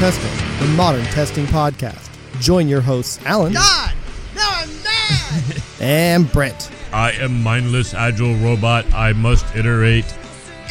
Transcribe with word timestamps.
Testing, 0.00 0.66
the 0.66 0.74
modern 0.76 1.04
testing 1.04 1.44
podcast. 1.44 2.08
Join 2.40 2.68
your 2.68 2.80
hosts, 2.80 3.20
Alan 3.26 3.52
God! 3.52 3.92
Now 4.34 4.48
I'm 4.50 4.82
mad! 4.82 5.62
and 5.80 6.32
Brent, 6.32 6.70
I 6.90 7.12
am 7.12 7.42
mindless 7.42 7.92
agile 7.92 8.34
robot. 8.36 8.90
I 8.94 9.12
must 9.12 9.44
iterate. 9.54 10.06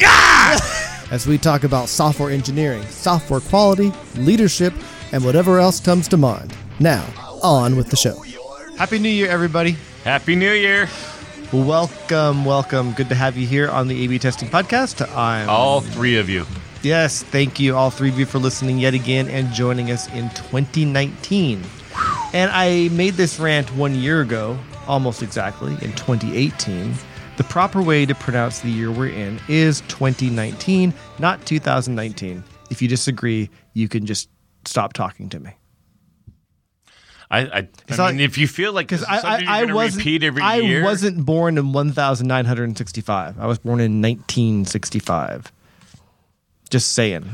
as 1.12 1.28
we 1.28 1.38
talk 1.38 1.62
about 1.62 1.88
software 1.88 2.32
engineering, 2.32 2.82
software 2.86 3.38
quality, 3.38 3.92
leadership, 4.16 4.74
and 5.12 5.24
whatever 5.24 5.60
else 5.60 5.78
comes 5.78 6.08
to 6.08 6.16
mind. 6.16 6.52
Now, 6.80 7.06
on 7.40 7.76
with 7.76 7.88
the 7.88 7.96
show. 7.96 8.20
Happy 8.78 8.98
New 8.98 9.08
Year, 9.08 9.30
everybody. 9.30 9.76
Happy 10.02 10.34
New 10.34 10.54
Year. 10.54 10.88
Welcome, 11.52 12.44
welcome. 12.44 12.94
Good 12.94 13.08
to 13.10 13.14
have 13.14 13.36
you 13.36 13.46
here 13.46 13.70
on 13.70 13.86
the 13.86 14.02
A/B 14.02 14.18
Testing 14.18 14.48
Podcast. 14.48 15.08
I'm 15.16 15.48
All 15.48 15.82
three 15.82 16.16
of 16.18 16.28
you. 16.28 16.46
Yes, 16.82 17.22
thank 17.22 17.60
you 17.60 17.76
all 17.76 17.90
three 17.90 18.08
of 18.08 18.18
you 18.18 18.26
for 18.26 18.38
listening 18.38 18.78
yet 18.78 18.94
again 18.94 19.28
and 19.28 19.52
joining 19.52 19.90
us 19.90 20.08
in 20.14 20.28
2019. 20.30 21.62
And 22.32 22.50
I 22.50 22.88
made 22.90 23.14
this 23.14 23.38
rant 23.40 23.74
one 23.74 23.94
year 23.94 24.20
ago, 24.20 24.58
almost 24.86 25.22
exactly 25.22 25.72
in 25.72 25.92
2018. 25.92 26.94
The 27.36 27.44
proper 27.44 27.82
way 27.82 28.06
to 28.06 28.14
pronounce 28.14 28.60
the 28.60 28.70
year 28.70 28.90
we're 28.90 29.08
in 29.08 29.40
is 29.48 29.80
2019, 29.82 30.92
not 31.18 31.44
2019. 31.46 32.44
If 32.70 32.82
you 32.82 32.88
disagree, 32.88 33.50
you 33.72 33.88
can 33.88 34.06
just 34.06 34.28
stop 34.64 34.92
talking 34.92 35.28
to 35.30 35.40
me. 35.40 35.52
I, 37.30 37.40
I, 37.40 37.68
I 37.88 38.10
mean, 38.10 38.20
if 38.20 38.38
you 38.38 38.48
feel 38.48 38.72
like 38.72 38.88
Because 38.88 39.04
I, 39.04 39.18
I, 39.18 39.20
I 39.22 39.38
you're 39.38 39.46
going 39.46 39.68
to 39.68 39.74
wasn't 39.74 40.02
I 40.42 40.56
year, 40.56 40.82
wasn't 40.82 41.24
born 41.24 41.58
in 41.58 41.72
1965. 41.72 43.38
I 43.38 43.46
was 43.46 43.58
born 43.58 43.78
in 43.78 44.02
1965. 44.02 45.52
Just 46.70 46.92
saying. 46.92 47.28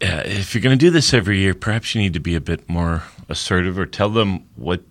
Yeah, 0.00 0.20
if 0.20 0.54
you're 0.54 0.62
going 0.62 0.78
to 0.78 0.84
do 0.84 0.90
this 0.90 1.14
every 1.14 1.38
year, 1.38 1.54
perhaps 1.54 1.94
you 1.94 2.00
need 2.00 2.12
to 2.14 2.20
be 2.20 2.34
a 2.34 2.40
bit 2.40 2.68
more 2.68 3.02
assertive 3.28 3.78
or 3.78 3.86
tell 3.86 4.10
them 4.10 4.46
what, 4.56 4.82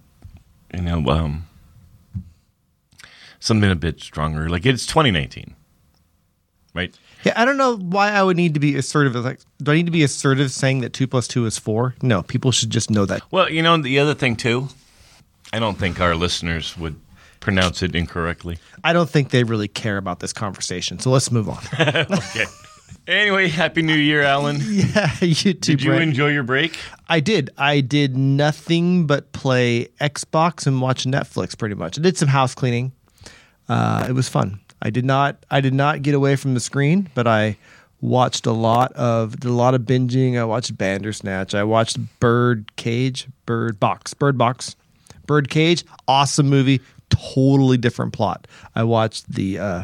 you 0.73 0.81
know, 0.81 1.05
um, 1.09 1.47
something 3.39 3.69
a 3.69 3.75
bit 3.75 4.01
stronger. 4.01 4.49
Like 4.49 4.65
it's 4.65 4.85
2019, 4.85 5.55
right? 6.73 6.97
Yeah, 7.23 7.33
I 7.35 7.45
don't 7.45 7.57
know 7.57 7.77
why 7.77 8.11
I 8.11 8.23
would 8.23 8.37
need 8.37 8.53
to 8.55 8.59
be 8.59 8.75
assertive. 8.75 9.15
Like, 9.15 9.39
do 9.61 9.71
I 9.71 9.75
need 9.75 9.85
to 9.85 9.91
be 9.91 10.03
assertive 10.03 10.51
saying 10.51 10.81
that 10.81 10.93
two 10.93 11.07
plus 11.07 11.27
two 11.27 11.45
is 11.45 11.57
four? 11.57 11.95
No, 12.01 12.23
people 12.23 12.51
should 12.51 12.69
just 12.69 12.89
know 12.89 13.05
that. 13.05 13.21
Well, 13.31 13.49
you 13.49 13.61
know, 13.61 13.77
the 13.77 13.99
other 13.99 14.13
thing 14.13 14.35
too, 14.35 14.69
I 15.53 15.59
don't 15.59 15.77
think 15.77 15.99
our 15.99 16.15
listeners 16.15 16.77
would 16.77 16.95
pronounce 17.39 17.83
it 17.83 17.95
incorrectly. 17.95 18.57
I 18.83 18.93
don't 18.93 19.09
think 19.09 19.29
they 19.29 19.43
really 19.43 19.67
care 19.67 19.97
about 19.97 20.19
this 20.19 20.33
conversation. 20.33 20.99
So 20.99 21.11
let's 21.11 21.31
move 21.31 21.47
on. 21.49 21.59
Okay. 21.79 22.45
Anyway, 23.07 23.47
happy 23.47 23.83
New 23.83 23.93
Year, 23.93 24.23
Alan. 24.23 24.59
yeah, 24.65 25.11
you 25.21 25.53
too. 25.53 25.53
Did 25.53 25.83
you 25.83 25.93
enjoy 25.93 26.29
your 26.29 26.43
break? 26.43 26.77
I 27.07 27.19
did. 27.19 27.51
I 27.57 27.81
did 27.81 28.17
nothing 28.17 29.05
but 29.05 29.31
play 29.31 29.85
Xbox 30.01 30.65
and 30.65 30.81
watch 30.81 31.05
Netflix 31.05 31.57
pretty 31.57 31.75
much. 31.75 31.99
I 31.99 32.01
did 32.01 32.17
some 32.17 32.29
house 32.29 32.55
cleaning. 32.55 32.91
Uh, 33.69 34.05
it 34.09 34.13
was 34.13 34.27
fun. 34.27 34.59
I 34.81 34.89
did 34.89 35.05
not 35.05 35.43
I 35.49 35.61
did 35.61 35.73
not 35.73 36.01
get 36.01 36.15
away 36.15 36.35
from 36.35 36.53
the 36.53 36.59
screen, 36.59 37.09
but 37.13 37.27
I 37.27 37.57
watched 38.01 38.45
a 38.45 38.51
lot 38.51 38.91
of 38.93 39.39
did 39.39 39.49
a 39.49 39.53
lot 39.53 39.73
of 39.73 39.81
binging. 39.81 40.37
I 40.37 40.43
watched 40.43 40.77
Bandersnatch. 40.77 41.53
I 41.55 41.63
watched 41.63 41.97
Bird 42.19 42.75
Cage, 42.75 43.27
Bird 43.45 43.79
Box, 43.79 44.13
Bird 44.13 44.37
Box, 44.37 44.75
Bird 45.25 45.49
Cage. 45.49 45.83
Awesome 46.07 46.49
movie. 46.49 46.81
Totally 47.09 47.77
different 47.77 48.13
plot. 48.13 48.47
I 48.75 48.83
watched 48.83 49.31
the 49.31 49.59
uh, 49.59 49.83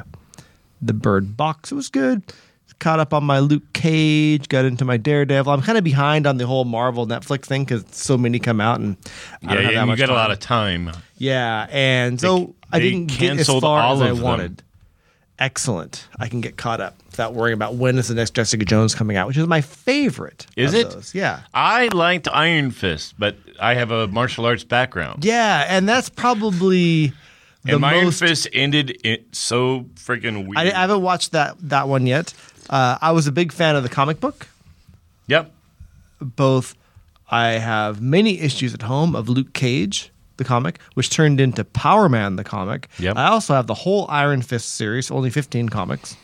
the 0.81 0.93
Bird 0.93 1.37
Box. 1.37 1.71
It 1.71 1.75
was 1.75 1.89
good. 1.89 2.23
Caught 2.81 2.99
up 2.99 3.13
on 3.13 3.23
my 3.23 3.39
Luke 3.39 3.71
Cage. 3.73 4.49
Got 4.49 4.65
into 4.65 4.83
my 4.83 4.97
Daredevil. 4.97 5.53
I'm 5.53 5.61
kind 5.61 5.77
of 5.77 5.83
behind 5.83 6.25
on 6.27 6.37
the 6.37 6.47
whole 6.47 6.65
Marvel 6.65 7.05
Netflix 7.07 7.45
thing 7.45 7.63
because 7.63 7.85
so 7.91 8.17
many 8.17 8.39
come 8.39 8.59
out 8.59 8.79
and 8.79 8.97
I 9.43 9.53
don't 9.53 9.55
Yeah, 9.55 9.61
have 9.61 9.63
that 9.65 9.73
yeah 9.73 9.85
you 9.91 9.97
got 9.97 10.09
a 10.09 10.13
lot 10.13 10.31
of 10.31 10.39
time. 10.39 10.91
Yeah, 11.17 11.67
and 11.71 12.19
so 12.19 12.55
I 12.73 12.79
didn't 12.79 13.05
get 13.05 13.37
as 13.39 13.47
far 13.47 13.93
as 13.93 14.01
I 14.01 14.07
them. 14.09 14.21
wanted. 14.21 14.63
Excellent. 15.39 16.07
I 16.19 16.27
can 16.27 16.39
get 16.41 16.55
caught 16.57 16.81
up 16.81 16.95
without 17.07 17.33
worrying 17.33 17.55
about 17.55 17.73
when 17.75 17.97
is 17.97 18.07
the 18.09 18.13
next 18.13 18.35
Jessica 18.35 18.63
Jones 18.63 18.93
coming 18.93 19.17
out, 19.17 19.27
which 19.27 19.37
is 19.37 19.47
my 19.47 19.61
favorite. 19.61 20.45
Is 20.55 20.73
it? 20.75 20.89
those. 20.91 21.15
Yeah. 21.15 21.41
I 21.53 21.87
liked 21.93 22.27
Iron 22.31 22.69
Fist, 22.69 23.15
but 23.17 23.37
I 23.59 23.73
have 23.73 23.89
a 23.91 24.07
martial 24.07 24.45
arts 24.45 24.63
background. 24.63 25.25
Yeah, 25.25 25.65
and 25.67 25.89
that's 25.89 26.09
probably 26.09 27.13
the 27.63 27.75
and 27.75 27.85
Iron 27.85 28.05
most. 28.05 28.19
Fist 28.19 28.47
ended 28.53 28.99
it 29.03 29.35
so 29.35 29.81
freaking 29.95 30.45
weird. 30.47 30.57
I, 30.57 30.61
I 30.67 30.81
haven't 30.81 31.01
watched 31.01 31.31
that 31.31 31.55
that 31.69 31.87
one 31.87 32.05
yet. 32.05 32.33
Uh, 32.71 32.97
I 33.01 33.11
was 33.11 33.27
a 33.27 33.31
big 33.31 33.51
fan 33.51 33.75
of 33.75 33.83
the 33.83 33.89
comic 33.89 34.19
book. 34.19 34.47
yep. 35.27 35.51
Both, 36.21 36.75
I 37.29 37.49
have 37.53 38.01
many 38.01 38.39
issues 38.39 38.73
at 38.73 38.83
home 38.83 39.15
of 39.15 39.27
Luke 39.27 39.53
Cage, 39.53 40.11
the 40.37 40.43
comic, 40.43 40.79
which 40.93 41.09
turned 41.09 41.41
into 41.41 41.63
Power 41.65 42.07
Man, 42.09 42.35
the 42.35 42.43
comic. 42.43 42.87
Yep. 42.99 43.17
I 43.17 43.27
also 43.27 43.53
have 43.55 43.67
the 43.67 43.73
whole 43.73 44.05
Iron 44.09 44.41
Fist 44.41 44.75
series, 44.75 45.11
only 45.11 45.29
15 45.29 45.69
comics. 45.69 46.15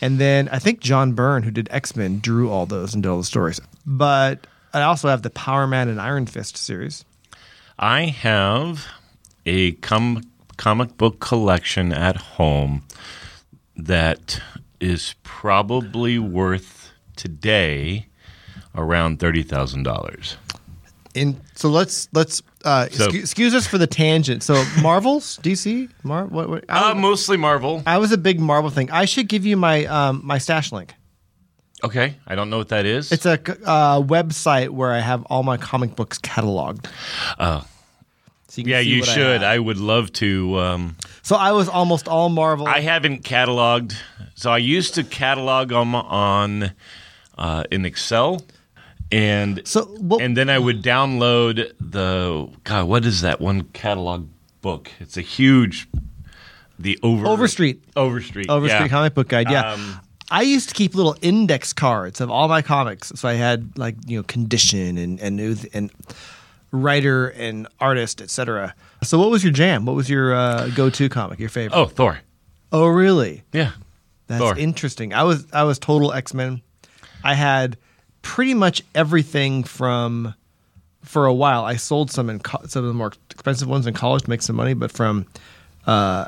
And 0.00 0.18
then 0.18 0.48
I 0.48 0.58
think 0.58 0.80
John 0.80 1.12
Byrne, 1.12 1.42
who 1.42 1.50
did 1.50 1.68
X 1.70 1.94
Men, 1.94 2.18
drew 2.20 2.50
all 2.50 2.66
those 2.66 2.94
and 2.94 3.02
did 3.02 3.08
all 3.08 3.18
the 3.18 3.24
stories. 3.24 3.60
But 3.86 4.46
I 4.72 4.82
also 4.82 5.08
have 5.08 5.22
the 5.22 5.30
Power 5.30 5.66
Man 5.66 5.88
and 5.88 6.00
Iron 6.00 6.26
Fist 6.26 6.56
series. 6.56 7.04
I 7.78 8.06
have 8.06 8.86
a 9.44 9.72
com- 9.72 10.22
comic 10.56 10.96
book 10.96 11.20
collection 11.20 11.92
at 11.92 12.16
home 12.16 12.84
that 13.76 14.40
is 14.82 15.14
probably 15.22 16.18
worth 16.18 16.90
today 17.16 18.06
around 18.74 19.18
thirty 19.20 19.42
thousand 19.42 19.84
dollars. 19.84 20.36
In 21.14 21.40
so 21.54 21.68
let's 21.68 22.08
let's 22.12 22.42
uh, 22.64 22.88
So- 22.90 23.04
excuse, 23.04 23.22
excuse 23.24 23.54
us 23.54 23.66
for 23.66 23.78
the 23.78 23.86
tangent. 23.86 24.42
So 24.42 24.64
Marvels, 24.80 25.38
DC, 25.42 25.90
Mar 26.02 26.24
what, 26.26 26.48
what 26.48 26.64
I, 26.68 26.90
Uh, 26.90 26.94
mostly 26.94 27.36
Marvel. 27.36 27.82
I 27.86 27.98
was 27.98 28.12
a 28.12 28.18
big 28.18 28.40
Marvel 28.40 28.70
thing. 28.70 28.90
I 28.90 29.04
should 29.04 29.28
give 29.28 29.44
you 29.44 29.56
my 29.56 29.84
um, 29.86 30.20
my 30.24 30.38
stash 30.38 30.72
link. 30.72 30.94
Okay, 31.84 32.14
I 32.28 32.36
don't 32.36 32.48
know 32.48 32.58
what 32.58 32.68
that 32.68 32.86
is. 32.86 33.10
It's 33.10 33.26
a 33.26 33.32
uh, 33.66 34.00
website 34.00 34.70
where 34.70 34.92
I 34.92 35.00
have 35.00 35.24
all 35.24 35.42
my 35.42 35.56
comic 35.56 35.96
books 35.96 36.16
cataloged. 36.18 36.86
Oh. 37.40 37.64
So 38.52 38.60
you 38.60 38.70
yeah, 38.70 38.80
you 38.80 39.00
I 39.00 39.06
should. 39.06 39.40
have. 39.40 39.50
I, 39.50 39.58
would 39.58 39.78
love 39.78 40.12
to. 40.14 40.58
Um, 40.58 40.96
so 41.22 41.36
I 41.36 41.52
was 41.52 41.70
almost 41.70 42.06
all 42.06 42.28
Marvel. 42.28 42.66
I 42.66 42.80
haven't 42.80 43.24
cataloged. 43.24 43.94
So 44.34 44.50
I 44.50 44.58
used 44.58 44.92
to 44.96 45.04
catalog 45.04 45.70
them 45.70 45.94
on 45.94 46.72
uh, 47.38 47.64
in 47.70 47.86
Excel, 47.86 48.42
and 49.10 49.66
so 49.66 49.86
what, 49.86 50.20
and 50.20 50.36
then 50.36 50.50
I 50.50 50.58
would 50.58 50.82
download 50.82 51.72
the 51.80 52.50
God. 52.64 52.88
What 52.88 53.06
is 53.06 53.22
that 53.22 53.40
one 53.40 53.62
catalog 53.72 54.28
book? 54.60 54.90
It's 55.00 55.16
a 55.16 55.22
huge. 55.22 55.88
The 56.78 56.98
over 57.02 57.26
Overstreet. 57.26 57.82
Overstreet. 57.96 58.50
Overstreet 58.50 58.82
yeah. 58.82 58.88
Comic 58.88 59.14
Book 59.14 59.28
Guide. 59.28 59.50
Yeah. 59.50 59.72
Um, 59.72 59.98
I 60.30 60.42
used 60.42 60.68
to 60.68 60.74
keep 60.74 60.94
little 60.94 61.16
index 61.22 61.72
cards 61.72 62.20
of 62.20 62.30
all 62.30 62.48
my 62.48 62.60
comics. 62.60 63.12
So 63.14 63.30
I 63.30 63.32
had 63.32 63.78
like 63.78 63.94
you 64.06 64.18
know 64.18 64.24
condition 64.24 64.98
and 64.98 65.18
and 65.20 65.40
and 65.72 65.90
writer 66.72 67.28
and 67.28 67.68
artist, 67.78 68.20
etc. 68.20 68.74
So 69.04 69.18
what 69.18 69.30
was 69.30 69.44
your 69.44 69.52
jam? 69.52 69.84
What 69.84 69.94
was 69.94 70.10
your 70.10 70.34
uh, 70.34 70.68
go-to 70.74 71.08
comic? 71.08 71.38
Your 71.38 71.48
favorite? 71.48 71.76
Oh, 71.78 71.86
Thor. 71.86 72.18
oh, 72.72 72.86
really? 72.86 73.42
Yeah. 73.52 73.72
That's 74.26 74.40
Thor. 74.42 74.58
interesting. 74.58 75.12
I 75.14 75.22
was 75.24 75.46
I 75.52 75.64
was 75.64 75.78
total 75.78 76.12
X 76.12 76.32
Men. 76.34 76.62
I 77.22 77.34
had 77.34 77.76
pretty 78.22 78.54
much 78.54 78.82
everything 78.94 79.62
from 79.64 80.34
for 81.04 81.26
a 81.26 81.34
while. 81.34 81.64
I 81.64 81.76
sold 81.76 82.10
some 82.10 82.30
in 82.30 82.38
co- 82.38 82.64
some 82.66 82.82
of 82.84 82.88
the 82.88 82.94
more 82.94 83.12
expensive 83.30 83.68
ones 83.68 83.86
in 83.86 83.92
college 83.94 84.22
to 84.22 84.30
make 84.30 84.40
some 84.42 84.56
money, 84.56 84.72
but 84.74 84.90
from 84.90 85.26
uh, 85.86 86.26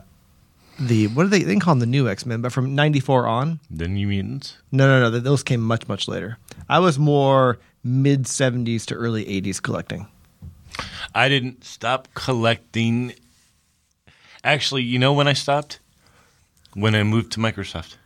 the 0.79 1.07
what 1.09 1.23
do 1.25 1.29
they 1.31 1.45
they 1.45 1.57
call 1.57 1.73
them 1.75 1.81
the 1.81 1.87
new 1.87 2.09
X 2.09 2.27
Men, 2.27 2.43
but 2.43 2.53
from 2.53 2.75
'94 2.75 3.27
on. 3.27 3.61
The 3.71 3.89
New 3.89 4.09
Mutants. 4.09 4.59
No, 4.73 4.87
no, 4.87 5.01
no. 5.05 5.11
th- 5.11 5.23
Those 5.23 5.43
came 5.43 5.61
much 5.63 5.89
much 5.89 6.07
later. 6.09 6.37
I 6.69 6.81
was 6.81 6.99
more 6.99 7.59
mid 7.85 8.25
'70s 8.25 8.85
to 8.87 8.95
early 8.97 9.25
'80s 9.25 9.63
collecting. 9.63 10.09
I 11.15 11.29
didn't 11.29 11.65
stop 11.65 12.09
collecting. 12.15 13.15
Actually, 14.43 14.83
you 14.83 14.99
know 14.99 15.13
when 15.13 15.29
I 15.29 15.33
stopped? 15.33 15.81
When 16.75 16.95
I 16.95 17.03
moved 17.03 17.33
to 17.33 17.41
Microsoft. 17.41 17.97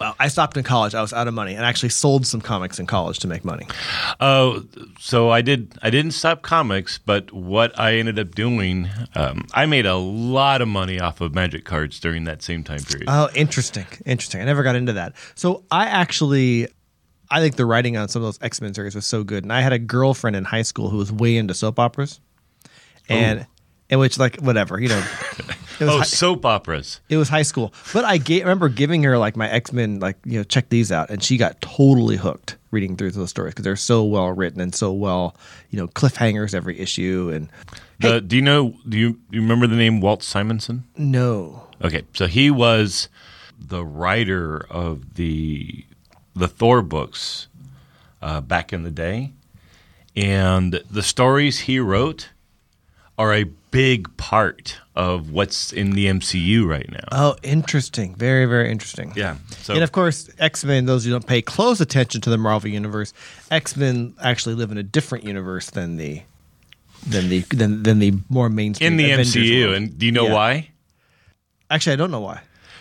Well, 0.00 0.14
I 0.18 0.28
stopped 0.28 0.56
in 0.56 0.62
college. 0.62 0.94
I 0.94 1.02
was 1.02 1.12
out 1.12 1.26
of 1.26 1.34
money 1.34 1.54
and 1.54 1.64
actually 1.64 1.88
sold 1.88 2.24
some 2.26 2.40
comics 2.40 2.78
in 2.78 2.86
college 2.86 3.18
to 3.20 3.28
make 3.28 3.44
money. 3.44 3.66
Oh, 4.20 4.64
so 5.00 5.30
I 5.30 5.42
did. 5.42 5.76
I 5.82 5.90
didn't 5.90 6.12
stop 6.12 6.42
comics, 6.42 6.98
but 6.98 7.32
what 7.32 7.78
I 7.78 7.94
ended 7.94 8.18
up 8.18 8.34
doing, 8.34 8.88
um, 9.16 9.46
I 9.52 9.66
made 9.66 9.86
a 9.86 9.96
lot 9.96 10.62
of 10.62 10.68
money 10.68 11.00
off 11.00 11.20
of 11.20 11.34
Magic 11.34 11.64
cards 11.64 11.98
during 11.98 12.24
that 12.24 12.42
same 12.42 12.62
time 12.62 12.80
period. 12.80 13.06
Oh, 13.08 13.28
interesting. 13.34 13.86
Interesting. 14.06 14.40
I 14.40 14.44
never 14.44 14.62
got 14.62 14.76
into 14.76 14.92
that. 14.94 15.14
So 15.34 15.64
I 15.70 15.86
actually 15.86 16.68
I 17.30 17.40
think 17.40 17.56
the 17.56 17.66
writing 17.66 17.96
on 17.96 18.08
some 18.08 18.22
of 18.22 18.26
those 18.26 18.38
X 18.42 18.60
Men 18.60 18.72
series 18.74 18.94
was 18.94 19.06
so 19.06 19.22
good. 19.24 19.44
And 19.44 19.52
I 19.52 19.60
had 19.60 19.72
a 19.72 19.78
girlfriend 19.78 20.36
in 20.36 20.44
high 20.44 20.62
school 20.62 20.88
who 20.90 20.96
was 20.98 21.12
way 21.12 21.36
into 21.36 21.54
soap 21.54 21.78
operas. 21.78 22.20
Oh. 22.64 23.14
And 23.14 23.46
in 23.90 23.98
which 23.98 24.18
like 24.18 24.36
whatever, 24.36 24.80
you 24.80 24.88
know. 24.88 25.04
It 25.80 25.84
was 25.84 25.94
oh, 25.94 25.98
hi- 25.98 26.04
soap 26.04 26.44
operas. 26.44 27.00
It 27.08 27.18
was 27.18 27.28
high 27.28 27.42
school, 27.42 27.72
but 27.92 28.04
I 28.04 28.18
ga- 28.18 28.40
remember 28.40 28.68
giving 28.68 29.04
her 29.04 29.16
like 29.16 29.36
my 29.36 29.48
X 29.48 29.72
Men, 29.72 30.00
like 30.00 30.16
you 30.24 30.38
know, 30.38 30.42
check 30.42 30.70
these 30.70 30.90
out, 30.90 31.08
and 31.08 31.22
she 31.22 31.36
got 31.36 31.60
totally 31.60 32.16
hooked 32.16 32.56
reading 32.72 32.96
through 32.96 33.12
those 33.12 33.30
stories 33.30 33.52
because 33.54 33.62
they're 33.62 33.76
so 33.76 34.02
well 34.02 34.32
written 34.32 34.60
and 34.60 34.74
so 34.74 34.92
well, 34.92 35.36
you 35.70 35.78
know, 35.78 35.86
cliffhangers 35.86 36.52
every 36.52 36.80
issue. 36.80 37.30
And 37.32 37.48
The, 38.00 38.20
do 38.20 38.34
you 38.34 38.42
know? 38.42 38.74
Do 38.88 38.98
you, 38.98 39.12
do 39.12 39.36
you 39.36 39.40
remember 39.40 39.68
the 39.68 39.76
name 39.76 40.00
Walt 40.00 40.24
Simonson? 40.24 40.82
no, 40.96 41.62
Okay, 41.80 42.02
so 42.12 42.26
he 42.26 42.50
was 42.50 43.08
the 43.56 43.84
writer 43.84 44.66
of 44.70 45.14
the 45.14 45.84
the 46.38 46.48
Thor 46.48 46.82
books 46.82 47.48
uh, 48.22 48.40
back 48.40 48.72
in 48.72 48.82
the 48.82 48.90
day, 48.90 49.32
and 50.16 50.72
the 50.90 51.02
stories 51.02 51.60
he 51.60 51.78
wrote 51.78 52.30
are 53.18 53.34
a 53.34 53.44
big 53.70 54.16
part 54.16 54.78
of 54.94 55.30
what's 55.30 55.72
in 55.72 55.90
the 55.92 56.06
MCU 56.06 56.66
right 56.66 56.88
now. 56.90 57.04
oh, 57.12 57.36
interesting, 57.42 58.14
very 58.14 58.46
very 58.46 58.70
interesting. 58.70 59.12
yeah, 59.16 59.36
so 59.60 59.74
and 59.74 59.82
of 59.82 59.92
course, 59.92 60.30
X 60.38 60.64
Men. 60.64 60.86
Those 60.86 61.04
who 61.04 61.10
don't 61.10 61.26
pay 61.26 61.42
close 61.42 61.80
attention 61.80 62.20
to 62.22 62.30
the 62.30 62.38
Marvel 62.38 62.70
universe, 62.70 63.12
X 63.50 63.76
Men 63.76 64.14
actually 64.22 64.54
live 64.54 64.70
in 64.70 64.78
a 64.78 64.82
different 64.82 65.24
universe 65.24 65.70
than 65.70 65.96
the 65.96 66.22
than 67.06 67.28
the 67.28 67.40
than, 67.50 67.82
than 67.82 67.98
the 67.98 68.14
more 68.28 68.48
mainstream 68.48 68.92
in 68.92 68.96
the 68.96 69.10
Avengers 69.12 69.34
MCU, 69.34 69.62
world. 69.64 69.74
and 69.76 69.98
do 69.98 70.06
you 70.06 70.12
know 70.12 70.26
Yeah. 70.28 70.34
why? 70.34 70.68
Actually, 71.70 71.92
I 71.92 71.96
don't 71.96 72.10
know 72.10 72.20
why. 72.20 72.40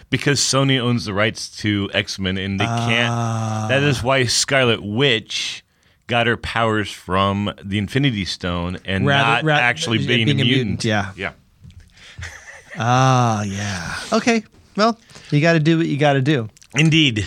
Because 0.09 0.39
Sony 0.39 0.79
owns 0.79 1.03
the 1.05 1.13
rights 1.13 1.49
to 1.57 1.89
X 1.93 2.17
Men, 2.17 2.37
and 2.37 2.59
they 2.59 2.65
can't. 2.65 3.69
That 3.69 3.83
is 3.83 4.01
why 4.01 4.23
Scarlet 4.25 4.81
Witch 4.81 5.63
got 6.07 6.27
her 6.27 6.37
powers 6.37 6.89
from 6.89 7.53
the 7.61 7.77
Infinity 7.77 8.23
Stone 8.23 8.77
and 8.85 9.05
Rather- 9.05 9.43
not 9.43 9.43
ra- 9.43 9.55
actually 9.57 9.97
being, 10.05 10.25
being 10.27 10.39
a 10.39 10.45
mutant. 10.45 10.85
yeah. 10.85 11.11
yeah. 11.17 11.33
Ah, 12.79 13.41
yeah. 13.43 13.95
Okay. 14.13 14.43
Well, 14.75 14.99
you 15.31 15.41
got 15.41 15.53
to 15.53 15.59
do 15.59 15.77
what 15.79 15.87
you 15.87 15.97
got 15.97 16.13
to 16.13 16.21
do. 16.21 16.47
Indeed. 16.75 17.25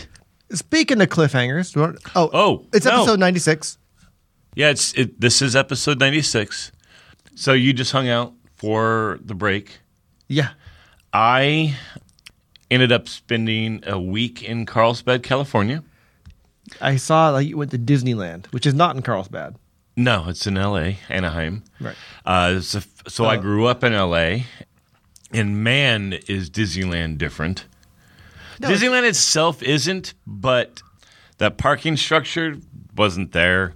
Speaking 0.53 1.01
of 1.01 1.09
cliffhangers, 1.09 1.73
do 1.73 1.81
you 1.81 1.87
want- 1.87 1.99
oh, 2.15 2.31
Oh, 2.33 2.67
it's 2.73 2.87
no. 2.87 2.99
episode 3.03 3.19
ninety 3.21 3.41
six. 3.41 3.77
Yeah, 4.55 4.71
it's 4.71 4.93
it, 4.95 5.21
this 5.21 5.43
is 5.43 5.55
episode 5.57 5.99
ninety 6.01 6.23
six. 6.23 6.73
So 7.35 7.53
you 7.53 7.73
just 7.73 7.93
hung 7.93 8.09
out 8.09 8.33
for 8.57 9.19
the 9.25 9.35
break. 9.35 9.79
Yeah. 10.29 10.51
I 11.13 11.77
ended 12.71 12.93
up 12.93 13.09
spending 13.09 13.83
a 13.87 13.99
week 14.01 14.43
in 14.43 14.67
Carlsbad, 14.67 15.23
California. 15.23 15.83
I 16.81 16.97
saw 16.97 17.31
like 17.31 17.49
you 17.49 17.57
went 17.57 17.71
to 17.73 17.79
Disneyland, 17.79 18.47
which 18.53 18.67
is 18.67 18.75
not 18.75 18.95
in 18.97 19.03
Carlsbad. 19.03 19.57
No, 19.97 20.27
it's 20.29 20.47
in 20.47 20.57
L.A., 20.57 20.99
Anaheim. 21.09 21.65
Right. 21.81 21.97
Uh, 22.25 22.61
so 22.61 22.81
so 23.09 23.25
I 23.25 23.37
Oh. 23.37 23.41
grew 23.41 23.67
up 23.67 23.83
in 23.83 23.93
L.A., 23.93 24.47
and 25.33 25.63
man, 25.65 26.15
is 26.29 26.49
Disneyland 26.51 27.19
different. 27.19 27.67
Disneyland 28.61 29.09
itself 29.09 29.63
isn't, 29.63 30.15
but 30.27 30.83
that 31.39 31.57
parking 31.57 31.97
structure 31.97 32.57
wasn't 32.97 33.33
there. 33.33 33.75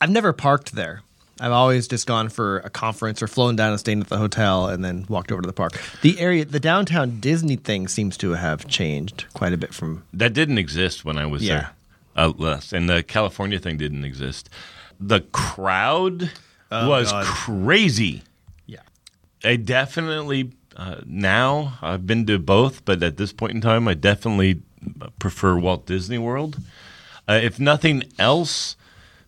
I've 0.00 0.10
never 0.10 0.32
parked 0.32 0.72
there. 0.74 1.02
I've 1.40 1.52
always 1.52 1.86
just 1.88 2.06
gone 2.06 2.28
for 2.28 2.58
a 2.60 2.70
conference 2.70 3.22
or 3.22 3.28
flown 3.28 3.56
down 3.56 3.70
and 3.70 3.80
stayed 3.80 3.98
at 4.00 4.08
the 4.08 4.18
hotel 4.18 4.68
and 4.68 4.84
then 4.84 5.06
walked 5.08 5.30
over 5.32 5.40
to 5.42 5.46
the 5.46 5.52
park. 5.52 5.80
The 6.02 6.18
area, 6.18 6.44
the 6.44 6.60
downtown 6.60 7.20
Disney 7.20 7.56
thing 7.56 7.88
seems 7.88 8.16
to 8.18 8.32
have 8.32 8.66
changed 8.66 9.26
quite 9.34 9.52
a 9.52 9.56
bit 9.56 9.72
from. 9.74 10.04
That 10.12 10.32
didn't 10.32 10.58
exist 10.58 11.04
when 11.04 11.18
I 11.18 11.26
was 11.26 11.42
Yeah. 11.42 11.70
there. 12.16 12.30
Uh. 12.30 12.60
And 12.72 12.88
the 12.88 13.02
California 13.02 13.58
thing 13.60 13.76
didn't 13.76 14.04
exist. 14.04 14.50
The 14.98 15.20
crowd 15.20 16.30
was 16.70 17.12
God. 17.12 17.24
crazy. 17.26 18.22
Yeah. 18.66 18.80
I 19.44 19.56
definitely 19.56 20.50
uh, 20.76 21.00
now 21.06 21.78
I've 21.82 22.06
been 22.06 22.24
to 22.26 22.38
both, 22.38 22.84
but 22.84 23.02
at 23.02 23.16
this 23.16 23.32
point 23.32 23.52
in 23.52 23.60
time, 23.60 23.88
I 23.88 23.94
definitely 23.94 24.62
prefer 25.18 25.56
Walt 25.58 25.86
Disney 25.86 26.18
World. 26.18 26.58
Uh, 27.28 27.40
if 27.42 27.58
nothing 27.58 28.04
else, 28.18 28.76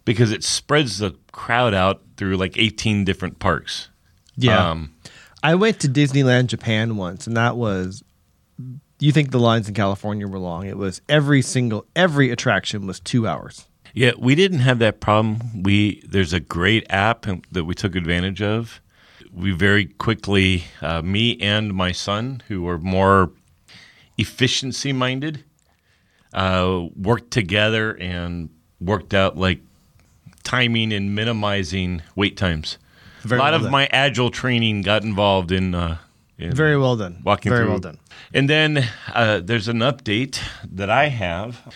because 0.05 0.31
it 0.33 0.45
spreads 0.45 0.99
the 0.99 1.11
crowd 1.33 1.75
out 1.75 2.03
through 2.17 2.37
like 2.37 2.59
18 2.59 3.05
different 3.05 3.39
parks. 3.39 3.89
Yeah. 4.37 4.71
Um, 4.71 4.95
I 5.43 5.55
went 5.55 5.81
to 5.81 5.89
Disneyland 5.89 6.47
Japan 6.47 6.97
once, 6.97 7.27
and 7.27 7.37
that 7.37 7.57
was. 7.57 8.03
You 8.99 9.13
think 9.13 9.31
the 9.31 9.41
lines 9.41 9.67
in 9.67 9.73
California 9.73 10.29
were 10.29 10.39
long? 10.39 10.67
It 10.67 10.77
was 10.77 11.01
every 11.09 11.41
single 11.41 11.87
every 11.97 12.31
attraction 12.31 12.87
was 12.87 13.01
two 13.01 13.27
hours. 13.27 13.67
Yeah, 13.95 14.13
we 14.19 14.35
didn't 14.35 14.61
have 14.61 14.79
that 14.81 15.01
problem. 15.01 15.63
We 15.63 16.03
there's 16.07 16.35
a 16.35 16.41
great 16.41 16.87
app 16.91 17.27
that 17.53 17.65
we 17.65 17.75
took 17.75 17.97
advantage 17.97 18.43
of. 18.43 18.81
We 19.33 19.53
very 19.53 19.87
quickly, 19.87 20.65
uh, 20.83 21.03
me 21.03 21.41
and 21.41 21.73
my 21.73 21.93
son, 21.93 22.43
who 22.49 22.69
are 22.69 22.79
more 22.79 23.33
efficiency 24.19 24.93
minded, 24.93 25.45
uh, 26.35 26.87
worked 26.97 27.31
together 27.31 27.97
and 27.97 28.51
worked 28.81 29.15
out 29.15 29.37
like 29.37 29.61
timing 30.43 30.93
and 30.93 31.15
minimizing 31.15 32.03
wait 32.15 32.37
times. 32.37 32.79
Very 33.23 33.39
a 33.39 33.43
lot 33.43 33.51
well 33.53 33.57
of 33.57 33.63
done. 33.65 33.73
my 33.73 33.87
agile 33.93 34.31
training 34.31 34.83
got 34.83 35.03
involved 35.05 35.53
in, 35.53 35.75
uh, 35.75 35.99
in 36.39 36.55
Very 36.55 36.77
well 36.79 36.97
done. 36.97 37.21
walking 37.23 37.51
Very 37.51 37.65
through. 37.65 37.71
well 37.71 37.79
done. 37.81 37.99
And 38.33 38.49
then 38.49 38.89
uh, 39.15 39.41
there's 39.41 39.69
an 39.69 39.79
update 39.79 40.41
that 40.73 40.89
I 40.89 41.09
have. 41.09 41.75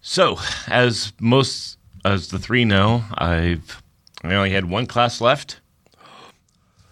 So, 0.00 0.38
as 0.68 1.12
most, 1.20 1.78
as 2.04 2.28
the 2.28 2.38
three 2.38 2.64
know, 2.64 3.04
I've 3.14 3.82
I 4.24 4.34
only 4.34 4.50
had 4.50 4.64
one 4.64 4.86
class 4.86 5.20
left, 5.20 5.60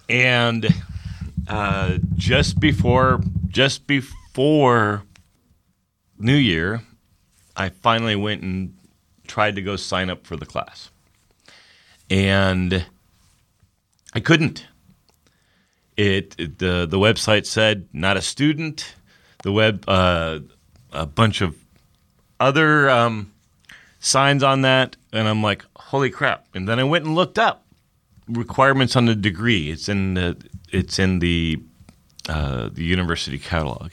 and 0.08 0.66
uh, 1.48 1.98
just 2.16 2.60
before 2.60 3.20
just 3.48 3.86
before 3.86 5.02
New 6.18 6.34
Year, 6.36 6.82
I 7.56 7.68
finally 7.70 8.16
went 8.16 8.42
and 8.42 8.74
tried 9.34 9.56
to 9.56 9.62
go 9.62 9.74
sign 9.74 10.10
up 10.10 10.24
for 10.26 10.36
the 10.36 10.46
class, 10.46 10.90
and 12.08 12.86
I 14.14 14.20
couldn't 14.20 14.66
it, 15.96 16.34
it 16.38 16.58
the 16.58 16.86
the 16.88 16.98
website 16.98 17.46
said 17.46 17.88
not 17.92 18.16
a 18.16 18.22
student. 18.22 18.94
The 19.42 19.52
web 19.52 19.84
uh, 19.88 20.40
a 20.92 21.06
bunch 21.06 21.40
of 21.40 21.56
other 22.40 22.88
um, 22.90 23.32
signs 24.00 24.42
on 24.42 24.62
that, 24.62 24.96
and 25.12 25.28
I'm 25.28 25.42
like, 25.42 25.64
holy 25.76 26.10
crap! 26.10 26.46
And 26.54 26.68
then 26.68 26.78
I 26.78 26.84
went 26.84 27.04
and 27.04 27.14
looked 27.14 27.38
up 27.38 27.66
requirements 28.28 28.96
on 28.96 29.06
the 29.06 29.14
degree. 29.14 29.70
It's 29.70 29.88
in 29.88 30.14
the 30.14 30.36
it's 30.70 30.98
in 30.98 31.18
the 31.18 31.60
uh, 32.28 32.70
the 32.72 32.84
university 32.84 33.38
catalog, 33.38 33.92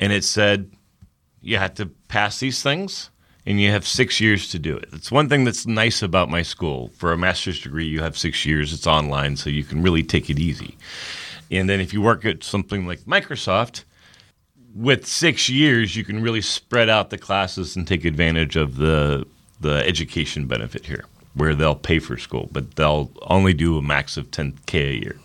and 0.00 0.12
it 0.12 0.24
said 0.24 0.70
you 1.40 1.58
had 1.58 1.76
to 1.76 1.86
pass 2.08 2.40
these 2.40 2.62
things. 2.62 3.10
And 3.46 3.60
you 3.60 3.70
have 3.70 3.86
six 3.86 4.20
years 4.20 4.48
to 4.50 4.58
do 4.58 4.76
it. 4.76 4.88
It's 4.92 5.12
one 5.12 5.28
thing 5.28 5.44
that's 5.44 5.66
nice 5.66 6.02
about 6.02 6.30
my 6.30 6.42
school. 6.42 6.88
For 6.96 7.12
a 7.12 7.18
master's 7.18 7.60
degree, 7.60 7.84
you 7.84 8.00
have 8.00 8.16
six 8.16 8.46
years. 8.46 8.72
It's 8.72 8.86
online, 8.86 9.36
so 9.36 9.50
you 9.50 9.64
can 9.64 9.82
really 9.82 10.02
take 10.02 10.30
it 10.30 10.38
easy. 10.38 10.78
And 11.50 11.68
then 11.68 11.78
if 11.80 11.92
you 11.92 12.00
work 12.00 12.24
at 12.24 12.42
something 12.42 12.86
like 12.86 13.00
Microsoft, 13.00 13.84
with 14.74 15.06
six 15.06 15.48
years, 15.48 15.94
you 15.94 16.04
can 16.04 16.22
really 16.22 16.40
spread 16.40 16.88
out 16.88 17.10
the 17.10 17.18
classes 17.18 17.76
and 17.76 17.86
take 17.86 18.04
advantage 18.04 18.56
of 18.56 18.76
the 18.76 19.26
the 19.60 19.86
education 19.86 20.46
benefit 20.46 20.84
here, 20.84 21.04
where 21.34 21.54
they'll 21.54 21.76
pay 21.76 21.98
for 21.98 22.18
school, 22.18 22.48
but 22.52 22.74
they'll 22.74 23.10
only 23.22 23.54
do 23.54 23.78
a 23.78 23.82
max 23.82 24.16
of 24.16 24.30
10k 24.30 24.74
a 24.74 25.00
year. 25.00 25.16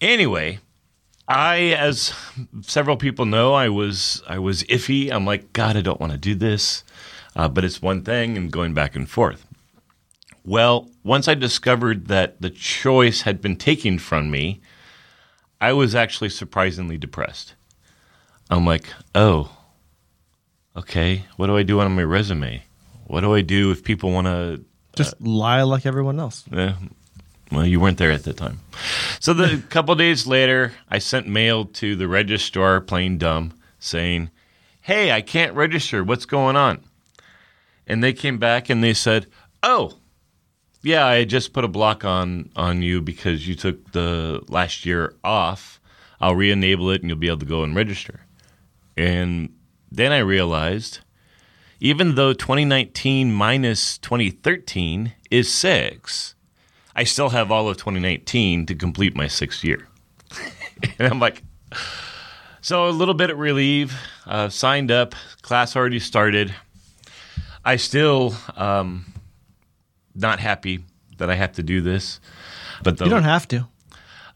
Anyway, 0.00 0.58
I, 1.30 1.74
as 1.78 2.12
several 2.62 2.96
people 2.96 3.24
know, 3.24 3.54
I 3.54 3.68
was 3.68 4.20
I 4.28 4.40
was 4.40 4.64
iffy. 4.64 5.12
I'm 5.12 5.24
like, 5.24 5.52
God, 5.52 5.76
I 5.76 5.80
don't 5.80 6.00
want 6.00 6.10
to 6.10 6.18
do 6.18 6.34
this, 6.34 6.82
uh, 7.36 7.48
but 7.48 7.64
it's 7.64 7.80
one 7.80 8.02
thing, 8.02 8.36
and 8.36 8.50
going 8.50 8.74
back 8.74 8.96
and 8.96 9.08
forth. 9.08 9.46
Well, 10.44 10.90
once 11.04 11.28
I 11.28 11.34
discovered 11.34 12.08
that 12.08 12.40
the 12.40 12.50
choice 12.50 13.22
had 13.22 13.40
been 13.40 13.54
taken 13.54 14.00
from 14.00 14.28
me, 14.28 14.60
I 15.60 15.72
was 15.72 15.94
actually 15.94 16.30
surprisingly 16.30 16.98
depressed. 16.98 17.54
I'm 18.50 18.66
like, 18.66 18.88
oh, 19.14 19.56
okay, 20.76 21.26
what 21.36 21.46
do 21.46 21.56
I 21.56 21.62
do 21.62 21.78
on 21.78 21.94
my 21.94 22.02
resume? 22.02 22.64
What 23.06 23.20
do 23.20 23.32
I 23.34 23.42
do 23.42 23.70
if 23.70 23.84
people 23.84 24.10
want 24.10 24.26
to? 24.26 24.64
Just 24.96 25.20
lie 25.20 25.62
like 25.62 25.86
everyone 25.86 26.18
else. 26.18 26.42
Eh, 26.52 26.72
well, 27.50 27.66
you 27.66 27.80
weren't 27.80 27.98
there 27.98 28.12
at 28.12 28.24
the 28.24 28.32
time. 28.32 28.60
So 29.18 29.32
the 29.32 29.62
couple 29.68 29.94
days 29.94 30.26
later, 30.26 30.72
I 30.88 30.98
sent 30.98 31.26
mail 31.26 31.64
to 31.64 31.96
the 31.96 32.08
registrar, 32.08 32.80
playing 32.80 33.18
dumb, 33.18 33.52
saying, 33.78 34.30
"Hey, 34.80 35.12
I 35.12 35.20
can't 35.20 35.54
register. 35.54 36.04
What's 36.04 36.26
going 36.26 36.56
on?" 36.56 36.84
And 37.86 38.02
they 38.04 38.12
came 38.12 38.38
back 38.38 38.70
and 38.70 38.82
they 38.82 38.94
said, 38.94 39.26
"Oh, 39.62 39.98
yeah, 40.82 41.06
I 41.06 41.24
just 41.24 41.52
put 41.52 41.64
a 41.64 41.68
block 41.68 42.04
on 42.04 42.50
on 42.54 42.82
you 42.82 43.00
because 43.00 43.48
you 43.48 43.54
took 43.54 43.92
the 43.92 44.42
last 44.48 44.86
year 44.86 45.14
off. 45.24 45.80
I'll 46.20 46.36
re-enable 46.36 46.90
it 46.90 47.00
and 47.00 47.10
you'll 47.10 47.18
be 47.18 47.28
able 47.28 47.38
to 47.38 47.46
go 47.46 47.64
and 47.64 47.74
register." 47.74 48.20
And 48.96 49.54
then 49.90 50.12
I 50.12 50.18
realized, 50.18 51.00
even 51.80 52.14
though 52.14 52.32
2019 52.32 53.32
minus 53.32 53.98
2013 53.98 55.14
is 55.30 55.52
six, 55.52 56.34
I 57.00 57.04
still 57.04 57.30
have 57.30 57.50
all 57.50 57.66
of 57.66 57.78
2019 57.78 58.66
to 58.66 58.74
complete 58.74 59.16
my 59.16 59.26
sixth 59.26 59.64
year. 59.64 59.88
and 60.98 61.10
I'm 61.10 61.18
like, 61.18 61.42
so 62.60 62.88
a 62.88 62.90
little 62.90 63.14
bit 63.14 63.30
of 63.30 63.38
relief. 63.38 63.98
Uh, 64.26 64.50
signed 64.50 64.90
up. 64.90 65.14
Class 65.40 65.76
already 65.76 65.98
started. 65.98 66.54
I 67.64 67.76
still 67.76 68.34
um, 68.54 69.14
not 70.14 70.40
happy 70.40 70.84
that 71.16 71.30
I 71.30 71.36
have 71.36 71.52
to 71.54 71.62
do 71.62 71.80
this, 71.80 72.20
but 72.82 72.98
the, 72.98 73.06
You 73.06 73.10
don't 73.10 73.22
have 73.22 73.48
to. 73.48 73.66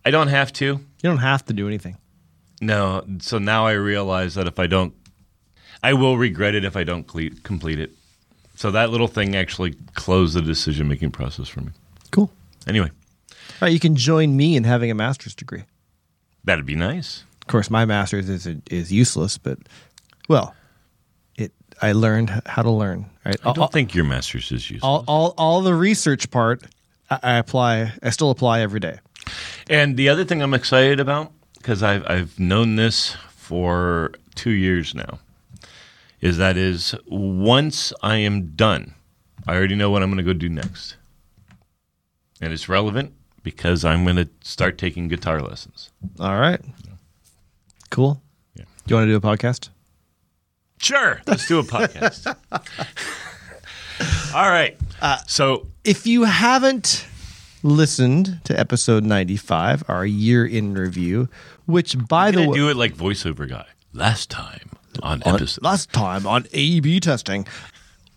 I 0.06 0.11
don't 0.11 0.28
have 0.28 0.50
to. 0.54 0.64
You 0.64 0.80
don't 1.02 1.18
have 1.18 1.44
to 1.44 1.52
do 1.52 1.68
anything. 1.68 1.99
No. 2.62 3.04
So 3.21 3.37
now 3.37 3.66
I 3.66 3.73
realize 3.73 4.37
that 4.37 4.47
if 4.47 4.59
I 4.59 4.68
don't, 4.68 4.94
I 5.83 5.92
will 5.92 6.16
regret 6.16 6.54
it 6.54 6.64
if 6.64 6.78
I 6.78 6.85
don't 6.85 7.06
complete 7.06 7.78
it. 7.78 7.92
So 8.54 8.71
that 8.71 8.88
little 8.88 9.09
thing 9.09 9.37
actually 9.37 9.75
closed 9.92 10.35
the 10.35 10.40
decision 10.40 10.88
making 10.88 11.11
process 11.11 11.47
for 11.47 11.61
me. 11.61 11.73
Cool. 12.11 12.30
Anyway, 12.66 12.90
All 13.30 13.37
right, 13.62 13.73
you 13.73 13.80
can 13.80 13.97
join 13.97 14.37
me 14.37 14.56
in 14.56 14.64
having 14.64 14.90
a 14.90 14.94
master's 14.94 15.35
degree. 15.35 15.64
that'd 16.44 16.66
be 16.66 16.75
nice. 16.76 17.25
Of 17.42 17.49
course, 17.49 17.71
my 17.71 17.85
master's 17.85 18.28
is 18.28 18.47
is 18.71 18.90
useless, 18.92 19.37
but 19.38 19.59
well, 20.28 20.54
it 21.37 21.52
I 21.83 21.92
learned 21.92 22.30
how 22.47 22.62
to 22.62 22.71
learn. 22.71 23.06
Right, 23.25 23.37
I 23.44 23.52
don't 23.52 23.73
think 23.73 23.94
your 23.94 24.04
master's 24.04 24.50
is 24.52 24.71
useless. 24.71 24.83
all, 24.83 25.04
all 25.06 25.35
all 25.37 25.61
the 25.62 25.75
research 25.75 26.30
part 26.30 26.62
I, 27.11 27.18
I 27.23 27.35
apply. 27.38 27.92
I 28.02 28.11
still 28.11 28.30
apply 28.30 28.61
every 28.61 28.80
day. 28.80 28.99
And 29.68 29.97
the 29.97 30.09
other 30.11 30.25
thing 30.25 30.42
I'm 30.42 30.52
excited 30.54 31.00
about, 31.00 31.33
because 31.56 31.83
I've, 31.83 32.04
I've 32.06 32.38
known 32.38 32.76
this 32.76 33.16
for 33.30 34.12
two 34.35 34.50
years 34.50 34.94
now, 34.94 35.18
is 36.21 36.37
that 36.38 36.56
is 36.59 36.94
once 37.09 37.92
I 38.02 38.16
am 38.16 38.54
done, 38.56 38.94
I 39.47 39.54
already 39.54 39.75
know 39.75 39.90
what 39.90 40.02
I'm 40.02 40.11
going 40.11 40.18
to 40.25 40.35
go 40.35 40.38
do 40.38 40.49
next. 40.50 40.97
And 42.44 42.52
it's 42.52 42.68
relevant 42.68 43.14
because 43.42 43.84
I'm 43.86 44.04
going 44.04 44.16
to 44.16 44.28
start 44.42 44.76
taking 44.76 45.08
guitar 45.08 45.40
lessons. 45.40 45.90
All 46.20 46.38
right, 46.38 46.60
cool. 47.90 48.22
Yeah. 48.54 48.64
Do 48.86 48.92
you 48.92 48.96
want 48.96 49.08
to 49.08 49.12
do 49.12 49.16
a 49.16 49.20
podcast? 49.20 49.70
Sure, 50.78 51.22
let's 51.26 51.48
do 51.48 51.58
a 51.58 51.62
podcast. 51.62 52.36
All 54.34 54.48
right. 54.50 54.76
Uh, 55.00 55.18
so 55.26 55.66
If 55.84 56.06
you 56.06 56.24
haven't 56.24 57.06
listened 57.62 58.40
to 58.44 58.58
episode 58.58 59.04
95, 59.04 59.84
our 59.88 60.04
year 60.04 60.44
in 60.44 60.74
review, 60.74 61.28
which 61.66 61.96
by 62.08 62.30
the 62.30 62.48
way, 62.48 62.54
do 62.54 62.68
it 62.68 62.76
like 62.76 62.94
voiceover 62.94 63.48
guy. 63.48 63.64
Last 63.94 64.28
time 64.28 64.68
on 65.02 65.22
on- 65.22 65.36
episode. 65.36 65.62
last 65.64 65.92
time 65.92 66.26
on 66.26 66.46
A 66.52 66.80
B 66.80 67.00
testing, 67.00 67.46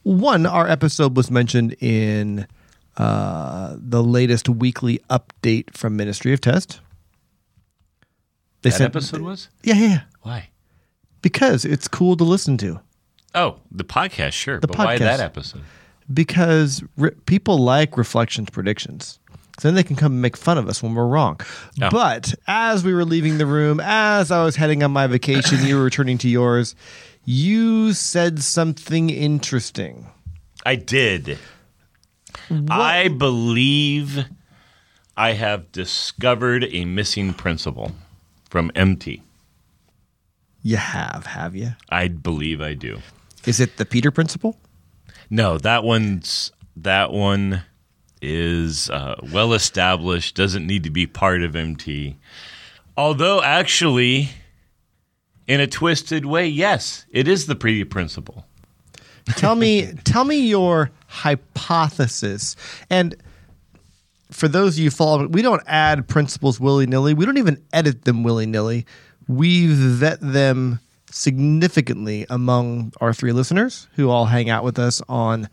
one, 0.04 0.46
our 0.46 0.68
episode 0.68 1.16
was 1.16 1.30
mentioned 1.32 1.76
in 1.80 2.48
uh, 2.98 3.76
the 3.78 4.04
latest 4.04 4.50
weekly 4.50 5.00
update 5.10 5.72
from 5.76 5.96
Ministry 5.96 6.34
of 6.34 6.42
Test. 6.42 6.80
They 8.64 8.72
that 8.72 8.82
episode 8.82 9.22
was? 9.22 9.50
Yeah, 9.64 9.76
yeah, 9.76 9.88
yeah. 9.88 10.02
Why? 10.24 10.50
Because 11.22 11.64
it's 11.66 11.88
cool 11.88 12.18
to 12.18 12.24
listen 12.24 12.58
to. 12.58 12.80
Oh, 13.36 13.60
the 13.72 13.84
podcast, 13.84 14.34
sure. 14.34 14.60
The 14.60 14.68
but 14.68 14.78
why 14.78 14.96
podcast. 14.96 15.00
that 15.00 15.20
episode? 15.20 15.62
Because 16.12 16.84
re- 16.98 17.12
people 17.26 17.58
like 17.60 17.98
reflections 17.98 18.50
predictions. 18.50 19.20
'Cause 19.56 19.64
Then 19.64 19.74
they 19.76 19.84
can 19.84 19.96
come 19.96 20.12
and 20.14 20.22
make 20.22 20.38
fun 20.38 20.58
of 20.60 20.68
us 20.70 20.84
when 20.84 20.94
we're 20.94 21.08
wrong. 21.08 21.40
But 21.90 22.36
as 22.48 22.84
we 22.84 22.94
were 22.94 23.06
leaving 23.06 23.40
the 23.40 23.46
room, 23.48 23.80
as 23.80 24.30
I 24.32 24.44
was 24.44 24.56
heading 24.56 24.84
on 24.84 24.92
my 24.92 25.08
vacation, 25.08 25.66
you 25.66 25.78
were 25.78 25.84
returning 25.84 26.20
to 26.20 26.30
yours, 26.30 26.76
you 27.26 27.94
said 27.94 28.42
something 28.44 29.10
interesting. 29.10 30.08
I 30.66 30.76
did. 30.76 31.40
I 32.70 33.08
believe 33.08 34.26
I 35.16 35.34
have 35.34 35.72
discovered 35.72 36.66
a 36.72 36.86
missing 36.86 37.34
principle 37.34 37.94
from 38.50 38.72
MT. 38.76 39.24
You 40.62 40.78
have, 40.78 41.26
have 41.26 41.56
you? 41.56 41.72
I 41.90 42.08
believe 42.08 42.62
I 42.62 42.74
do. 42.74 43.00
Is 43.46 43.60
it 43.60 43.78
the 43.78 43.86
Peter 43.86 44.12
principle? 44.12 44.58
No, 45.30 45.58
that 45.58 45.84
one's 45.84 46.52
that 46.76 47.12
one 47.12 47.64
is 48.22 48.90
uh, 48.90 49.16
well 49.32 49.54
established. 49.54 50.36
Doesn't 50.36 50.68
need 50.68 50.84
to 50.84 50.90
be 50.90 51.08
part 51.08 51.42
of 51.42 51.56
MT. 51.56 52.18
Although, 52.96 53.42
actually, 53.44 54.30
in 55.48 55.60
a 55.60 55.68
twisted 55.68 56.26
way, 56.26 56.48
yes, 56.48 57.06
it 57.12 57.28
is 57.28 57.46
the 57.46 57.56
Peter 57.56 57.86
principle. 57.86 58.46
tell 59.36 59.56
me 59.56 59.94
tell 60.04 60.26
me 60.26 60.48
your 60.48 60.92
hypothesis. 61.08 62.56
And 62.90 63.16
for 64.32 64.48
those 64.48 64.78
of 64.78 64.84
you 64.84 64.92
following 64.92 65.32
we 65.32 65.42
don't 65.42 65.64
add 65.68 66.08
principles 66.08 66.60
willy-nilly. 66.60 67.14
We 67.14 67.26
don't 67.26 67.38
even 67.38 67.62
edit 67.74 68.06
them 68.06 68.24
willy-nilly. 68.24 68.86
We 69.28 69.68
vet 69.68 70.20
them 70.22 70.80
significantly 71.12 72.26
among 72.30 72.94
our 73.02 73.14
three 73.14 73.32
listeners 73.32 73.88
who 73.96 74.10
all 74.10 74.26
hang 74.26 74.50
out 74.50 74.64
with 74.64 74.78
us 74.78 75.02
on 75.08 75.50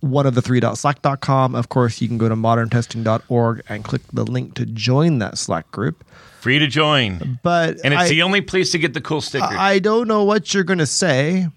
one 0.00 0.26
of 0.26 0.34
the 0.36 0.42
three 0.42 0.60
slack.com 0.60 1.56
of 1.56 1.68
course 1.68 2.00
you 2.00 2.06
can 2.06 2.18
go 2.18 2.28
to 2.28 2.36
moderntesting.org 2.36 3.62
and 3.68 3.82
click 3.84 4.02
the 4.12 4.24
link 4.24 4.54
to 4.54 4.64
join 4.64 5.18
that 5.18 5.36
slack 5.36 5.70
group. 5.72 6.04
Free 6.40 6.60
to 6.60 6.68
join, 6.68 7.40
but 7.42 7.78
and 7.82 7.92
it's 7.92 8.04
I- 8.04 8.08
the 8.08 8.22
only 8.22 8.40
place 8.40 8.70
to 8.72 8.78
get 8.78 8.94
the 8.94 9.00
cool 9.00 9.20
stickers. 9.20 9.48
I 9.50 9.80
don't 9.80 10.06
know 10.06 10.22
what 10.22 10.54
you're 10.54 10.62
going 10.62 10.78
to 10.78 10.86
say, 10.86 11.48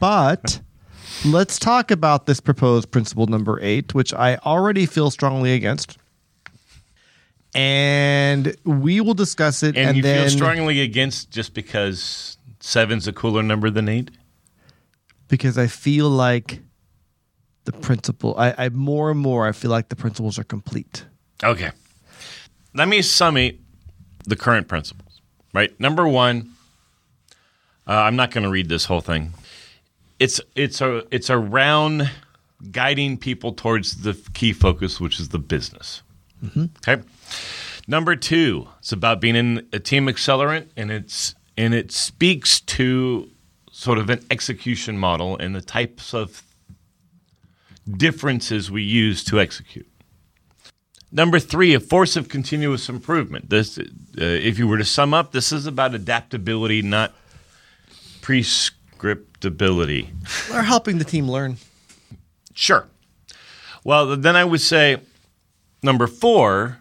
but 0.00 0.58
let's 1.24 1.58
talk 1.58 1.90
about 1.90 2.26
this 2.26 2.40
proposed 2.40 2.90
principle 2.90 3.26
number 3.26 3.58
eight, 3.62 3.94
which 3.94 4.12
I 4.14 4.36
already 4.36 4.86
feel 4.86 5.10
strongly 5.10 5.54
against. 5.54 5.98
And 7.54 8.56
we 8.64 9.00
will 9.00 9.14
discuss 9.14 9.62
it. 9.62 9.76
and, 9.76 9.88
And, 9.88 9.96
you 9.98 10.02
then, 10.02 10.28
feel 10.28 10.30
strongly 10.36 10.80
against 10.80 11.30
just 11.30 11.52
because 11.52 12.38
seven's 12.60 13.06
a 13.06 13.12
cooler 13.12 13.42
number 13.42 13.70
than 13.70 13.88
eight? 13.88 14.10
because 15.32 15.56
I 15.56 15.66
feel 15.66 16.10
like 16.10 16.60
the 17.64 17.72
principle, 17.72 18.34
I, 18.36 18.66
I 18.66 18.68
more 18.68 19.10
and 19.10 19.18
more, 19.18 19.48
I 19.48 19.52
feel 19.52 19.70
like 19.70 19.88
the 19.88 19.96
principles 19.96 20.38
are 20.38 20.44
complete. 20.44 21.06
Okay. 21.42 21.70
Let 22.74 22.86
me 22.86 23.00
sum 23.00 23.32
summate 23.32 23.62
the 24.26 24.36
current 24.36 24.68
principles. 24.68 25.22
Right. 25.54 25.78
Number 25.80 26.06
one, 26.06 26.52
uh, 27.88 27.92
I'm 27.92 28.14
not 28.14 28.30
going 28.30 28.44
to 28.44 28.50
read 28.50 28.68
this 28.68 28.84
whole 28.84 29.00
thing. 29.00 29.32
It's 30.22 30.40
it's 30.54 30.80
a 30.80 31.02
it's 31.10 31.30
around 31.30 32.08
guiding 32.70 33.18
people 33.18 33.52
towards 33.52 34.02
the 34.02 34.14
key 34.34 34.52
focus, 34.52 35.00
which 35.00 35.18
is 35.18 35.30
the 35.30 35.40
business. 35.40 36.02
Okay. 36.88 37.02
Number 37.88 38.14
two, 38.14 38.68
it's 38.78 38.92
about 38.92 39.20
being 39.20 39.34
in 39.34 39.66
a 39.72 39.80
team 39.80 40.06
accelerant, 40.06 40.68
and 40.76 40.92
it's 40.92 41.34
and 41.56 41.74
it 41.74 41.90
speaks 41.90 42.60
to 42.60 43.28
sort 43.72 43.98
of 43.98 44.10
an 44.10 44.24
execution 44.30 44.96
model 44.96 45.36
and 45.38 45.56
the 45.56 45.60
types 45.60 46.14
of 46.14 46.44
differences 47.90 48.70
we 48.70 48.82
use 48.82 49.24
to 49.24 49.40
execute. 49.40 49.88
Number 51.10 51.40
three, 51.40 51.74
a 51.74 51.80
force 51.80 52.14
of 52.14 52.28
continuous 52.28 52.88
improvement. 52.88 53.50
This, 53.50 53.76
uh, 53.76 53.82
if 54.16 54.58
you 54.58 54.68
were 54.68 54.78
to 54.78 54.84
sum 54.84 55.12
up, 55.12 55.32
this 55.32 55.50
is 55.50 55.66
about 55.66 55.94
adaptability, 55.94 56.80
not 56.80 57.12
prescriptability. 59.02 60.08
We're 60.50 60.62
helping 60.62 60.98
the 60.98 61.04
team 61.04 61.28
learn. 61.30 61.56
Sure. 62.54 62.86
Well, 63.84 64.16
then 64.16 64.36
I 64.36 64.44
would 64.44 64.60
say 64.60 64.98
number 65.82 66.06
four 66.06 66.78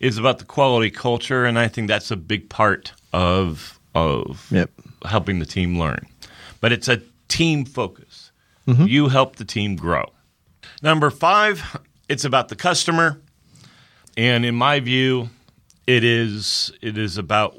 is 0.00 0.18
about 0.18 0.38
the 0.38 0.44
quality 0.44 0.90
culture, 0.90 1.44
and 1.44 1.58
I 1.58 1.68
think 1.68 1.88
that's 1.88 2.10
a 2.10 2.16
big 2.16 2.48
part 2.50 2.92
of 3.12 3.78
of 3.94 4.48
Yep. 4.50 4.70
helping 5.04 5.38
the 5.38 5.46
team 5.46 5.78
learn. 5.78 6.04
But 6.60 6.72
it's 6.72 6.88
a 6.88 7.00
team 7.28 7.64
focus. 7.64 8.32
Mm-hmm. 8.66 8.86
You 8.86 9.08
help 9.08 9.36
the 9.36 9.44
team 9.44 9.76
grow. 9.76 10.06
Number 10.82 11.10
five, 11.10 11.78
it's 12.08 12.24
about 12.24 12.48
the 12.48 12.56
customer, 12.56 13.20
and 14.16 14.44
in 14.44 14.54
my 14.56 14.80
view, 14.80 15.28
it 15.86 16.02
is 16.02 16.72
it 16.82 16.98
is 16.98 17.16
about 17.18 17.56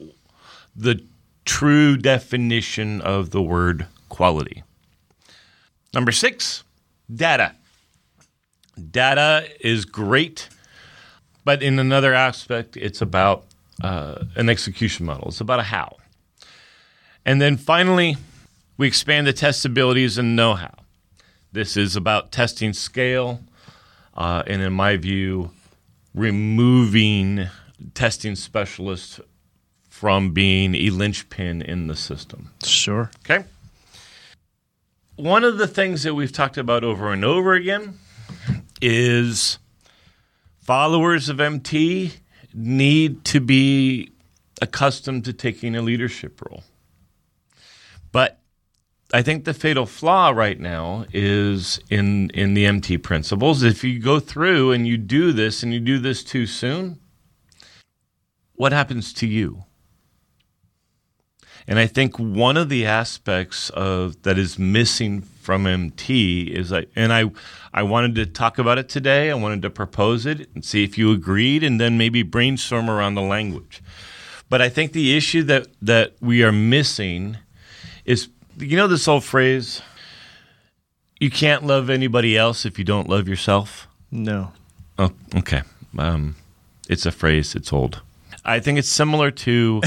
the 0.75 1.01
true 1.45 1.95
definition 1.95 3.01
of 3.01 3.29
the 3.29 3.41
word 3.41 3.87
quality. 4.09 4.63
Number 5.93 6.11
six, 6.11 6.63
data. 7.13 7.55
Data 8.91 9.47
is 9.61 9.85
great, 9.85 10.49
but 11.45 11.63
in 11.63 11.79
another 11.79 12.13
aspect, 12.13 12.75
it's 12.75 13.01
about 13.01 13.45
uh, 13.81 14.25
an 14.35 14.49
execution 14.49 15.05
model. 15.05 15.29
It's 15.29 15.39
about 15.39 15.59
a 15.59 15.63
how. 15.63 15.95
And 17.25 17.41
then 17.41 17.55
finally, 17.55 18.17
we 18.77 18.87
expand 18.87 19.27
the 19.27 19.33
test 19.33 19.63
abilities 19.65 20.17
and 20.17 20.35
know 20.35 20.55
how. 20.55 20.73
This 21.53 21.77
is 21.77 21.95
about 21.95 22.33
testing 22.33 22.73
scale, 22.73 23.41
uh, 24.15 24.43
and 24.45 24.61
in 24.61 24.73
my 24.73 24.97
view, 24.97 25.51
removing 26.13 27.47
testing 27.93 28.35
specialists 28.35 29.21
from 30.05 30.33
being 30.33 30.75
a 30.75 30.91
linchpin 30.91 31.63
in 31.63 31.87
the 31.87 31.95
system. 31.95 32.51
Sure. 32.63 33.09
Okay. 33.25 33.43
One 35.15 35.43
of 35.43 35.57
the 35.57 35.65
things 35.65 36.03
that 36.03 36.13
we've 36.13 36.31
talked 36.31 36.59
about 36.59 36.83
over 36.83 37.11
and 37.11 37.25
over 37.25 37.55
again 37.55 37.97
is 38.83 39.57
followers 40.59 41.27
of 41.27 41.39
MT 41.39 42.11
need 42.53 43.25
to 43.25 43.39
be 43.39 44.11
accustomed 44.61 45.25
to 45.25 45.33
taking 45.33 45.75
a 45.75 45.81
leadership 45.81 46.39
role. 46.39 46.63
But 48.11 48.39
I 49.11 49.23
think 49.23 49.45
the 49.45 49.55
fatal 49.55 49.87
flaw 49.87 50.29
right 50.29 50.59
now 50.59 51.07
is 51.13 51.79
in 51.89 52.29
in 52.29 52.53
the 52.53 52.67
MT 52.67 52.99
principles. 52.99 53.63
If 53.63 53.83
you 53.83 53.97
go 53.97 54.19
through 54.19 54.71
and 54.71 54.87
you 54.87 54.97
do 54.97 55.31
this 55.31 55.63
and 55.63 55.73
you 55.73 55.79
do 55.79 55.97
this 55.97 56.23
too 56.23 56.45
soon, 56.45 56.99
what 58.53 58.71
happens 58.71 59.11
to 59.13 59.25
you? 59.25 59.64
And 61.67 61.79
I 61.79 61.87
think 61.87 62.19
one 62.19 62.57
of 62.57 62.69
the 62.69 62.85
aspects 62.85 63.69
of 63.71 64.21
that 64.23 64.37
is 64.37 64.59
missing 64.59 65.21
from 65.21 65.65
MT 65.65 66.43
is 66.43 66.71
like, 66.71 66.89
and 66.95 67.11
I, 67.11 67.31
I 67.73 67.83
wanted 67.83 68.15
to 68.15 68.25
talk 68.25 68.59
about 68.59 68.77
it 68.77 68.87
today. 68.87 69.31
I 69.31 69.33
wanted 69.33 69.63
to 69.63 69.69
propose 69.69 70.25
it 70.25 70.47
and 70.53 70.63
see 70.63 70.83
if 70.83 70.97
you 70.97 71.11
agreed, 71.11 71.63
and 71.63 71.79
then 71.79 71.97
maybe 71.97 72.21
brainstorm 72.23 72.89
around 72.89 73.15
the 73.15 73.21
language. 73.21 73.81
But 74.47 74.61
I 74.61 74.69
think 74.69 74.91
the 74.91 75.17
issue 75.17 75.41
that 75.43 75.67
that 75.81 76.13
we 76.21 76.43
are 76.43 76.51
missing 76.51 77.37
is, 78.05 78.29
you 78.57 78.77
know, 78.77 78.87
this 78.87 79.07
old 79.07 79.23
phrase, 79.23 79.81
"You 81.19 81.31
can't 81.31 81.65
love 81.65 81.89
anybody 81.89 82.37
else 82.37 82.63
if 82.63 82.77
you 82.77 82.85
don't 82.85 83.09
love 83.09 83.27
yourself." 83.27 83.87
No. 84.11 84.53
Oh, 84.99 85.11
okay. 85.35 85.63
Um, 85.97 86.35
it's 86.87 87.07
a 87.07 87.11
phrase. 87.11 87.55
It's 87.55 87.73
old. 87.73 88.01
I 88.45 88.59
think 88.59 88.77
it's 88.77 88.89
similar 88.89 89.31
to 89.31 89.81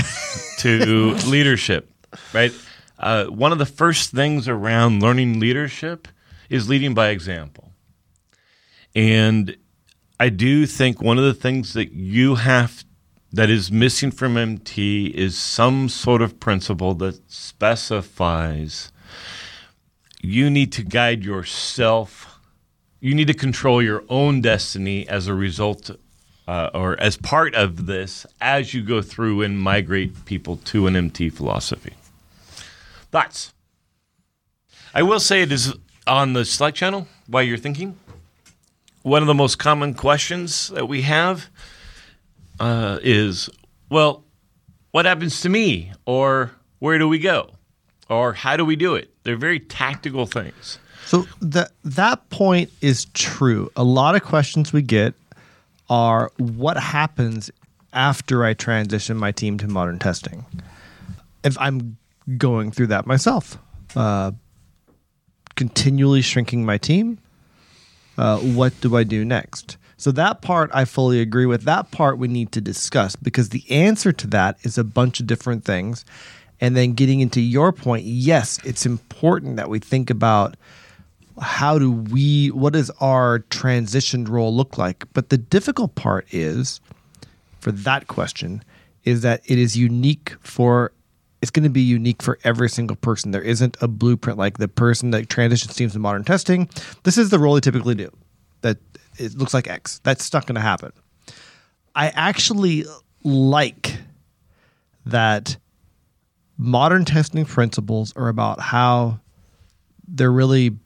to 0.59 1.15
leadership, 1.27 1.91
right? 2.33 2.53
Uh, 2.99 3.27
one 3.27 3.53
of 3.53 3.59
the 3.59 3.67
first 3.67 4.11
things 4.11 4.49
around 4.49 5.01
learning 5.01 5.39
leadership 5.39 6.09
is 6.51 6.69
leading 6.69 6.95
by 6.95 7.09
example, 7.09 7.73
and 8.95 9.57
I 10.19 10.29
do 10.31 10.67
think 10.67 11.01
one 11.01 11.19
of 11.19 11.25
the 11.25 11.35
things 11.35 11.75
that 11.75 11.93
you 11.93 12.35
have 12.37 12.85
that 13.33 13.51
is 13.51 13.71
missing 13.71 14.11
from 14.11 14.37
MT 14.37 15.09
is 15.09 15.37
some 15.39 15.89
sort 15.89 16.23
of 16.23 16.41
principle 16.41 16.95
that 16.95 17.31
specifies 17.31 18.91
you 20.21 20.51
need 20.51 20.73
to 20.73 20.83
guide 20.83 21.25
yourself. 21.25 22.41
You 23.01 23.15
need 23.15 23.29
to 23.29 23.35
control 23.35 23.81
your 23.81 24.03
own 24.09 24.41
destiny 24.41 25.09
as 25.09 25.29
a 25.29 25.35
result 25.35 25.91
uh, 26.49 26.71
or 26.73 26.99
as 26.99 27.19
part 27.19 27.55
of 27.55 27.85
this 27.85 28.25
as 28.41 28.73
you 28.73 28.83
go 28.83 29.03
through 29.03 29.43
and 29.43 29.61
migrate 29.61 30.25
people 30.25 30.57
to 30.57 30.87
an 30.87 30.97
MT 30.97 31.29
philosophy. 31.29 31.93
Thoughts? 33.13 33.53
I 34.95 35.03
will 35.03 35.21
say 35.21 35.43
it 35.43 35.53
is 35.53 35.75
on 36.07 36.33
the 36.33 36.47
Slack 36.47 36.75
channel 36.75 37.07
while 37.27 37.43
you're 37.43 37.59
thinking. 37.59 37.99
One 39.03 39.23
of 39.23 39.29
the 39.29 39.35
most 39.35 39.59
common 39.59 39.93
questions 39.93 40.69
that 40.69 40.89
we 40.89 41.03
have 41.03 41.51
uh, 42.59 42.99
is, 43.03 43.51
well, 43.91 44.25
what 44.91 45.05
happens 45.05 45.43
to 45.43 45.51
me? 45.51 45.93
Or 46.07 46.51
where 46.79 46.99
do 46.99 47.07
we 47.07 47.19
go? 47.19 47.51
Or 48.09 48.33
how 48.33 48.57
do 48.57 48.65
we 48.65 48.75
do 48.75 48.95
it? 48.95 49.11
They're 49.23 49.37
very 49.37 49.61
tactical 49.61 50.25
things. 50.25 50.79
So 51.05 51.27
that 51.43 51.73
that 51.85 52.29
point 52.31 52.71
is 52.81 53.07
true. 53.13 53.71
A 53.77 53.85
lot 53.85 54.15
of 54.15 54.23
questions 54.25 54.73
we 54.73 54.83
get 54.83 55.15
are 55.89 56.31
what 56.39 56.77
happens 56.77 57.51
after 57.93 58.45
I 58.45 58.55
transition 58.55 59.17
my 59.17 59.33
team 59.33 59.59
to 59.59 59.69
modern 59.69 59.99
testing. 59.99 60.45
If 61.43 61.57
I'm 61.59 61.97
going 62.37 62.71
through 62.71 62.89
that 62.89 63.07
myself, 63.07 63.59
uh, 63.97 64.33
continually 65.57 66.23
shrinking 66.23 66.65
my 66.65 66.79
team, 66.79 67.19
uh, 68.19 68.39
what 68.39 68.79
do 68.81 68.97
I 68.97 69.05
do 69.05 69.25
next? 69.25 69.77
So 69.97 70.13
that 70.13 70.43
part 70.43 70.71
I 70.73 70.85
fully 70.85 71.21
agree 71.21 71.47
with. 71.47 71.65
That 71.65 71.91
part 71.91 72.19
we 72.19 72.29
need 72.29 72.53
to 72.53 72.61
discuss 72.61 73.17
because 73.17 73.49
the 73.49 73.69
answer 73.71 74.13
to 74.13 74.27
that 74.29 74.57
is 74.63 74.79
a 74.79 74.85
bunch 74.85 75.19
of 75.19 75.27
different 75.27 75.65
things. 75.65 76.05
And 76.61 76.77
then 76.77 76.93
getting 76.93 77.21
into 77.21 77.41
your 77.41 77.73
point, 77.73 78.05
yes, 78.05 78.59
it's 78.65 78.87
important 78.87 79.57
that 79.57 79.69
we 79.69 79.79
think 79.79 80.11
about 80.11 80.57
how 81.41 81.79
do 81.79 81.91
we 81.91 82.49
what 82.49 82.73
does 82.73 82.91
our 83.01 83.41
transitioned 83.51 84.29
role 84.29 84.55
look 84.55 84.79
like? 84.79 85.05
But 85.13 85.31
the 85.31 85.39
difficult 85.39 85.95
part 85.95 86.27
is 86.33 86.81
for 87.61 87.73
that 87.73 88.09
question 88.09 88.63
is 89.05 89.23
that 89.23 89.43
it 89.47 89.59
is 89.59 89.77
unique 89.77 90.35
for 90.41 90.93
it's 91.41 91.51
going 91.51 91.65
to 91.65 91.71
be 91.71 91.81
unique 91.81 92.23
for 92.23 92.39
every 92.43 92.69
single 92.69 92.97
person. 92.97 93.31
There 93.31 93.43
isn't 93.43 93.77
a 93.81 93.89
blueprint 93.89 94.39
like 94.39 94.59
the 94.59 94.69
person 94.69 95.13
that 95.13 95.29
transitions 95.29 95.77
teams 95.77 95.93
to 95.93 95.99
modern 95.99 96.25
testing. 96.25 96.69
This 97.05 97.17
is 97.17 97.31
the 97.31 97.39
role 97.39 97.55
they 97.55 97.61
typically 97.61 97.95
do. 97.95 98.11
That 98.63 98.79
it 99.19 99.37
looks 99.37 99.55
like 99.55 99.69
x. 99.69 100.01
That's 100.03 100.33
not 100.33 100.47
going 100.47 100.57
to 100.57 100.61
happen. 100.61 100.93
I 101.95 102.09
actually 102.09 102.85
like 103.23 103.99
that 105.07 105.57
modern 106.57 107.05
testing 107.05 107.45
principles 107.45 108.13
are 108.17 108.29
about 108.29 108.61
how 108.61 109.21
they're 110.07 110.33
really 110.33 110.77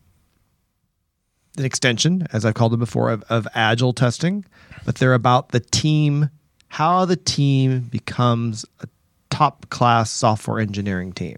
an 1.57 1.65
extension, 1.65 2.27
as 2.33 2.45
I've 2.45 2.55
called 2.55 2.73
them 2.73 2.81
before, 2.81 3.11
of, 3.11 3.23
of 3.29 3.47
agile 3.55 3.93
testing, 3.93 4.45
but 4.85 4.97
they're 4.97 5.15
about 5.15 5.51
the 5.51 5.61
team, 5.61 6.31
how 6.69 7.05
the 7.05 7.17
team 7.17 7.81
becomes 7.81 8.65
a 8.81 8.89
top 9.31 9.69
class 9.71 10.11
software 10.11 10.61
engineering 10.61 11.13
team. 11.13 11.37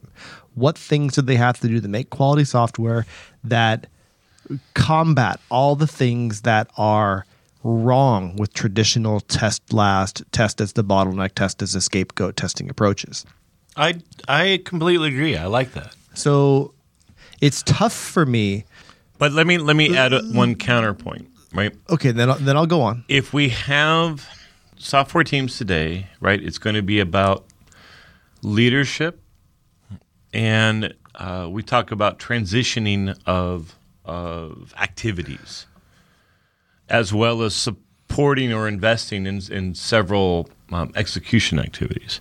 What 0.54 0.78
things 0.78 1.14
do 1.14 1.22
they 1.22 1.36
have 1.36 1.58
to 1.60 1.68
do 1.68 1.80
to 1.80 1.88
make 1.88 2.10
quality 2.10 2.44
software 2.44 3.06
that 3.42 3.86
combat 4.74 5.40
all 5.50 5.74
the 5.74 5.86
things 5.86 6.42
that 6.42 6.70
are 6.76 7.26
wrong 7.64 8.36
with 8.36 8.52
traditional 8.52 9.20
test 9.20 9.72
last, 9.72 10.22
test 10.32 10.60
as 10.60 10.74
the 10.74 10.84
bottleneck, 10.84 11.32
test 11.32 11.62
as 11.62 11.74
a 11.74 11.80
scapegoat 11.80 12.36
testing 12.36 12.68
approaches? 12.68 13.24
I 13.76 14.00
I 14.28 14.62
completely 14.64 15.08
agree. 15.08 15.36
I 15.36 15.46
like 15.46 15.72
that. 15.72 15.96
So 16.14 16.74
it's 17.40 17.62
tough 17.64 17.94
for 17.94 18.24
me 18.24 18.64
But 19.18 19.32
let 19.32 19.46
me 19.46 19.58
let 19.58 19.76
me 19.76 19.96
add 19.96 20.12
a, 20.12 20.22
one 20.22 20.54
counterpoint, 20.54 21.28
right? 21.52 21.74
Okay, 21.88 22.10
then 22.10 22.30
I'll, 22.30 22.36
then 22.36 22.56
I'll 22.56 22.66
go 22.66 22.82
on. 22.82 23.04
If 23.08 23.32
we 23.32 23.50
have 23.50 24.28
software 24.76 25.24
teams 25.24 25.56
today, 25.56 26.08
right, 26.20 26.42
it's 26.42 26.58
going 26.58 26.74
to 26.74 26.82
be 26.82 27.00
about 27.00 27.44
leadership, 28.42 29.22
and 30.32 30.94
uh, 31.14 31.48
we 31.50 31.62
talk 31.62 31.92
about 31.92 32.18
transitioning 32.18 33.16
of 33.26 33.76
of 34.04 34.74
activities, 34.78 35.66
as 36.88 37.12
well 37.12 37.42
as 37.42 37.54
supporting 37.54 38.52
or 38.52 38.66
investing 38.66 39.26
in 39.26 39.40
in 39.50 39.74
several 39.74 40.50
um, 40.72 40.92
execution 40.96 41.58
activities. 41.58 42.20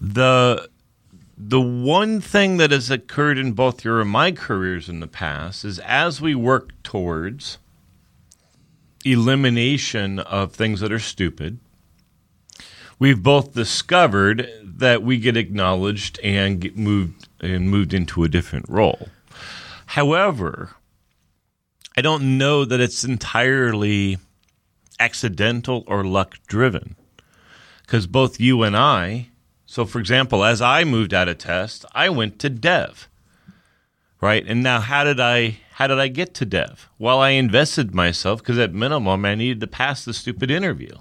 The 0.00 0.68
the 1.36 1.60
one 1.60 2.20
thing 2.20 2.56
that 2.56 2.70
has 2.70 2.90
occurred 2.90 3.36
in 3.36 3.52
both 3.52 3.84
your 3.84 4.00
and 4.00 4.10
my 4.10 4.32
careers 4.32 4.88
in 4.88 5.00
the 5.00 5.06
past 5.06 5.64
is 5.64 5.78
as 5.80 6.20
we 6.20 6.34
work 6.34 6.70
towards 6.82 7.58
elimination 9.04 10.18
of 10.18 10.52
things 10.52 10.80
that 10.80 10.90
are 10.90 10.98
stupid, 10.98 11.58
we've 12.98 13.22
both 13.22 13.54
discovered 13.54 14.48
that 14.62 15.02
we 15.02 15.18
get 15.18 15.36
acknowledged 15.36 16.18
and 16.22 16.60
get 16.60 16.76
moved 16.76 17.28
and 17.40 17.70
moved 17.70 17.92
into 17.92 18.24
a 18.24 18.28
different 18.28 18.66
role. 18.68 19.08
However, 19.86 20.70
I 21.96 22.00
don't 22.00 22.38
know 22.38 22.64
that 22.64 22.80
it's 22.80 23.04
entirely 23.04 24.18
accidental 24.98 25.84
or 25.86 26.02
luck 26.02 26.38
driven 26.46 26.96
because 27.82 28.06
both 28.06 28.40
you 28.40 28.62
and 28.62 28.76
I 28.76 29.28
so, 29.76 29.84
for 29.84 29.98
example, 29.98 30.42
as 30.42 30.62
I 30.62 30.84
moved 30.84 31.12
out 31.12 31.28
of 31.28 31.36
test, 31.36 31.84
I 31.92 32.08
went 32.08 32.38
to 32.38 32.48
dev, 32.48 33.10
right? 34.22 34.42
And 34.48 34.62
now, 34.62 34.80
how 34.80 35.04
did 35.04 35.20
I 35.20 35.58
how 35.72 35.86
did 35.86 35.98
I 35.98 36.08
get 36.08 36.32
to 36.36 36.46
dev? 36.46 36.88
Well, 36.98 37.20
I 37.20 37.32
invested 37.32 37.94
myself 37.94 38.38
because 38.38 38.58
at 38.58 38.72
minimum, 38.72 39.26
I 39.26 39.34
needed 39.34 39.60
to 39.60 39.66
pass 39.66 40.02
the 40.02 40.14
stupid 40.14 40.50
interview, 40.50 40.94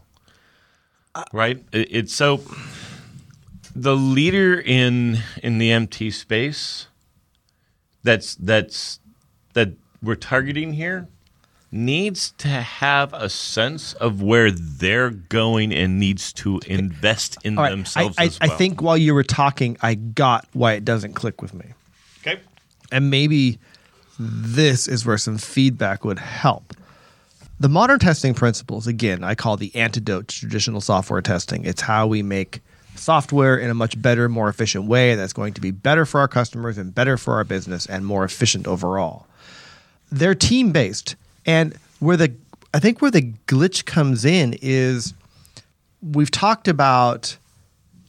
right? 1.31 1.63
It, 1.71 1.87
it's 1.89 2.13
so 2.13 2.41
the 3.73 3.95
leader 3.95 4.59
in 4.59 5.19
in 5.41 5.57
the 5.57 5.71
MT 5.71 6.11
space 6.11 6.87
that's 8.03 8.35
that's 8.35 8.99
that 9.53 9.69
we're 10.03 10.15
targeting 10.15 10.73
here 10.73 11.07
needs 11.75 12.31
to 12.37 12.47
have 12.47 13.13
a 13.13 13.29
sense 13.29 13.93
of 13.93 14.21
where 14.21 14.49
they're 14.49 15.09
going 15.09 15.73
and 15.73 15.99
needs 15.99 16.31
to 16.33 16.59
invest 16.67 17.37
in 17.43 17.55
right, 17.55 17.69
themselves 17.69 18.17
I, 18.17 18.23
I, 18.23 18.27
well. 18.27 18.37
I 18.41 18.47
think 18.47 18.81
while 18.81 18.97
you 18.97 19.13
were 19.13 19.23
talking, 19.23 19.77
I 19.81 19.95
got 19.95 20.47
why 20.53 20.73
it 20.73 20.85
doesn't 20.85 21.13
click 21.13 21.41
with 21.41 21.53
me. 21.53 21.65
Okay. 22.21 22.39
And 22.91 23.09
maybe 23.09 23.59
this 24.17 24.87
is 24.87 25.05
where 25.05 25.17
some 25.17 25.37
feedback 25.37 26.05
would 26.05 26.19
help. 26.19 26.73
The 27.59 27.69
modern 27.69 27.99
testing 27.99 28.33
principles, 28.33 28.87
again, 28.87 29.23
I 29.23 29.35
call 29.35 29.57
the 29.57 29.73
antidote 29.75 30.29
to 30.29 30.39
traditional 30.39 30.81
software 30.81 31.21
testing. 31.21 31.65
It's 31.65 31.81
how 31.81 32.07
we 32.07 32.23
make 32.23 32.61
software 32.95 33.57
in 33.57 33.69
a 33.69 33.73
much 33.73 34.01
better, 34.01 34.29
more 34.29 34.49
efficient 34.49 34.85
way 34.85 35.15
that's 35.15 35.33
going 35.33 35.53
to 35.53 35.61
be 35.61 35.71
better 35.71 36.05
for 36.05 36.19
our 36.19 36.27
customers 36.27 36.77
and 36.77 36.95
better 36.95 37.17
for 37.17 37.35
our 37.35 37.43
business 37.43 37.85
and 37.85 38.05
more 38.05 38.23
efficient 38.23 38.67
overall. 38.67 39.27
They're 40.11 40.35
team 40.35 40.71
based. 40.71 41.15
And 41.45 41.77
where 41.99 42.17
the 42.17 42.33
I 42.73 42.79
think 42.79 43.01
where 43.01 43.11
the 43.11 43.33
glitch 43.47 43.85
comes 43.85 44.25
in 44.25 44.57
is 44.61 45.13
we've 46.01 46.31
talked 46.31 46.67
about 46.67 47.37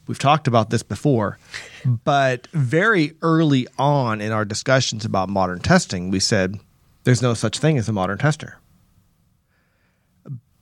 we've 0.07 0.19
talked 0.19 0.47
about 0.47 0.69
this 0.69 0.83
before, 0.83 1.37
but 1.85 2.47
very 2.53 3.13
early 3.21 3.67
on 3.77 4.21
in 4.21 4.31
our 4.31 4.45
discussions 4.45 5.05
about 5.05 5.29
modern 5.29 5.59
testing, 5.59 6.11
we 6.11 6.19
said 6.19 6.59
there's 7.03 7.21
no 7.21 7.33
such 7.33 7.59
thing 7.59 7.77
as 7.77 7.87
a 7.87 7.93
modern 7.93 8.17
tester. 8.17 8.57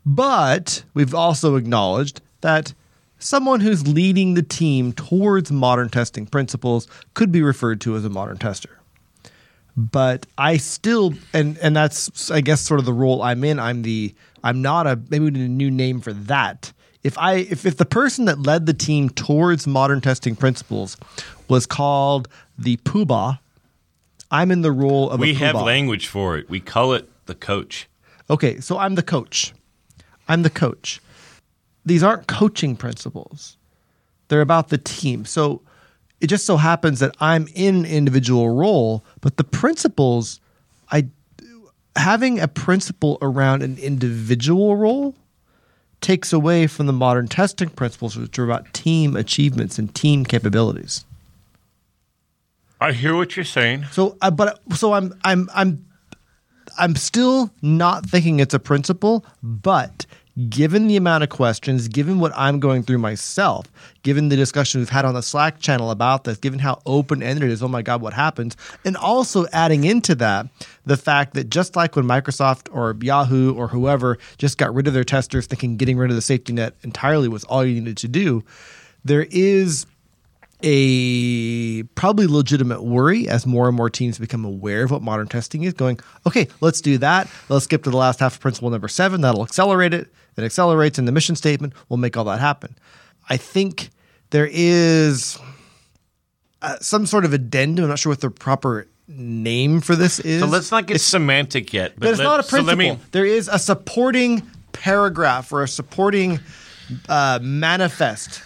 But 0.05 0.83
we've 0.93 1.15
also 1.15 1.55
acknowledged 1.55 2.21
that 2.41 2.73
someone 3.17 3.61
who's 3.61 3.87
leading 3.87 4.35
the 4.35 4.43
team 4.43 4.93
towards 4.93 5.51
modern 5.51 5.89
testing 5.89 6.27
principles 6.27 6.87
could 7.15 7.31
be 7.31 7.41
referred 7.41 7.81
to 7.81 7.95
as 7.95 8.05
a 8.05 8.09
modern 8.09 8.37
tester. 8.37 8.79
But 9.77 10.25
I 10.37 10.57
still 10.57 11.13
and 11.33 11.57
and 11.57 11.75
that's 11.75 12.31
I 12.31 12.41
guess 12.41 12.61
sort 12.61 12.79
of 12.79 12.85
the 12.85 12.93
role 12.93 13.21
I'm 13.21 13.43
in. 13.43 13.59
I'm 13.59 13.81
the 13.81 14.13
I'm 14.43 14.61
not 14.61 14.87
a 14.87 14.99
maybe 15.09 15.25
we 15.25 15.31
need 15.31 15.45
a 15.45 15.49
new 15.49 15.71
name 15.71 15.99
for 15.99 16.13
that. 16.13 16.71
If 17.03 17.17
I 17.17 17.35
if, 17.35 17.65
if 17.65 17.77
the 17.77 17.85
person 17.85 18.25
that 18.25 18.39
led 18.39 18.65
the 18.65 18.73
team 18.73 19.09
towards 19.09 19.67
modern 19.67 20.01
testing 20.01 20.35
principles 20.35 20.97
was 21.49 21.65
called 21.65 22.27
the 22.57 22.77
poobah, 22.77 23.39
I'm 24.31 24.51
in 24.51 24.61
the 24.61 24.71
role 24.71 25.09
of 25.09 25.19
We 25.19 25.31
a 25.31 25.35
have 25.35 25.55
language 25.55 26.07
for 26.07 26.37
it. 26.37 26.49
We 26.49 26.59
call 26.59 26.93
it 26.93 27.09
the 27.25 27.35
coach. 27.35 27.87
Okay, 28.29 28.59
so 28.59 28.77
I'm 28.77 28.95
the 28.95 29.03
coach. 29.03 29.53
I'm 30.27 30.41
the 30.41 30.49
coach. 30.49 31.01
These 31.85 32.01
aren't 32.01 32.27
coaching 32.27 32.75
principles. 32.75 33.57
They're 34.27 34.41
about 34.41 34.69
the 34.69 34.77
team. 34.77 35.25
So 35.25 35.61
it 36.21 36.27
just 36.27 36.45
so 36.45 36.57
happens 36.57 36.99
that 36.99 37.15
I'm 37.19 37.47
in 37.53 37.75
an 37.75 37.85
individual 37.85 38.49
role, 38.49 39.03
but 39.21 39.37
the 39.37 39.43
principles 39.43 40.39
I 40.91 41.07
having 41.95 42.39
a 42.39 42.47
principle 42.47 43.17
around 43.21 43.63
an 43.63 43.77
individual 43.77 44.75
role 44.75 45.15
takes 46.01 46.33
away 46.33 46.67
from 46.67 46.85
the 46.85 46.93
modern 46.93 47.27
testing 47.27 47.69
principles 47.69 48.15
which 48.17 48.37
are 48.37 48.43
about 48.43 48.73
team 48.73 49.15
achievements 49.15 49.79
and 49.79 49.93
team 49.95 50.25
capabilities. 50.25 51.05
I 52.79 52.91
hear 52.91 53.15
what 53.15 53.35
you're 53.35 53.45
saying. 53.45 53.85
So, 53.91 54.17
uh, 54.21 54.31
but 54.31 54.61
so 54.73 54.93
I'm 54.93 55.13
I'm 55.23 55.49
I'm 55.53 55.85
I'm 56.77 56.95
still 56.95 57.51
not 57.61 58.05
thinking 58.05 58.39
it's 58.39 58.53
a 58.53 58.59
principle, 58.59 59.25
but 59.41 60.05
given 60.49 60.87
the 60.87 60.97
amount 60.97 61.23
of 61.23 61.29
questions, 61.29 61.87
given 61.87 62.19
what 62.19 62.33
I'm 62.35 62.59
going 62.59 62.83
through 62.83 62.97
myself, 62.97 63.65
given 64.03 64.27
the 64.27 64.35
discussion 64.35 64.81
we've 64.81 64.89
had 64.89 65.05
on 65.05 65.13
the 65.13 65.21
Slack 65.21 65.59
channel 65.59 65.91
about 65.91 66.25
this, 66.25 66.37
given 66.37 66.59
how 66.59 66.81
open 66.85 67.23
ended 67.23 67.43
it 67.43 67.51
is, 67.51 67.63
oh 67.63 67.69
my 67.69 67.81
God, 67.81 68.01
what 68.01 68.13
happens? 68.13 68.57
And 68.83 68.97
also 68.97 69.45
adding 69.53 69.85
into 69.85 70.13
that 70.15 70.47
the 70.85 70.97
fact 70.97 71.35
that 71.35 71.49
just 71.49 71.75
like 71.75 71.95
when 71.95 72.05
Microsoft 72.05 72.67
or 72.73 72.97
Yahoo 73.01 73.53
or 73.53 73.67
whoever 73.67 74.17
just 74.37 74.57
got 74.57 74.73
rid 74.73 74.87
of 74.87 74.93
their 74.93 75.05
testers, 75.05 75.47
thinking 75.47 75.77
getting 75.77 75.97
rid 75.97 76.09
of 76.09 76.15
the 76.15 76.21
safety 76.21 76.51
net 76.51 76.75
entirely 76.83 77.29
was 77.29 77.45
all 77.45 77.65
you 77.65 77.79
needed 77.79 77.97
to 77.97 78.07
do, 78.09 78.43
there 79.05 79.27
is 79.31 79.85
a 80.63 81.83
probably 81.95 82.27
legitimate 82.27 82.81
worry 82.81 83.27
as 83.27 83.45
more 83.45 83.67
and 83.67 83.75
more 83.75 83.89
teams 83.89 84.17
become 84.17 84.43
aware 84.43 84.83
of 84.83 84.91
what 84.91 85.01
modern 85.01 85.27
testing 85.27 85.63
is 85.63 85.73
going 85.73 85.99
okay 86.25 86.47
let's 86.61 86.79
do 86.79 86.97
that. 86.97 87.27
Let's 87.49 87.65
skip 87.65 87.83
to 87.83 87.89
the 87.89 87.97
last 87.97 88.21
half 88.21 88.35
of 88.35 88.39
principle 88.39 88.69
number 88.69 88.87
seven. 88.87 89.19
That'll 89.19 89.43
accelerate 89.43 89.93
it 89.93 90.07
it 90.37 90.43
accelerates 90.43 90.97
in 90.99 91.05
the 91.05 91.11
mission 91.11 91.35
statement 91.35 91.73
we'll 91.89 91.97
make 91.97 92.15
all 92.17 92.23
that 92.25 92.39
happen 92.39 92.75
i 93.29 93.37
think 93.37 93.89
there 94.31 94.49
is 94.51 95.37
uh, 96.61 96.77
some 96.79 97.05
sort 97.05 97.25
of 97.25 97.33
addendum 97.33 97.83
i'm 97.85 97.89
not 97.89 97.99
sure 97.99 98.11
what 98.11 98.21
the 98.21 98.29
proper 98.29 98.87
name 99.07 99.81
for 99.81 99.95
this 99.95 100.19
is 100.19 100.41
So 100.41 100.47
let's 100.47 100.71
not 100.71 100.87
get 100.87 100.99
semantic 100.99 101.71
yet. 101.73 101.93
but 101.97 102.09
it's 102.09 102.17
let- 102.17 102.23
not 102.23 102.39
a 102.39 102.43
so 102.43 102.57
let 102.57 102.75
principle. 102.75 102.95
me- 102.97 103.01
there 103.11 103.25
is 103.25 103.47
a 103.47 103.59
supporting 103.59 104.41
paragraph 104.71 105.51
or 105.53 105.61
a 105.61 105.67
supporting 105.67 106.39
uh, 107.07 107.37
manifest, 107.41 108.41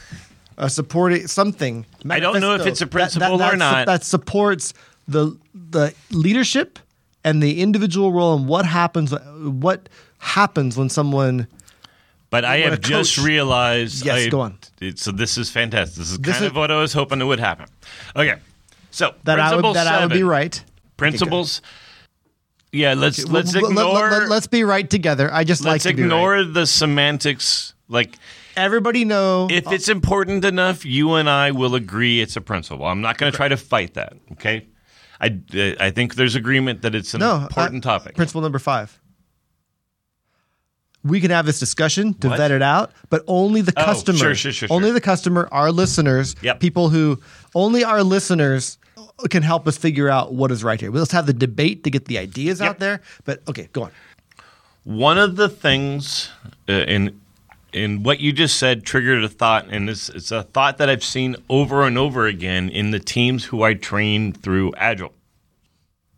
a 0.58 0.69
supporting 0.69 1.28
something. 1.28 1.86
I 2.10 2.19
don't 2.19 2.39
know 2.41 2.56
if 2.56 2.65
it's 2.67 2.82
a 2.82 2.88
principle 2.88 3.36
or 3.36 3.38
that, 3.38 3.58
not. 3.58 3.86
That 3.88 4.04
supports 4.04 4.73
the 5.08 5.38
the 5.54 5.93
leadership 6.12 6.78
and 7.23 7.41
the 7.41 7.62
individual 7.62 8.12
role 8.12 8.36
and 8.36 8.45
what 8.47 8.65
happens. 8.65 9.12
What 9.39 9.88
happens 10.19 10.75
when 10.78 10.89
someone 10.89 11.47
But 12.29 12.45
I 12.45 12.57
have 12.57 12.81
just 12.81 13.17
realized. 13.17 14.05
Yes, 14.05 14.27
I- 14.27 14.29
go 14.29 14.41
on. 14.41 14.57
So 14.95 15.11
this 15.11 15.37
is 15.37 15.49
fantastic. 15.49 15.97
This 15.97 16.11
is 16.11 16.19
This 16.19 16.33
kind 16.33 16.45
is- 16.45 16.51
of 16.51 16.55
what 16.57 16.71
I 16.71 16.77
was 16.79 16.93
hoping 16.93 17.21
it 17.21 17.25
would 17.25 17.39
happen. 17.39 17.65
Okay, 18.15 18.35
so 18.91 19.15
that 19.23 19.39
I 19.39 19.55
would 19.55 19.75
that 19.75 19.87
I 19.87 20.05
would 20.05 20.13
be 20.13 20.23
right. 20.23 20.63
Principles. 20.97 21.61
Yeah, 22.71 22.93
let's 22.93 23.25
let's 23.25 23.55
Let- 23.55 23.63
let- 23.63 23.71
ignore. 23.71 24.09
Let, 24.09 24.31
us 24.31 24.47
be 24.47 24.63
right 24.63 24.87
together. 24.87 25.33
I 25.33 25.43
just 25.43 25.63
like 25.63 25.71
let's 25.73 25.83
to 25.85 25.93
be 25.93 26.03
right. 26.03 26.05
ignore 26.05 26.43
the 26.43 26.67
semantics. 26.67 27.73
Like, 27.87 28.15
Everybody 28.55 29.05
know 29.05 29.47
if 29.49 29.71
it's 29.71 29.89
important 29.89 30.45
enough, 30.45 30.85
you 30.85 31.13
and 31.13 31.27
I 31.27 31.49
will 31.51 31.73
agree 31.73 32.21
it's 32.21 32.35
a 32.35 32.41
principle. 32.41 32.85
I'm 32.85 33.01
not 33.01 33.17
going 33.17 33.31
to 33.31 33.35
try 33.35 33.47
to 33.47 33.57
fight 33.57 33.95
that. 33.95 34.13
Okay, 34.33 34.67
I 35.19 35.39
I 35.79 35.89
think 35.89 36.15
there's 36.15 36.35
agreement 36.35 36.83
that 36.83 36.93
it's 36.93 37.13
an 37.15 37.21
no 37.21 37.37
important 37.37 37.85
uh, 37.85 37.89
topic. 37.89 38.15
Principle 38.15 38.41
number 38.41 38.59
five. 38.59 38.99
We 41.03 41.21
can 41.21 41.31
have 41.31 41.45
this 41.45 41.59
discussion 41.59 42.13
to 42.15 42.27
What? 42.29 42.38
vet 42.38 42.51
it 42.51 42.62
out, 42.62 42.91
but 43.09 43.23
only 43.27 43.62
the 43.62 43.73
Oh, 43.77 43.83
customer, 43.85 44.17
sure, 44.17 44.35
sure, 44.35 44.51
sure, 44.51 44.67
only 44.71 44.91
the 44.91 44.99
customer, 45.01 45.47
our 45.51 45.71
listeners, 45.71 46.35
Yep. 46.41 46.59
people 46.59 46.89
who 46.89 47.19
only 47.55 47.83
our 47.85 48.03
listeners 48.03 48.77
can 49.29 49.43
help 49.43 49.67
us 49.67 49.77
figure 49.77 50.09
out 50.09 50.33
what 50.33 50.51
is 50.51 50.63
right 50.63 50.79
here. 50.79 50.91
Let's 50.91 51.12
have 51.13 51.25
the 51.25 51.33
debate 51.33 51.83
to 51.85 51.89
get 51.89 52.05
the 52.05 52.17
ideas 52.17 52.62
out 52.62 52.79
there. 52.79 53.01
But 53.25 53.41
okay, 53.47 53.69
go 53.73 53.83
on. 53.83 53.91
One 54.83 55.17
of 55.17 55.35
the 55.35 55.47
things 55.49 56.29
uh, 56.67 56.73
in 56.73 57.19
in 57.71 58.01
what 58.03 58.19
you 58.19 58.33
just 58.33 58.57
said 58.57 58.83
triggered 58.83 59.23
a 59.23 59.29
thought, 59.29 59.67
and 59.69 59.89
it's, 59.89 60.09
it's 60.09 60.31
a 60.31 60.41
thought 60.43 60.79
that 60.79 60.89
I've 60.89 61.03
seen 61.03 61.35
over 61.49 61.83
and 61.85 61.97
over 61.99 62.25
again 62.25 62.67
in 62.69 62.89
the 62.91 62.99
teams 62.99 63.45
who 63.45 63.62
I 63.62 63.73
train 63.75 64.33
through 64.33 64.73
Agile. 64.75 65.13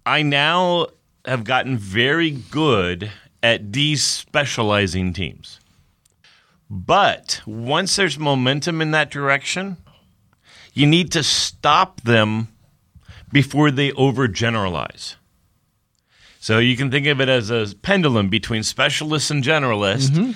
I 0.05 0.21
now 0.23 0.87
have 1.25 1.43
gotten 1.43 1.77
very 1.77 2.31
good 2.31 3.11
at 3.43 3.71
despecializing 3.71 5.13
teams. 5.13 5.59
But 6.69 7.41
once 7.45 7.95
there's 7.95 8.17
momentum 8.17 8.81
in 8.81 8.91
that 8.91 9.11
direction, 9.11 9.77
you 10.73 10.87
need 10.87 11.11
to 11.11 11.23
stop 11.23 12.01
them 12.01 12.47
before 13.31 13.71
they 13.71 13.91
overgeneralize. 13.91 15.15
So 16.39 16.59
you 16.59 16.77
can 16.77 16.89
think 16.89 17.07
of 17.07 17.21
it 17.21 17.29
as 17.29 17.49
a 17.49 17.67
pendulum 17.81 18.29
between 18.29 18.63
specialists 18.63 19.29
and 19.29 19.43
generalist. 19.43 20.09
Mm-hmm. 20.09 20.31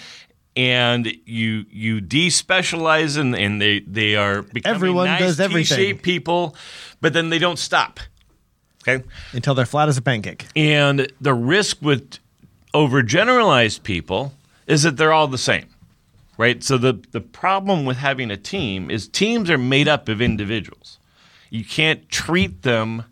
And 0.58 1.14
you 1.26 1.66
you 1.70 2.00
despecialize 2.00 3.18
and, 3.18 3.36
and 3.36 3.62
they, 3.62 3.82
they 3.82 4.16
are 4.16 4.42
becoming 4.42 4.76
Everyone 4.76 5.06
nice 5.08 5.20
does 5.20 5.40
everything. 5.40 5.78
T-shaped 5.78 6.02
people, 6.02 6.56
but 7.02 7.12
then 7.12 7.30
they 7.30 7.40
don't 7.40 7.60
stop. 7.60 8.00
Okay. 8.88 9.04
Until 9.34 9.54
they're 9.54 9.66
flat 9.66 9.90
as 9.90 9.98
a 9.98 10.02
pancake. 10.02 10.46
And 10.56 11.12
the 11.20 11.34
risk 11.34 11.82
with 11.82 12.20
overgeneralized 12.76 13.84
people 13.84 14.34
is 14.68 14.84
that 14.84 14.98
they're 14.98 15.14
all 15.14 15.28
the 15.28 15.38
same, 15.38 15.68
right? 16.38 16.62
So 16.62 16.78
the, 16.78 17.00
the 17.12 17.22
problem 17.22 17.86
with 17.86 17.98
having 17.98 18.30
a 18.30 18.38
team 18.38 18.92
is 18.92 19.08
teams 19.08 19.50
are 19.50 19.58
made 19.58 19.88
up 19.88 20.10
of 20.10 20.22
individuals. 20.22 21.00
You 21.50 21.64
can't 21.64 22.10
treat 22.10 22.64
them. 22.64 23.06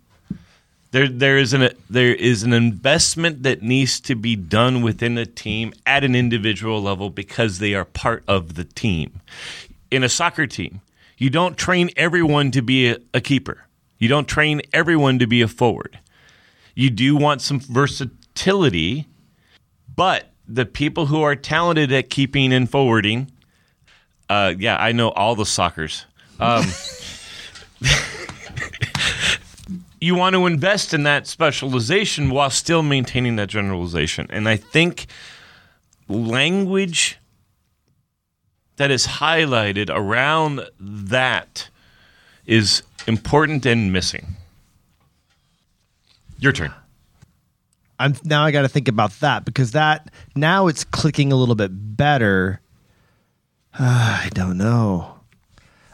There, 0.92 1.08
there 1.08 1.38
is 1.38 1.54
an 1.54 1.70
there 1.90 2.14
is 2.14 2.44
an 2.44 2.54
investment 2.54 3.44
that 3.44 3.64
needs 3.64 4.00
to 4.02 4.16
be 4.16 4.36
done 4.36 4.84
within 4.84 5.18
a 5.18 5.26
team 5.26 5.74
at 5.86 6.04
an 6.04 6.14
individual 6.14 6.82
level 6.82 7.10
because 7.10 7.58
they 7.58 7.74
are 7.74 7.86
part 7.86 8.24
of 8.28 8.56
the 8.56 8.66
team. 8.66 9.22
In 9.90 10.04
a 10.04 10.10
soccer 10.10 10.46
team, 10.46 10.82
you 11.18 11.30
don't 11.30 11.58
train 11.58 11.90
everyone 11.96 12.52
to 12.52 12.62
be 12.62 12.90
a, 12.90 12.98
a 13.14 13.22
keeper. 13.22 13.66
You 13.98 14.10
don't 14.10 14.28
train 14.28 14.62
everyone 14.74 15.18
to 15.20 15.26
be 15.26 15.42
a 15.42 15.48
forward 15.48 15.98
you 16.76 16.90
do 16.90 17.16
want 17.16 17.42
some 17.42 17.60
versatility, 17.60 19.08
but 19.96 20.30
the 20.48 20.66
people 20.66 21.06
who 21.06 21.22
are 21.22 21.36
talented 21.36 21.92
at 21.92 22.10
keeping 22.10 22.54
and 22.54 22.70
forwarding, 22.70 23.32
uh, 24.30 24.54
yeah, 24.58 24.78
I 24.78 24.92
know 24.92 25.10
all 25.10 25.36
the 25.36 25.44
soccers. 25.44 26.06
Um, 26.40 26.66
you 30.02 30.16
want 30.16 30.34
to 30.34 30.46
invest 30.46 30.94
in 30.94 31.04
that 31.04 31.28
specialization 31.28 32.30
while 32.30 32.50
still 32.50 32.84
maintaining 32.84 33.38
that 33.38 33.48
generalization. 33.48 34.28
And 34.30 34.50
I 34.50 34.58
think 34.58 35.06
language 36.10 37.18
that 38.78 38.92
is 38.92 39.06
highlighted 39.06 39.90
around 39.90 40.62
that 40.80 41.70
is 42.46 42.84
important 43.08 43.66
and 43.66 43.94
missing. 43.94 44.36
Your 46.40 46.52
turn. 46.52 46.74
I'm 48.04 48.16
now 48.26 48.44
I 48.44 48.52
got 48.52 48.64
to 48.64 48.68
think 48.68 48.90
about 48.90 49.12
that 49.22 49.46
because 49.46 49.72
that 49.72 50.12
now 50.36 50.68
it's 50.68 50.84
clicking 50.84 51.32
a 51.32 51.38
little 51.38 51.56
bit 51.56 51.72
better. 51.72 52.60
I 53.80 54.30
don't 54.34 54.58
know. 54.58 55.20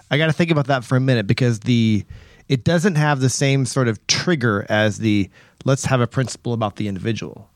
I 0.10 0.18
got 0.18 0.26
to 0.26 0.34
think 0.34 0.50
about 0.50 0.68
that 0.68 0.84
for 0.84 0.96
a 0.96 1.00
minute 1.00 1.28
because 1.28 1.60
the 1.60 2.04
it 2.48 2.64
doesn't 2.64 2.96
have 2.96 3.20
the 3.20 3.30
same 3.30 3.64
sort 3.68 3.88
of 3.88 4.06
trigger 4.08 4.66
as 4.70 4.98
the 4.98 5.30
let's 5.66 5.86
have 5.86 6.02
a 6.02 6.08
principle 6.08 6.54
about 6.54 6.78
the 6.78 6.88
individual. 6.88 7.48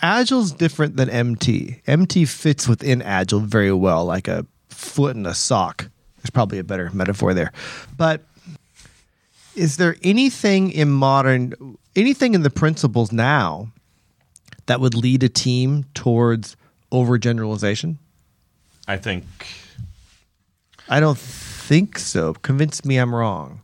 Agile's 0.00 0.52
different 0.52 0.96
than 0.96 1.10
MT. 1.10 1.82
MT 1.88 2.26
fits 2.26 2.68
within 2.68 3.02
Agile 3.02 3.40
very 3.40 3.72
well, 3.72 4.04
like 4.04 4.28
a 4.28 4.46
foot 4.68 5.16
in 5.16 5.26
a 5.26 5.34
sock. 5.34 5.90
There's 6.18 6.30
probably 6.30 6.60
a 6.60 6.64
better 6.64 6.90
metaphor 6.92 7.34
there. 7.34 7.50
But 7.96 8.24
is 9.56 9.78
there 9.78 9.96
anything 10.04 10.70
in 10.70 10.88
modern, 10.88 11.76
anything 11.98 12.34
in 12.34 12.42
the 12.42 12.50
principles 12.50 13.12
now 13.12 13.72
that 14.66 14.80
would 14.80 14.94
lead 14.94 15.22
a 15.22 15.28
team 15.28 15.84
towards 15.94 16.56
overgeneralization? 16.92 17.96
I 18.86 18.96
think 18.96 19.26
I 20.88 21.00
don't 21.00 21.18
think 21.18 21.98
so. 21.98 22.34
Convince 22.34 22.84
me 22.84 22.96
I'm 22.96 23.14
wrong. 23.14 23.60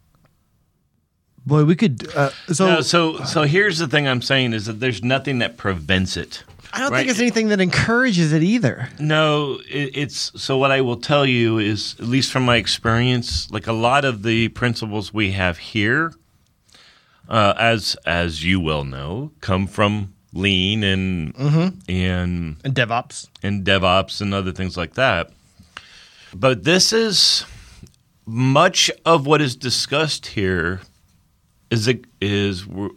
Boy, 1.46 1.64
we 1.64 1.76
could. 1.76 2.08
Uh, 2.14 2.30
so, 2.52 2.66
no, 2.66 2.80
so 2.80 3.22
so 3.24 3.42
here's 3.42 3.78
the 3.78 3.86
thing 3.86 4.08
I'm 4.08 4.22
saying 4.22 4.52
is 4.52 4.66
that 4.66 4.80
there's 4.80 5.02
nothing 5.02 5.38
that 5.38 5.56
prevents 5.56 6.16
it. 6.16 6.42
I 6.72 6.80
don't 6.80 6.90
right? 6.90 6.98
think 7.00 7.10
it's 7.10 7.20
anything 7.20 7.48
that 7.48 7.60
encourages 7.60 8.32
it 8.32 8.42
either. 8.42 8.88
No, 8.98 9.60
it, 9.68 9.90
it's 9.94 10.32
so. 10.40 10.56
What 10.56 10.70
I 10.70 10.80
will 10.80 10.96
tell 10.96 11.26
you 11.26 11.58
is, 11.58 11.96
at 11.98 12.06
least 12.06 12.32
from 12.32 12.44
my 12.44 12.56
experience, 12.56 13.50
like 13.50 13.66
a 13.66 13.72
lot 13.72 14.04
of 14.04 14.22
the 14.22 14.48
principles 14.48 15.12
we 15.12 15.32
have 15.32 15.58
here, 15.58 16.12
uh, 17.28 17.54
as 17.58 17.96
as 18.06 18.44
you 18.44 18.60
well 18.60 18.84
know, 18.84 19.32
come 19.40 19.66
from 19.66 20.14
lean 20.32 20.82
and 20.82 21.34
and 21.88 22.56
And 22.64 22.74
DevOps. 22.74 23.28
and 23.42 23.64
DevOps 23.64 24.20
and 24.20 24.34
other 24.34 24.52
things 24.52 24.76
like 24.76 24.94
that. 24.94 25.30
But 26.34 26.64
this 26.64 26.92
is 26.92 27.44
much 28.26 28.90
of 29.04 29.26
what 29.26 29.40
is 29.40 29.54
discussed 29.56 30.26
here 30.26 30.80
is 31.70 31.88
is 32.20 32.66
we're, 32.66 32.90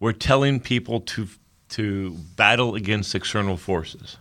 we're 0.00 0.12
telling 0.12 0.60
people 0.60 1.00
to 1.00 1.28
to 1.70 2.10
battle 2.36 2.74
against 2.74 3.14
external 3.14 3.56
forces, 3.56 4.18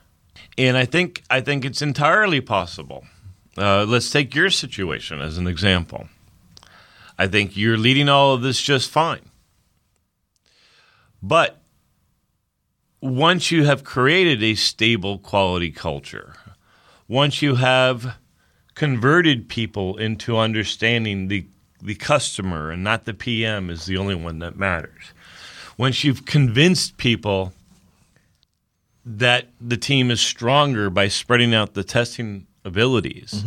and 0.57 0.77
I 0.77 0.85
think 0.85 1.23
I 1.29 1.41
think 1.41 1.65
it's 1.65 1.81
entirely 1.81 2.39
possible. 2.41 3.05
Uh, 3.57 3.83
let's 3.83 4.09
take 4.09 4.33
your 4.33 4.49
situation 4.49 5.19
as 5.19 5.37
an 5.37 5.47
example. 5.47 6.07
I 7.17 7.27
think 7.27 7.55
you're 7.55 7.77
leading 7.77 8.09
all 8.09 8.33
of 8.33 8.41
this 8.41 8.61
just 8.61 8.89
fine, 8.89 9.29
but 11.21 11.61
once 13.01 13.51
you 13.51 13.65
have 13.65 13.83
created 13.83 14.43
a 14.43 14.55
stable 14.55 15.17
quality 15.17 15.71
culture, 15.71 16.35
once 17.07 17.41
you 17.41 17.55
have 17.55 18.15
converted 18.75 19.49
people 19.49 19.97
into 19.97 20.37
understanding 20.37 21.27
the 21.27 21.45
the 21.81 21.95
customer 21.95 22.69
and 22.71 22.83
not 22.83 23.05
the 23.05 23.13
PM 23.13 23.69
is 23.69 23.85
the 23.85 23.97
only 23.97 24.15
one 24.15 24.39
that 24.39 24.55
matters. 24.55 25.13
Once 25.77 26.03
you've 26.03 26.25
convinced 26.25 26.97
people 26.97 27.53
that 29.03 29.47
the 29.59 29.77
team 29.77 30.11
is 30.11 30.21
stronger 30.21 30.91
by 30.91 31.07
spreading 31.07 31.55
out 31.55 31.73
the 31.73 31.83
testing 31.83 32.45
abilities, 32.63 33.43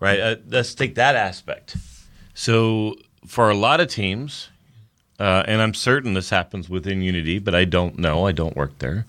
right? 0.00 0.18
Uh, 0.18 0.36
let's 0.48 0.74
take 0.74 0.96
that 0.96 1.14
aspect. 1.14 1.76
So, 2.38 2.96
for 3.26 3.48
a 3.48 3.54
lot 3.54 3.80
of 3.80 3.88
teams, 3.88 4.50
uh, 5.18 5.42
and 5.46 5.62
I'm 5.62 5.72
certain 5.72 6.12
this 6.12 6.28
happens 6.28 6.68
within 6.68 7.00
Unity, 7.00 7.38
but 7.38 7.54
I 7.54 7.64
don't 7.64 7.98
know. 7.98 8.26
I 8.26 8.32
don't 8.32 8.54
work 8.54 8.78
there. 8.78 9.06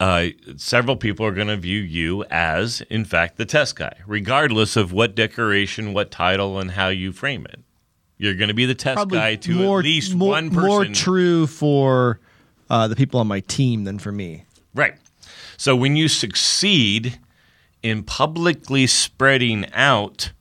Uh, 0.00 0.28
several 0.56 0.96
people 0.96 1.26
are 1.26 1.32
going 1.32 1.48
to 1.48 1.58
view 1.58 1.80
you 1.80 2.24
as, 2.30 2.80
in 2.88 3.04
fact, 3.04 3.36
the 3.36 3.44
test 3.44 3.76
guy, 3.76 3.94
regardless 4.06 4.74
of 4.74 4.90
what 4.90 5.14
decoration, 5.14 5.92
what 5.92 6.10
title, 6.10 6.58
and 6.58 6.70
how 6.70 6.88
you 6.88 7.12
frame 7.12 7.44
it. 7.44 7.60
You're 8.16 8.34
going 8.34 8.48
to 8.48 8.54
be 8.54 8.64
the 8.64 8.74
test 8.74 9.06
guy 9.08 9.34
to 9.34 9.54
more, 9.54 9.80
at 9.80 9.84
least 9.84 10.14
more, 10.14 10.30
one 10.30 10.48
person. 10.48 10.66
More 10.66 10.84
true 10.86 11.46
for 11.46 12.20
uh, 12.70 12.88
the 12.88 12.96
people 12.96 13.20
on 13.20 13.26
my 13.26 13.40
team 13.40 13.84
than 13.84 13.98
for 13.98 14.12
me. 14.12 14.44
Right. 14.74 14.94
So 15.58 15.76
when 15.76 15.94
you 15.94 16.08
succeed 16.08 17.18
in 17.82 18.02
publicly 18.02 18.86
spreading 18.86 19.70
out 19.74 20.32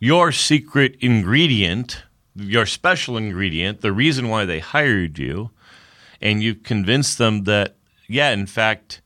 your 0.00 0.32
secret 0.32 0.96
ingredient, 1.00 2.02
your 2.34 2.66
special 2.66 3.16
ingredient, 3.16 3.80
the 3.80 3.92
reason 3.92 4.28
why 4.28 4.44
they 4.44 4.60
hired 4.60 5.18
you, 5.18 5.50
and 6.20 6.42
you've 6.42 6.62
convinced 6.62 7.18
them 7.18 7.44
that, 7.44 7.76
yeah, 8.08 8.30
in 8.30 8.46
fact, 8.46 9.00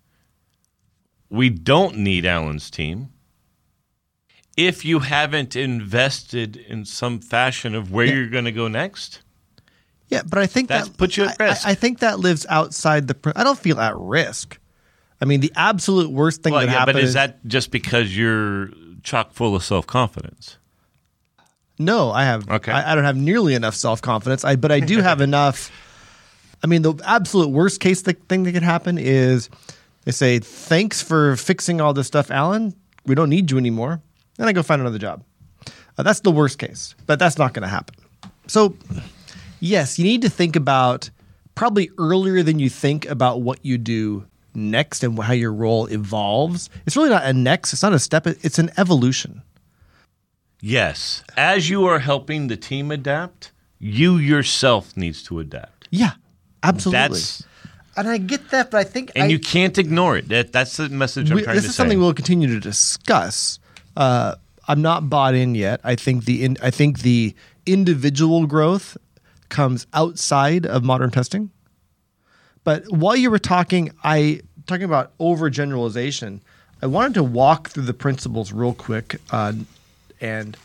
we 1.31 1.48
don't 1.48 1.96
need 1.96 2.26
Alan's 2.26 2.70
team. 2.70 3.09
If 4.57 4.85
you 4.85 4.98
haven't 4.98 5.57
invested 5.57 6.57
in 6.57 6.85
some 6.85 7.20
fashion 7.20 7.74
of 7.74 7.90
where 7.90 8.05
you're 8.05 8.28
going 8.28 8.44
to 8.44 8.52
go 8.52 8.68
next, 8.68 9.22
Yeah, 10.09 10.20
but 10.26 10.38
I 10.38 10.46
think 10.46 10.68
That 10.68 10.85
that 10.85 10.96
puts 10.98 11.16
you 11.16 11.24
at 11.24 11.40
I- 11.40 11.44
I- 11.44 11.48
risk. 11.48 11.66
I, 11.66 11.74
think 11.74 12.00
that 12.00 12.20
lives 12.20 12.44
outside 12.50 13.09
the. 13.09 13.33
I 13.35 13.44
don't 13.44 13.59
feel 13.59 13.81
at 13.81 13.96
risk. 13.96 14.59
I 15.22 15.24
mean, 15.24 15.40
the 15.40 15.52
absolute 15.57 16.11
worst 16.11 16.42
thing 16.42 16.52
well, 16.52 16.61
that 16.61 16.66
yeah, 16.70 16.78
happened 16.81 16.96
but 16.96 17.05
is 17.05 17.14
that 17.14 17.46
just 17.46 17.70
because 17.70 18.14
you're 18.14 18.68
chock 19.02 19.33
full 19.33 19.57
of 19.57 19.64
self 19.64 19.87
confidence? 19.87 20.59
No, 21.79 22.11
I 22.11 22.25
have. 22.25 22.49
Okay. 22.49 22.73
I, 22.73 22.93
I 22.93 22.95
don't 22.95 23.05
have 23.05 23.17
nearly 23.17 23.55
enough 23.55 23.75
self 23.75 24.03
confidence. 24.03 24.45
I 24.45 24.57
but 24.57 24.71
I 24.73 24.81
do 24.81 25.01
have 25.01 25.21
enough. 25.31 25.71
I 26.63 26.67
mean, 26.69 26.83
the 26.83 26.95
absolute 27.05 27.49
worst 27.49 27.81
case 27.81 28.03
th- 28.03 28.19
thing 28.29 28.45
that 28.45 28.53
could 28.53 28.63
happen 28.63 28.99
is 28.99 29.51
they 30.05 30.13
say, 30.13 30.39
"Thanks 30.39 31.03
for 31.03 31.37
fixing 31.37 31.81
all 31.81 31.93
this 31.93 32.07
stuff, 32.07 32.31
Alan. 32.31 32.75
We 33.07 33.15
don't 33.15 33.31
need 33.31 33.51
you 33.51 33.59
anymore," 33.59 34.01
and 34.39 34.49
I 34.49 34.53
go 34.53 34.63
find 34.63 34.81
another 34.81 34.99
job. 34.99 35.25
Uh, 35.99 36.03
that's 36.03 36.21
the 36.21 36.31
worst 36.31 36.59
case, 36.59 36.95
but 37.07 37.19
that's 37.19 37.37
not 37.39 37.53
going 37.53 37.63
to 37.63 37.69
happen. 37.69 37.97
So, 38.47 38.77
yes, 39.61 39.99
you 39.99 40.05
need 40.05 40.23
to 40.23 40.31
think 40.31 40.57
about 40.57 41.11
probably 41.55 41.91
earlier 41.99 42.43
than 42.43 42.59
you 42.59 42.71
think 42.71 43.07
about 43.07 43.43
what 43.43 43.65
you 43.65 43.77
do 43.79 44.27
next 44.55 45.03
and 45.03 45.19
how 45.19 45.33
your 45.33 45.53
role 45.53 45.87
evolves. 45.87 46.71
It's 46.87 46.97
really 46.97 47.11
not 47.11 47.25
a 47.25 47.33
next. 47.33 47.73
It's 47.73 47.83
not 47.83 47.93
a 47.93 47.99
step. 47.99 48.27
It's 48.27 48.59
an 48.59 48.71
evolution. 48.77 49.43
Yes. 50.64 51.25
As 51.37 51.68
you 51.68 51.85
are 51.87 51.98
helping 51.98 52.46
the 52.46 52.57
team 52.57 52.92
adapt, 52.92 53.51
you 53.81 54.16
yourself 54.16 54.96
needs 54.96 55.22
to 55.25 55.40
adapt. 55.40 55.88
Yeah, 55.90 56.12
absolutely. 56.62 57.18
That's 57.18 57.42
and 57.96 58.09
I 58.09 58.16
get 58.16 58.51
that, 58.51 58.70
but 58.70 58.79
I 58.79 58.85
think 58.85 59.11
and 59.16 59.25
I, 59.25 59.27
you 59.27 59.40
can't 59.40 59.77
ignore 59.77 60.16
it. 60.16 60.29
That 60.29 60.53
that's 60.53 60.77
the 60.77 60.88
message 60.88 61.31
I'm 61.31 61.37
we- 61.37 61.42
trying 61.42 61.57
to 61.57 61.61
say. 61.61 61.62
this 61.66 61.70
is 61.70 61.77
something 61.77 61.98
we'll 61.98 62.14
continue 62.14 62.48
to 62.48 62.61
discuss. 62.61 63.59
Uh, 63.96 64.37
I'm 64.68 64.81
not 64.81 65.11
bought 65.11 65.35
in 65.35 65.57
yet. 65.57 65.81
I 65.83 65.96
think 65.96 66.25
the 66.25 66.44
in, 66.44 66.57
I 66.62 66.70
think 66.70 67.01
the 67.01 67.35
individual 67.66 68.46
growth 68.46 68.96
comes 69.48 69.87
outside 69.92 70.64
of 70.64 70.85
modern 70.85 71.11
testing. 71.11 71.51
But 72.62 72.85
while 72.88 73.16
you 73.16 73.33
were 73.33 73.40
talking, 73.40 73.90
I 74.05 74.42
talking 74.66 74.85
about 74.85 75.18
overgeneralization. 75.18 76.40
I 76.81 76.87
wanted 76.87 77.14
to 77.14 77.22
walk 77.25 77.70
through 77.70 77.85
the 77.85 77.94
principles 77.94 78.53
real 78.53 78.75
quick 78.75 79.20
uh, 79.31 79.53
and 80.23 80.57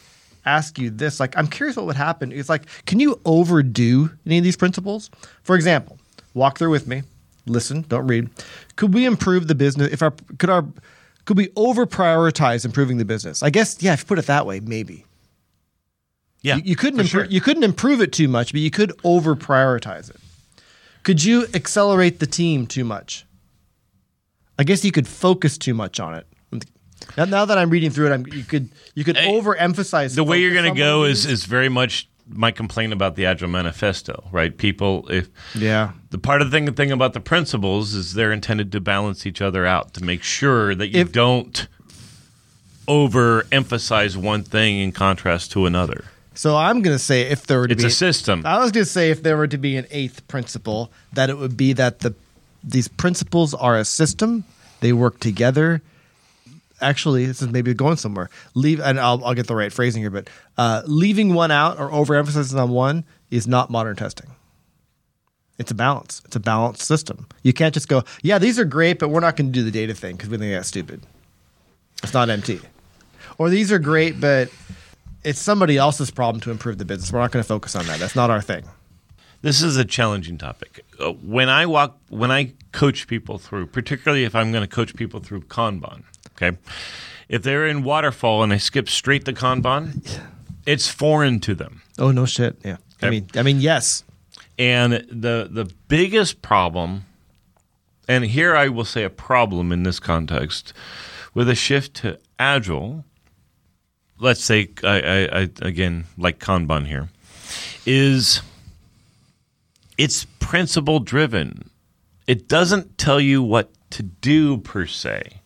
ask 0.46 0.80
you 0.80 0.89
this. 0.89 1.20
Like, 1.20 1.38
I'm 1.38 1.48
curious 1.48 1.76
what 1.76 1.86
would 1.86 1.98
happen. 1.98 2.32
It's 2.32 2.48
like, 2.48 2.63
can 2.86 3.02
you 3.02 3.20
overdo 3.26 4.12
any 4.26 4.38
of 4.38 4.43
these 4.46 4.56
principles? 4.56 5.10
For 5.43 5.56
example, 5.56 5.98
walk 6.34 6.58
through 6.58 6.70
with 6.70 6.88
me. 6.88 7.04
Listen, 7.46 7.82
don't 7.89 8.08
read. 8.08 8.30
Could 8.78 8.93
we 8.93 9.06
improve 9.06 9.48
the 9.48 9.56
business? 9.56 9.91
If 9.91 10.02
our 10.02 10.13
could 10.38 10.50
our 10.50 10.65
could 11.26 11.38
we 11.38 11.50
over 11.56 11.86
prioritize 11.86 12.63
improving 12.63 12.98
the 12.98 13.06
business? 13.06 13.43
I 13.43 13.50
guess 13.50 13.82
yeah. 13.82 13.93
If 13.93 14.02
you 14.02 14.06
put 14.06 14.20
it 14.20 14.28
that 14.28 14.46
way, 14.46 14.60
maybe 14.60 15.06
yeah, 16.41 16.58
you, 16.58 16.63
you 16.65 16.76
couldn't 16.76 17.00
improve, 17.00 17.26
sure. 17.26 17.32
you 17.32 17.41
couldn't 17.41 17.63
improve 17.63 18.02
it 18.02 18.12
too 18.12 18.28
much, 18.28 18.52
but 18.52 18.62
you 18.62 18.72
could 18.72 18.93
over 19.04 19.36
prioritize 19.36 20.10
it. 20.10 20.17
Could 21.04 21.24
you 21.24 21.48
accelerate 21.54 22.20
the 22.20 22.28
team 22.28 22.67
too 22.67 22.84
much? 22.84 23.26
I 24.60 24.63
guess 24.63 24.84
you 24.84 24.91
could 24.91 25.08
focus 25.08 25.58
too 25.58 25.74
much 25.74 26.00
on 26.00 26.15
it. 26.15 26.28
Now, 27.17 27.25
now 27.25 27.45
that 27.45 27.57
I'm 27.57 27.69
reading 27.69 27.89
through 27.89 28.07
it, 28.07 28.13
I'm, 28.13 28.27
you 28.27 28.43
could 28.43 28.69
you 28.95 29.03
could 29.03 29.15
overemphasize 29.15 30.15
the 30.15 30.23
way 30.23 30.39
you're 30.39 30.53
going 30.53 30.73
to 30.73 30.77
go 30.77 31.03
is 31.03 31.25
is 31.25 31.45
very 31.45 31.69
much 31.69 32.07
my 32.29 32.51
complaint 32.51 32.93
about 32.93 33.15
the 33.15 33.25
Agile 33.25 33.47
Manifesto, 33.47 34.27
right? 34.31 34.55
People, 34.55 35.07
if 35.10 35.29
yeah. 35.55 35.91
the 36.10 36.17
part 36.17 36.41
of 36.41 36.51
the 36.51 36.57
thing, 36.57 36.65
the 36.65 36.71
thing 36.71 36.91
about 36.91 37.13
the 37.13 37.19
principles 37.19 37.93
is 37.93 38.13
they're 38.13 38.31
intended 38.31 38.71
to 38.73 38.81
balance 38.81 39.25
each 39.25 39.41
other 39.41 39.65
out 39.65 39.93
to 39.93 40.03
make 40.03 40.23
sure 40.23 40.75
that 40.75 40.89
you 40.89 41.01
If- 41.01 41.12
don't 41.12 41.67
overemphasize 42.88 44.15
one 44.15 44.43
thing 44.43 44.79
in 44.79 44.91
contrast 44.91 45.51
to 45.51 45.65
another. 45.65 46.05
So 46.33 46.55
I'm 46.55 46.81
going 46.83 46.95
to 46.95 47.03
say 47.03 47.23
if 47.23 47.47
there 47.47 47.60
were 47.60 47.67
to 47.67 47.73
It's 47.73 47.83
be 47.83 47.88
a 47.88 47.91
system. 47.91 48.43
I 48.45 48.60
was 48.60 48.71
going 48.71 48.86
to 48.86 48.89
say 48.89 49.10
if 49.10 49.23
there 49.23 49.36
were 49.38 49.47
to 49.47 49.57
be 49.57 49.75
an 49.75 49.88
eighth 49.89 50.27
principle, 50.27 50.91
that 51.13 51.29
it 51.29 51.38
would 51.38 51.57
be 51.57 51.73
that 51.73 51.99
the 51.99 52.13
these 52.63 52.88
principles 52.88 53.53
are 53.53 53.77
a 53.77 53.86
system. 53.86 54.43
They 54.81 54.93
work 54.93 55.19
together. 55.19 55.81
Actually, 56.79 57.25
this 57.25 57.41
is 57.41 57.49
maybe 57.49 57.73
going 57.73 57.97
somewhere. 57.97 58.29
Leave, 58.53 58.79
and 58.79 58.99
I'll, 58.99 59.23
I'll 59.25 59.33
get 59.33 59.47
the 59.47 59.55
right 59.55 59.73
phrasing 59.73 60.01
here, 60.01 60.11
but 60.11 60.29
uh, 60.57 60.83
leaving 60.85 61.33
one 61.33 61.51
out 61.51 61.79
or 61.79 61.89
overemphasizing 61.89 62.61
on 62.61 62.69
one 62.69 63.03
is 63.31 63.47
not 63.47 63.69
modern 63.69 63.95
testing. 63.95 64.29
It's 65.57 65.71
a 65.71 65.75
balance. 65.75 66.21
It's 66.25 66.35
a 66.35 66.39
balanced 66.39 66.83
system. 66.83 67.27
You 67.41 67.51
can't 67.51 67.73
just 67.73 67.87
go, 67.87 68.03
yeah, 68.21 68.37
these 68.37 68.59
are 68.59 68.65
great, 68.65 68.99
but 68.99 69.09
we're 69.09 69.21
not 69.21 69.35
going 69.35 69.47
to 69.47 69.51
do 69.51 69.63
the 69.63 69.71
data 69.71 69.95
thing 69.95 70.15
because 70.15 70.29
we 70.29 70.37
think 70.37 70.51
that's 70.53 70.67
stupid. 70.67 71.01
It's 72.03 72.13
not 72.13 72.29
MT. 72.29 72.59
Or 73.39 73.49
these 73.49 73.71
are 73.71 73.79
great, 73.79 74.21
but 74.21 74.49
it's 75.23 75.39
somebody 75.39 75.77
else's 75.77 76.11
problem 76.11 76.41
to 76.41 76.51
improve 76.51 76.77
the 76.77 76.85
business. 76.85 77.11
We're 77.11 77.19
not 77.19 77.31
going 77.31 77.43
to 77.43 77.47
focus 77.47 77.75
on 77.75 77.87
that. 77.87 77.99
That's 77.99 78.15
not 78.15 78.29
our 78.29 78.41
thing. 78.41 78.65
This 79.41 79.61
is 79.61 79.77
a 79.77 79.85
challenging 79.85 80.37
topic. 80.37 80.83
Uh, 80.99 81.11
when 81.11 81.49
I 81.49 81.65
walk, 81.65 81.97
when 82.09 82.31
I 82.31 82.53
coach 82.71 83.07
people 83.07 83.37
through, 83.37 83.67
particularly 83.67 84.23
if 84.23 84.35
I'm 84.35 84.51
going 84.51 84.63
to 84.63 84.67
coach 84.67 84.95
people 84.95 85.19
through 85.19 85.41
Kanban, 85.41 86.03
Okay. 86.39 86.58
If 87.28 87.43
they're 87.43 87.67
in 87.67 87.84
waterfall 87.84 88.43
and 88.43 88.52
they 88.52 88.58
skip 88.58 88.88
straight 88.88 89.26
to 89.26 89.34
Kanban, 89.34 90.21
it's 90.65 90.88
foreign 90.88 91.39
to 91.41 91.56
them. 91.56 91.82
Oh 91.97 92.12
no 92.12 92.26
shit. 92.26 92.58
Yeah. 92.63 92.78
I 93.02 93.10
mean, 93.10 93.28
I 93.36 93.43
mean, 93.43 93.60
yes. 93.60 94.04
And 94.58 94.93
the 94.93 95.47
the 95.52 95.71
biggest 95.88 96.41
problem, 96.41 97.06
and 98.08 98.23
here 98.23 98.56
I 98.56 98.69
will 98.69 98.86
say 98.86 99.04
a 99.04 99.10
problem 99.10 99.71
in 99.71 99.84
this 99.84 100.00
context, 100.00 100.73
with 101.34 101.50
a 101.50 101.56
shift 101.56 101.95
to 101.97 102.19
agile, 102.39 103.06
let's 104.19 104.43
say 104.43 104.69
I, 104.84 105.02
I, 105.02 105.39
I 105.41 105.50
again 105.62 106.06
like 106.17 106.39
Kanban 106.39 106.88
here, 106.88 107.10
is 107.86 108.41
it's 109.97 110.26
principle 110.39 111.00
driven. 111.00 111.69
It 112.26 112.47
doesn't 112.47 112.97
tell 112.97 113.19
you 113.21 113.41
what 113.43 113.69
to 113.91 114.04
do 114.04 114.58
per 114.58 114.86
se. 114.86 115.37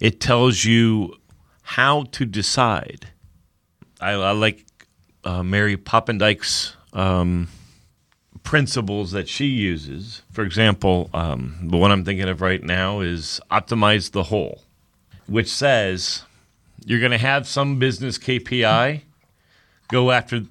It 0.00 0.20
tells 0.20 0.64
you 0.64 1.16
how 1.62 2.04
to 2.12 2.24
decide. 2.24 3.08
I, 4.00 4.12
I 4.12 4.32
like 4.32 4.64
uh, 5.24 5.42
Mary 5.42 5.76
Poppendieck's 5.76 6.76
um, 6.92 7.48
principles 8.42 9.12
that 9.12 9.28
she 9.28 9.46
uses. 9.46 10.22
For 10.30 10.44
example, 10.44 11.10
um, 11.14 11.56
the 11.62 11.76
one 11.76 11.90
I'm 11.90 12.04
thinking 12.04 12.28
of 12.28 12.40
right 12.40 12.62
now 12.62 13.00
is 13.00 13.40
optimize 13.50 14.12
the 14.12 14.24
whole, 14.24 14.62
which 15.26 15.48
says 15.48 16.22
you're 16.84 17.00
going 17.00 17.12
to 17.12 17.18
have 17.18 17.48
some 17.48 17.78
business 17.78 18.18
KPI. 18.18 19.00
Go 19.88 20.10
after, 20.10 20.42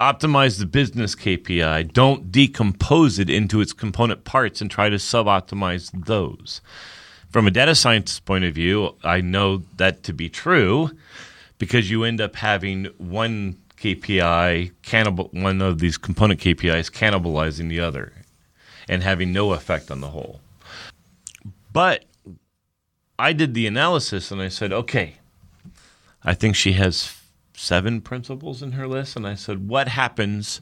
optimize 0.00 0.58
the 0.58 0.66
business 0.66 1.14
KPI. 1.14 1.92
Don't 1.92 2.30
decompose 2.32 3.18
it 3.18 3.30
into 3.30 3.60
its 3.60 3.72
component 3.72 4.24
parts 4.24 4.60
and 4.60 4.70
try 4.70 4.88
to 4.88 4.98
sub 4.98 5.26
optimize 5.26 5.90
those. 6.06 6.60
From 7.34 7.48
a 7.48 7.50
data 7.50 7.74
science 7.74 8.20
point 8.20 8.44
of 8.44 8.54
view, 8.54 8.94
I 9.02 9.20
know 9.20 9.64
that 9.76 10.04
to 10.04 10.12
be 10.12 10.28
true 10.28 10.92
because 11.58 11.90
you 11.90 12.04
end 12.04 12.20
up 12.20 12.36
having 12.36 12.84
one 12.98 13.56
KPI 13.76 14.70
cannibal 14.82 15.30
one 15.32 15.60
of 15.60 15.80
these 15.80 15.98
component 15.98 16.38
KPIs 16.38 16.92
cannibalizing 16.92 17.68
the 17.68 17.80
other 17.80 18.12
and 18.88 19.02
having 19.02 19.32
no 19.32 19.52
effect 19.52 19.90
on 19.90 20.00
the 20.00 20.10
whole. 20.10 20.42
But 21.72 22.04
I 23.18 23.32
did 23.32 23.54
the 23.54 23.66
analysis 23.66 24.30
and 24.30 24.40
I 24.40 24.46
said, 24.46 24.72
okay, 24.72 25.14
I 26.22 26.34
think 26.34 26.54
she 26.54 26.74
has 26.74 27.16
seven 27.54 28.00
principles 28.00 28.62
in 28.62 28.70
her 28.70 28.86
list. 28.86 29.16
And 29.16 29.26
I 29.26 29.34
said, 29.34 29.68
what 29.68 29.88
happens 29.88 30.60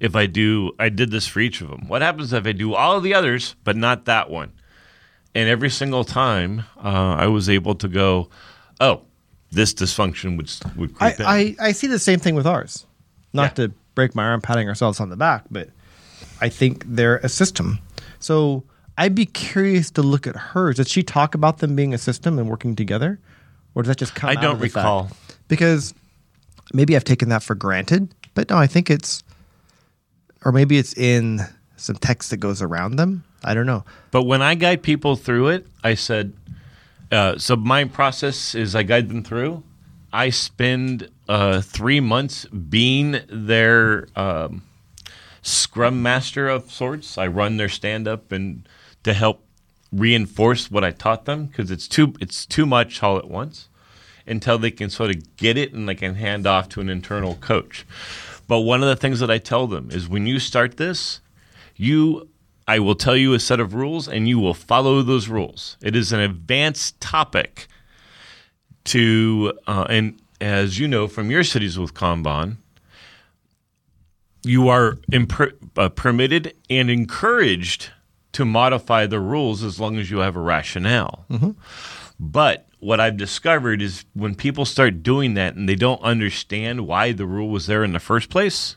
if 0.00 0.16
I 0.16 0.24
do, 0.24 0.72
I 0.78 0.88
did 0.88 1.10
this 1.10 1.26
for 1.26 1.40
each 1.40 1.60
of 1.60 1.68
them. 1.68 1.86
What 1.86 2.00
happens 2.00 2.32
if 2.32 2.46
I 2.46 2.52
do 2.52 2.72
all 2.72 2.96
of 2.96 3.02
the 3.02 3.12
others, 3.12 3.56
but 3.62 3.76
not 3.76 4.06
that 4.06 4.30
one? 4.30 4.52
And 5.34 5.48
every 5.48 5.70
single 5.70 6.04
time 6.04 6.64
uh, 6.76 7.16
I 7.18 7.26
was 7.26 7.48
able 7.48 7.74
to 7.76 7.88
go, 7.88 8.28
oh, 8.80 9.02
this 9.50 9.74
dysfunction 9.74 10.36
would, 10.36 10.50
would 10.76 10.94
I, 11.00 11.10
in. 11.12 11.22
I, 11.22 11.56
I 11.68 11.72
see 11.72 11.86
the 11.86 11.98
same 11.98 12.18
thing 12.20 12.34
with 12.34 12.46
ours. 12.46 12.86
Not 13.32 13.58
Yeah. 13.58 13.66
to 13.68 13.74
break 13.94 14.14
my 14.14 14.24
arm 14.24 14.40
patting 14.40 14.68
ourselves 14.68 15.00
on 15.00 15.08
the 15.08 15.16
back, 15.16 15.44
but 15.50 15.70
I 16.40 16.48
think 16.48 16.84
they're 16.86 17.18
a 17.18 17.28
system. 17.28 17.78
So 18.20 18.64
I'd 18.96 19.14
be 19.14 19.26
curious 19.26 19.90
to 19.92 20.02
look 20.02 20.26
at 20.26 20.36
hers. 20.36 20.76
Did 20.76 20.88
she 20.88 21.02
talk 21.02 21.34
about 21.34 21.58
them 21.58 21.74
being 21.76 21.92
a 21.94 21.98
system 21.98 22.38
and 22.38 22.48
working 22.48 22.76
together? 22.76 23.18
Or 23.74 23.82
does 23.82 23.88
that 23.88 23.98
just 23.98 24.14
come 24.14 24.30
I 24.30 24.34
don't 24.34 24.54
of 24.54 24.60
the 24.60 24.68
fact? 24.68 24.76
recall. 24.76 25.10
Because 25.48 25.94
maybe 26.72 26.94
I've 26.96 27.04
taken 27.04 27.28
that 27.30 27.42
for 27.42 27.54
granted, 27.56 28.14
but 28.34 28.50
no, 28.50 28.56
I 28.56 28.66
think 28.68 28.88
it's, 28.90 29.22
or 30.44 30.52
maybe 30.52 30.78
it's 30.78 30.94
in 30.96 31.40
some 31.84 31.96
text 31.96 32.30
that 32.30 32.38
goes 32.38 32.62
around 32.62 32.96
them. 32.96 33.24
I 33.42 33.54
don't 33.54 33.66
know. 33.66 33.84
But 34.10 34.24
when 34.24 34.42
I 34.42 34.54
guide 34.54 34.82
people 34.82 35.16
through 35.16 35.48
it, 35.48 35.66
I 35.82 35.94
said, 35.94 36.32
uh, 37.12 37.38
so 37.38 37.56
my 37.56 37.84
process 37.84 38.54
is 38.54 38.74
I 38.74 38.82
guide 38.82 39.08
them 39.08 39.22
through. 39.22 39.62
I 40.12 40.30
spend 40.30 41.10
uh, 41.28 41.60
three 41.60 42.00
months 42.00 42.46
being 42.46 43.20
their 43.28 44.08
um, 44.16 44.62
scrum 45.42 46.02
master 46.02 46.48
of 46.48 46.70
sorts. 46.70 47.18
I 47.18 47.26
run 47.26 47.56
their 47.58 47.68
stand 47.68 48.08
up 48.08 48.32
and 48.32 48.66
to 49.02 49.12
help 49.12 49.44
reinforce 49.92 50.70
what 50.70 50.84
I 50.84 50.90
taught 50.90 51.24
them 51.24 51.46
because 51.46 51.70
it's 51.70 51.86
too 51.86 52.14
it's 52.20 52.46
too 52.46 52.66
much 52.66 53.00
all 53.02 53.16
at 53.16 53.28
once 53.28 53.68
until 54.26 54.58
they 54.58 54.70
can 54.70 54.90
sort 54.90 55.10
of 55.10 55.36
get 55.36 55.56
it 55.56 55.72
and 55.72 55.88
they 55.88 55.94
can 55.94 56.14
hand 56.14 56.46
off 56.46 56.68
to 56.70 56.80
an 56.80 56.88
internal 56.88 57.34
coach. 57.36 57.84
But 58.48 58.60
one 58.60 58.82
of 58.82 58.88
the 58.88 58.96
things 58.96 59.20
that 59.20 59.30
I 59.30 59.38
tell 59.38 59.66
them 59.66 59.90
is 59.90 60.08
when 60.08 60.26
you 60.26 60.38
start 60.38 60.76
this, 60.76 61.20
you 61.76 62.28
I 62.66 62.78
will 62.78 62.94
tell 62.94 63.16
you 63.16 63.34
a 63.34 63.40
set 63.40 63.60
of 63.60 63.74
rules 63.74 64.08
and 64.08 64.26
you 64.26 64.38
will 64.38 64.54
follow 64.54 65.02
those 65.02 65.28
rules. 65.28 65.76
It 65.82 65.94
is 65.94 66.12
an 66.12 66.20
advanced 66.20 66.98
topic 67.00 67.66
to 68.84 69.52
uh, 69.66 69.86
and 69.88 70.20
as 70.40 70.78
you 70.78 70.88
know 70.88 71.06
from 71.08 71.30
your 71.30 71.44
cities 71.44 71.78
with 71.78 71.94
Kanban, 71.94 72.56
you 74.42 74.68
are 74.68 74.98
uh, 75.76 75.88
permitted 75.90 76.54
and 76.68 76.90
encouraged 76.90 77.90
to 78.32 78.44
modify 78.44 79.06
the 79.06 79.20
rules 79.20 79.62
as 79.62 79.80
long 79.80 79.96
as 79.96 80.10
you 80.10 80.18
have 80.18 80.36
a 80.36 80.40
rationale. 80.40 81.24
But 82.20 82.66
what 82.80 83.00
I've 83.00 83.16
discovered 83.16 83.80
is 83.80 84.04
when 84.12 84.34
people 84.34 84.64
start 84.66 85.02
doing 85.02 85.34
that 85.34 85.54
and 85.54 85.68
they 85.68 85.74
don't 85.76 86.02
understand 86.02 86.86
why 86.86 87.12
the 87.12 87.26
rule 87.26 87.48
was 87.48 87.66
there 87.66 87.82
in 87.84 87.92
the 87.92 88.00
first 88.00 88.28
place, 88.28 88.76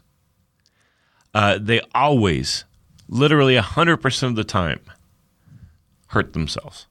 uh, 1.34 1.58
they 1.60 1.82
always, 1.94 2.64
literally 3.08 3.56
100% 3.56 4.24
of 4.24 4.36
the 4.36 4.44
time, 4.44 4.80
hurt 6.08 6.34
themselves. 6.34 6.88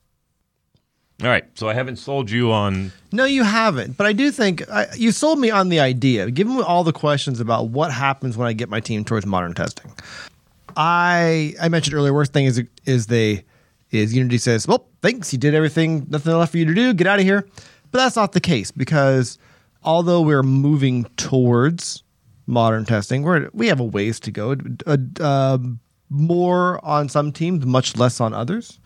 All 1.22 1.28
right, 1.28 1.44
so 1.54 1.66
I 1.66 1.72
haven't 1.72 1.96
sold 1.96 2.30
you 2.30 2.52
on. 2.52 2.92
No, 3.10 3.24
you 3.24 3.42
haven't. 3.42 3.96
But 3.96 4.06
I 4.06 4.12
do 4.12 4.30
think 4.30 4.68
I, 4.68 4.86
you 4.94 5.12
sold 5.12 5.38
me 5.38 5.50
on 5.50 5.70
the 5.70 5.80
idea. 5.80 6.30
Given 6.30 6.60
all 6.60 6.84
the 6.84 6.92
questions 6.92 7.40
about 7.40 7.68
what 7.68 7.90
happens 7.90 8.36
when 8.36 8.46
I 8.46 8.52
get 8.52 8.68
my 8.68 8.80
team 8.80 9.02
towards 9.02 9.24
modern 9.24 9.54
testing, 9.54 9.90
I 10.76 11.54
I 11.58 11.70
mentioned 11.70 11.94
earlier. 11.94 12.12
Worst 12.12 12.34
thing 12.34 12.44
is 12.44 12.62
is 12.84 13.06
they 13.06 13.46
is 13.90 14.14
Unity 14.14 14.36
says, 14.36 14.68
"Well, 14.68 14.88
thanks, 15.00 15.32
you 15.32 15.38
did 15.38 15.54
everything. 15.54 16.06
Nothing 16.10 16.34
left 16.34 16.52
for 16.52 16.58
you 16.58 16.66
to 16.66 16.74
do. 16.74 16.92
Get 16.92 17.06
out 17.06 17.18
of 17.18 17.24
here." 17.24 17.48
But 17.90 17.98
that's 17.98 18.16
not 18.16 18.32
the 18.32 18.40
case 18.40 18.70
because 18.70 19.38
although 19.82 20.20
we're 20.20 20.42
moving 20.42 21.04
towards 21.16 22.02
modern 22.46 22.84
testing, 22.84 23.22
we're 23.22 23.48
we 23.54 23.68
have 23.68 23.80
a 23.80 23.84
ways 23.84 24.20
to 24.20 24.30
go. 24.30 24.54
Uh, 24.86 24.98
uh, 25.18 25.58
more 26.08 26.84
on 26.84 27.08
some 27.08 27.32
teams, 27.32 27.66
much 27.66 27.96
less 27.96 28.20
on 28.20 28.32
others. 28.32 28.78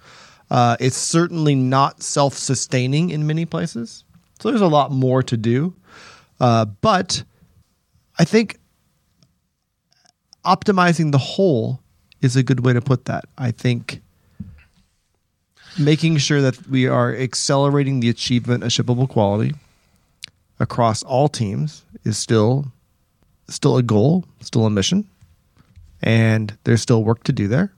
Uh, 0.51 0.77
it's 0.81 0.97
certainly 0.97 1.55
not 1.55 2.03
self 2.03 2.35
sustaining 2.35 3.11
in 3.11 3.27
many 3.27 3.45
places. 3.45 4.05
So 4.41 4.51
there's 4.51 4.61
a 4.61 4.67
lot 4.67 4.91
more 4.91 5.23
to 5.23 5.37
do. 5.37 5.75
Uh, 6.41 6.65
but 6.65 7.23
I 8.19 8.25
think 8.25 8.59
optimizing 10.45 11.13
the 11.13 11.19
whole 11.19 11.81
is 12.21 12.37
a 12.37 12.43
good 12.43 12.65
way 12.65 12.73
to 12.73 12.81
put 12.81 13.05
that. 13.05 13.25
I 13.37 13.51
think 13.51 14.03
making 15.79 16.17
sure 16.17 16.41
that 16.41 16.67
we 16.69 16.87
are 16.87 17.15
accelerating 17.15 18.01
the 18.01 18.09
achievement 18.09 18.65
of 18.65 18.71
shippable 18.71 19.09
quality 19.09 19.55
across 20.59 21.03
all 21.03 21.29
teams 21.29 21.85
is 22.05 22.19
still 22.19 22.73
still 23.49 23.77
a 23.77 23.83
goal, 23.83 24.25
still 24.41 24.65
a 24.65 24.71
mission, 24.71 25.09
and 26.03 26.57
there's 26.65 26.81
still 26.83 27.03
work 27.05 27.23
to 27.25 27.33
do 27.33 27.49
there. 27.49 27.73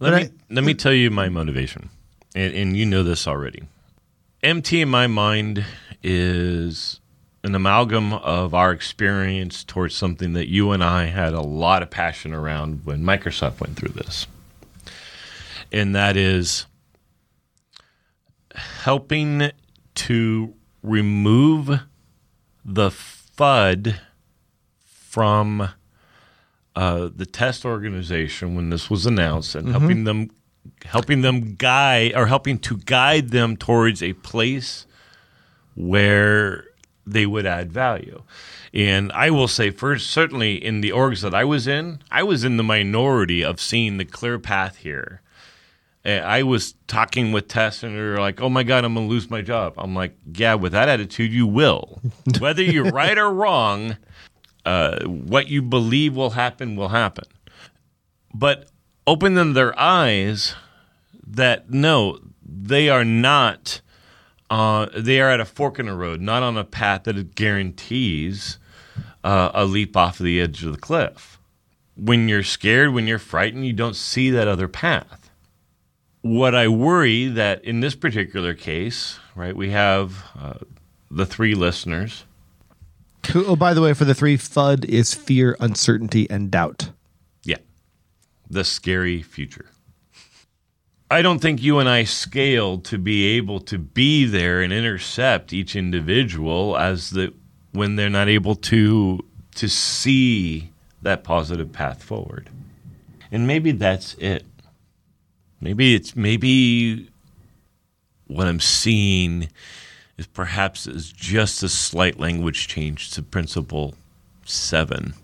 Let 0.00 0.10
But 0.10 0.14
me 0.14 0.22
I- 0.22 0.30
let 0.54 0.64
me 0.64 0.74
tell 0.74 0.92
you 0.92 1.10
my 1.10 1.28
motivation, 1.28 1.90
and, 2.34 2.54
and 2.54 2.76
you 2.76 2.86
know 2.86 3.02
this 3.02 3.26
already. 3.26 3.62
MT 4.42 4.80
in 4.82 4.88
my 4.88 5.06
mind 5.08 5.64
is 6.02 7.00
an 7.44 7.54
amalgam 7.54 8.12
of 8.12 8.54
our 8.54 8.70
experience 8.72 9.64
towards 9.64 9.94
something 9.94 10.32
that 10.34 10.48
you 10.48 10.70
and 10.72 10.82
I 10.84 11.06
had 11.06 11.32
a 11.34 11.40
lot 11.40 11.82
of 11.82 11.90
passion 11.90 12.32
around 12.32 12.82
when 12.84 13.02
Microsoft 13.02 13.60
went 13.60 13.76
through 13.76 13.90
this, 13.94 14.26
and 15.72 15.94
that 15.94 16.16
is 16.16 16.66
helping 18.54 19.50
to 19.94 20.54
remove 20.82 21.80
the 22.64 22.90
FUD 22.90 23.98
from 24.84 25.68
uh, 26.78 27.10
the 27.12 27.26
test 27.26 27.64
organization 27.64 28.54
when 28.54 28.70
this 28.70 28.88
was 28.88 29.04
announced 29.04 29.56
and 29.56 29.68
helping 29.68 30.04
them 30.04 30.30
helping 30.84 31.22
them 31.22 31.56
guide 31.56 32.12
or 32.14 32.26
helping 32.26 32.56
to 32.56 32.76
guide 32.76 33.30
them 33.30 33.56
towards 33.56 34.00
a 34.00 34.12
place 34.12 34.86
where 35.74 36.66
they 37.04 37.26
would 37.26 37.46
add 37.46 37.72
value. 37.72 38.22
And 38.72 39.10
I 39.10 39.30
will 39.30 39.48
say 39.48 39.70
first 39.70 40.08
certainly 40.08 40.54
in 40.54 40.80
the 40.80 40.90
orgs 40.90 41.20
that 41.22 41.34
I 41.34 41.42
was 41.42 41.66
in, 41.66 42.00
I 42.12 42.22
was 42.22 42.44
in 42.44 42.58
the 42.58 42.62
minority 42.62 43.42
of 43.42 43.60
seeing 43.60 43.96
the 43.96 44.04
clear 44.04 44.38
path 44.38 44.76
here. 44.76 45.20
I 46.04 46.44
was 46.44 46.74
talking 46.86 47.32
with 47.32 47.48
Tess, 47.48 47.82
and 47.82 47.94
they're 47.96 48.20
like, 48.20 48.40
"Oh 48.40 48.48
my 48.48 48.62
God, 48.62 48.84
I'm 48.84 48.94
gonna 48.94 49.08
lose 49.08 49.28
my 49.28 49.42
job." 49.42 49.74
I'm 49.76 49.94
like, 49.94 50.16
"Yeah, 50.32 50.54
with 50.54 50.72
that 50.72 50.88
attitude, 50.88 51.32
you 51.32 51.46
will. 51.46 52.00
Whether 52.38 52.62
you're 52.62 52.92
right 52.92 53.18
or 53.18 53.30
wrong, 53.30 53.96
uh, 54.68 55.02
what 55.06 55.48
you 55.48 55.62
believe 55.62 56.14
will 56.14 56.30
happen 56.30 56.76
will 56.76 56.90
happen. 56.90 57.24
But 58.34 58.68
open 59.06 59.32
them 59.32 59.54
their 59.54 59.78
eyes 59.80 60.54
that 61.26 61.70
no, 61.70 62.18
they 62.44 62.90
are 62.90 63.04
not 63.04 63.80
uh, 64.50 64.86
they 64.94 65.20
are 65.20 65.30
at 65.30 65.40
a 65.40 65.44
fork 65.46 65.78
in 65.78 65.86
the 65.86 65.94
road, 65.94 66.20
not 66.20 66.42
on 66.42 66.56
a 66.56 66.64
path 66.64 67.04
that 67.04 67.34
guarantees 67.34 68.58
uh, 69.24 69.50
a 69.54 69.64
leap 69.64 69.96
off 69.96 70.18
the 70.18 70.40
edge 70.40 70.62
of 70.64 70.72
the 70.72 70.78
cliff. 70.78 71.38
When 71.96 72.28
you're 72.28 72.42
scared, 72.42 72.92
when 72.92 73.06
you're 73.06 73.18
frightened, 73.18 73.66
you 73.66 73.72
don't 73.72 73.96
see 73.96 74.30
that 74.30 74.48
other 74.48 74.68
path. 74.68 75.30
What 76.20 76.54
I 76.54 76.68
worry 76.68 77.28
that 77.28 77.64
in 77.64 77.80
this 77.80 77.94
particular 77.94 78.54
case, 78.54 79.18
right, 79.34 79.56
we 79.56 79.70
have 79.70 80.24
uh, 80.38 80.58
the 81.10 81.26
three 81.26 81.54
listeners. 81.54 82.24
Oh, 83.34 83.56
by 83.56 83.74
the 83.74 83.82
way, 83.82 83.92
for 83.94 84.04
the 84.04 84.14
three, 84.14 84.36
FUD 84.36 84.84
is 84.84 85.14
fear, 85.14 85.56
uncertainty, 85.60 86.28
and 86.30 86.50
doubt. 86.50 86.90
Yeah, 87.42 87.58
the 88.48 88.64
scary 88.64 89.22
future. 89.22 89.66
I 91.10 91.22
don't 91.22 91.38
think 91.38 91.62
you 91.62 91.78
and 91.78 91.88
I 91.88 92.04
scaled 92.04 92.84
to 92.86 92.98
be 92.98 93.36
able 93.36 93.60
to 93.60 93.78
be 93.78 94.26
there 94.26 94.60
and 94.60 94.72
intercept 94.72 95.52
each 95.52 95.74
individual 95.74 96.76
as 96.76 97.10
the 97.10 97.32
when 97.72 97.96
they're 97.96 98.10
not 98.10 98.28
able 98.28 98.54
to 98.54 99.24
to 99.54 99.68
see 99.68 100.70
that 101.02 101.24
positive 101.24 101.72
path 101.72 102.02
forward. 102.02 102.50
And 103.30 103.46
maybe 103.46 103.72
that's 103.72 104.14
it. 104.14 104.44
Maybe 105.60 105.94
it's 105.94 106.14
maybe 106.14 107.08
what 108.26 108.46
I'm 108.46 108.60
seeing 108.60 109.48
is 110.18 110.26
perhaps 110.26 110.86
is 110.86 111.10
just 111.10 111.62
a 111.62 111.68
slight 111.68 112.18
language 112.18 112.68
change 112.68 113.10
to 113.12 113.22
principle 113.22 113.94
7. 114.44 115.14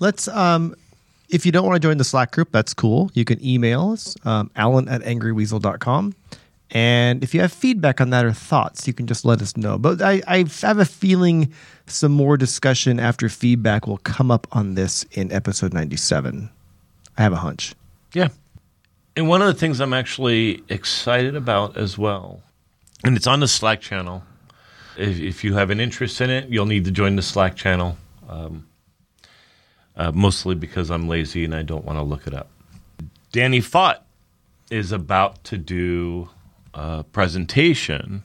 Let's, 0.00 0.28
um, 0.28 0.74
if 1.28 1.46
you 1.46 1.52
don't 1.52 1.66
want 1.66 1.80
to 1.80 1.88
join 1.88 1.98
the 1.98 2.04
Slack 2.04 2.32
group, 2.32 2.50
that's 2.50 2.74
cool. 2.74 3.10
You 3.14 3.24
can 3.24 3.42
email 3.44 3.92
us, 3.92 4.16
um, 4.24 4.50
alan 4.56 4.88
at 4.88 5.02
angryweasel.com. 5.02 6.14
And 6.72 7.24
if 7.24 7.34
you 7.34 7.40
have 7.40 7.52
feedback 7.52 8.00
on 8.00 8.10
that 8.10 8.24
or 8.24 8.32
thoughts, 8.32 8.86
you 8.86 8.92
can 8.92 9.06
just 9.06 9.24
let 9.24 9.42
us 9.42 9.56
know. 9.56 9.76
But 9.76 10.00
I, 10.00 10.22
I 10.26 10.44
have 10.62 10.78
a 10.78 10.84
feeling 10.84 11.52
some 11.86 12.12
more 12.12 12.36
discussion 12.36 13.00
after 13.00 13.28
feedback 13.28 13.86
will 13.86 13.98
come 13.98 14.30
up 14.30 14.46
on 14.52 14.74
this 14.74 15.04
in 15.12 15.32
episode 15.32 15.72
97. 15.72 16.48
I 17.18 17.22
have 17.22 17.32
a 17.32 17.36
hunch. 17.36 17.74
Yeah. 18.14 18.28
And 19.16 19.28
one 19.28 19.42
of 19.42 19.48
the 19.48 19.54
things 19.54 19.80
I'm 19.80 19.92
actually 19.92 20.62
excited 20.68 21.34
about 21.34 21.76
as 21.76 21.98
well, 21.98 22.40
and 23.04 23.16
it's 23.16 23.26
on 23.26 23.40
the 23.40 23.48
Slack 23.48 23.80
channel. 23.80 24.22
If, 24.96 25.18
if 25.18 25.44
you 25.44 25.54
have 25.54 25.70
an 25.70 25.80
interest 25.80 26.20
in 26.20 26.30
it, 26.30 26.48
you'll 26.48 26.66
need 26.66 26.84
to 26.84 26.90
join 26.90 27.16
the 27.16 27.22
Slack 27.22 27.56
channel. 27.56 27.96
Um, 28.28 28.66
uh, 29.96 30.12
mostly 30.12 30.54
because 30.54 30.90
I'm 30.90 31.08
lazy 31.08 31.44
and 31.44 31.54
I 31.54 31.62
don't 31.62 31.84
want 31.84 31.98
to 31.98 32.02
look 32.02 32.26
it 32.26 32.34
up. 32.34 32.48
Danny 33.32 33.60
Faught 33.60 34.02
is 34.70 34.92
about 34.92 35.44
to 35.44 35.58
do 35.58 36.28
a 36.72 37.04
presentation 37.04 38.22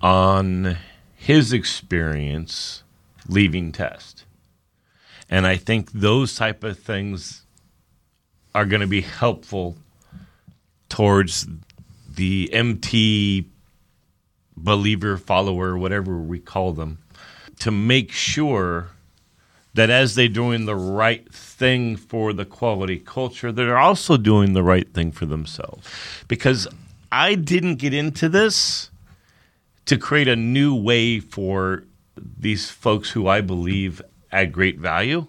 on 0.00 0.76
his 1.14 1.52
experience 1.52 2.82
leaving 3.28 3.70
test. 3.70 4.24
And 5.28 5.46
I 5.46 5.56
think 5.56 5.92
those 5.92 6.34
type 6.34 6.64
of 6.64 6.78
things 6.78 7.42
are 8.54 8.64
going 8.64 8.80
to 8.80 8.86
be 8.86 9.02
helpful 9.02 9.76
towards 10.88 11.46
the 12.20 12.52
MT 12.52 13.48
believer, 14.54 15.16
follower, 15.16 15.78
whatever 15.78 16.18
we 16.18 16.38
call 16.38 16.74
them, 16.74 16.98
to 17.60 17.70
make 17.70 18.12
sure 18.12 18.90
that 19.72 19.88
as 19.88 20.16
they're 20.16 20.28
doing 20.28 20.66
the 20.66 20.76
right 20.76 21.32
thing 21.32 21.96
for 21.96 22.34
the 22.34 22.44
quality 22.44 22.98
culture, 22.98 23.50
they're 23.50 23.78
also 23.78 24.18
doing 24.18 24.52
the 24.52 24.62
right 24.62 24.92
thing 24.92 25.10
for 25.10 25.24
themselves. 25.24 25.88
Because 26.28 26.68
I 27.10 27.36
didn't 27.36 27.76
get 27.76 27.94
into 27.94 28.28
this 28.28 28.90
to 29.86 29.96
create 29.96 30.28
a 30.28 30.36
new 30.36 30.74
way 30.74 31.20
for 31.20 31.84
these 32.18 32.68
folks 32.68 33.12
who 33.12 33.28
I 33.28 33.40
believe 33.40 34.02
add 34.30 34.52
great 34.52 34.78
value. 34.78 35.26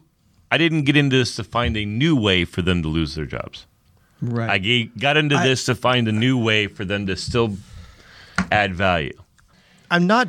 I 0.52 0.58
didn't 0.58 0.84
get 0.84 0.98
into 0.98 1.16
this 1.16 1.38
to 1.38 1.46
find 1.46 1.78
a 1.78 1.86
new 1.86 2.18
way 2.18 2.44
for 2.44 2.62
them 2.62 2.84
to 2.84 2.90
lose 2.90 3.16
their 3.16 3.26
jobs. 3.26 3.66
Right. 4.22 4.50
I 4.50 4.90
got 5.00 5.18
into 5.18 5.36
I- 5.36 5.44
this 5.44 5.66
to 5.66 5.76
find 5.76 6.08
a 6.08 6.12
new 6.12 6.38
way 6.38 6.68
for 6.68 6.86
them 6.86 7.08
to 7.08 7.16
still 7.16 7.58
add 8.52 8.76
value. 8.76 9.14
I'm 9.90 10.08
not, 10.08 10.28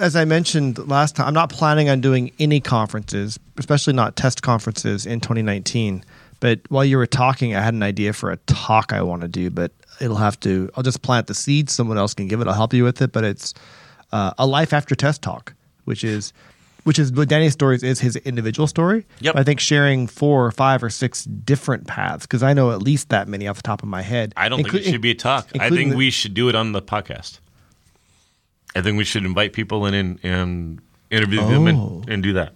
as 0.00 0.16
I 0.16 0.24
mentioned 0.24 0.78
last 0.88 1.16
time, 1.16 1.26
I'm 1.26 1.34
not 1.34 1.50
planning 1.50 1.90
on 1.90 2.00
doing 2.00 2.32
any 2.38 2.60
conferences, 2.60 3.38
especially 3.58 3.92
not 3.92 4.16
test 4.16 4.42
conferences 4.42 5.04
in 5.04 5.20
2019. 5.20 6.04
But 6.40 6.60
while 6.70 6.84
you 6.84 6.96
were 6.96 7.06
talking, 7.06 7.54
I 7.54 7.60
had 7.60 7.74
an 7.74 7.82
idea 7.82 8.12
for 8.12 8.30
a 8.30 8.36
talk 8.38 8.92
I 8.92 9.02
want 9.02 9.22
to 9.22 9.28
do, 9.28 9.50
but 9.50 9.70
it'll 10.00 10.16
have 10.16 10.40
to, 10.40 10.70
I'll 10.76 10.82
just 10.82 11.02
plant 11.02 11.26
the 11.26 11.34
seed. 11.34 11.70
Someone 11.70 11.98
else 11.98 12.14
can 12.14 12.26
give 12.26 12.40
it. 12.40 12.48
I'll 12.48 12.54
help 12.54 12.74
you 12.74 12.84
with 12.84 13.00
it. 13.02 13.12
But 13.12 13.24
it's 13.24 13.54
uh, 14.12 14.32
a 14.38 14.46
life 14.46 14.72
after 14.72 14.94
test 14.94 15.22
talk, 15.22 15.54
which 15.84 16.02
is, 16.02 16.32
which 16.84 16.98
is 16.98 17.12
what 17.12 17.28
Danny's 17.28 17.52
stories 17.52 17.82
is 17.82 18.00
his 18.00 18.16
individual 18.16 18.66
story. 18.66 19.04
Yep. 19.20 19.36
I 19.36 19.42
think 19.44 19.60
sharing 19.60 20.06
four 20.06 20.44
or 20.46 20.50
five 20.50 20.82
or 20.82 20.90
six 20.90 21.24
different 21.24 21.86
paths, 21.86 22.26
because 22.26 22.42
I 22.42 22.52
know 22.54 22.70
at 22.72 22.82
least 22.82 23.08
that 23.10 23.28
many 23.28 23.46
off 23.46 23.56
the 23.56 23.62
top 23.62 23.82
of 23.82 23.88
my 23.88 24.02
head. 24.02 24.32
I 24.36 24.48
don't 24.48 24.62
think 24.62 24.74
it 24.74 24.84
should 24.90 25.00
be 25.00 25.10
a 25.12 25.14
talk. 25.14 25.48
I 25.58 25.68
think 25.70 25.90
the- 25.92 25.96
we 25.96 26.10
should 26.10 26.34
do 26.34 26.48
it 26.48 26.54
on 26.54 26.72
the 26.72 26.82
podcast. 26.82 27.38
I 28.74 28.80
think 28.80 28.96
we 28.96 29.04
should 29.04 29.24
invite 29.24 29.52
people 29.52 29.84
in 29.86 29.94
and, 29.94 30.18
and 30.22 30.80
interview 31.10 31.40
them 31.46 31.68
Oh. 31.68 32.00
and, 32.02 32.08
and 32.08 32.22
do 32.22 32.32
that. 32.32 32.54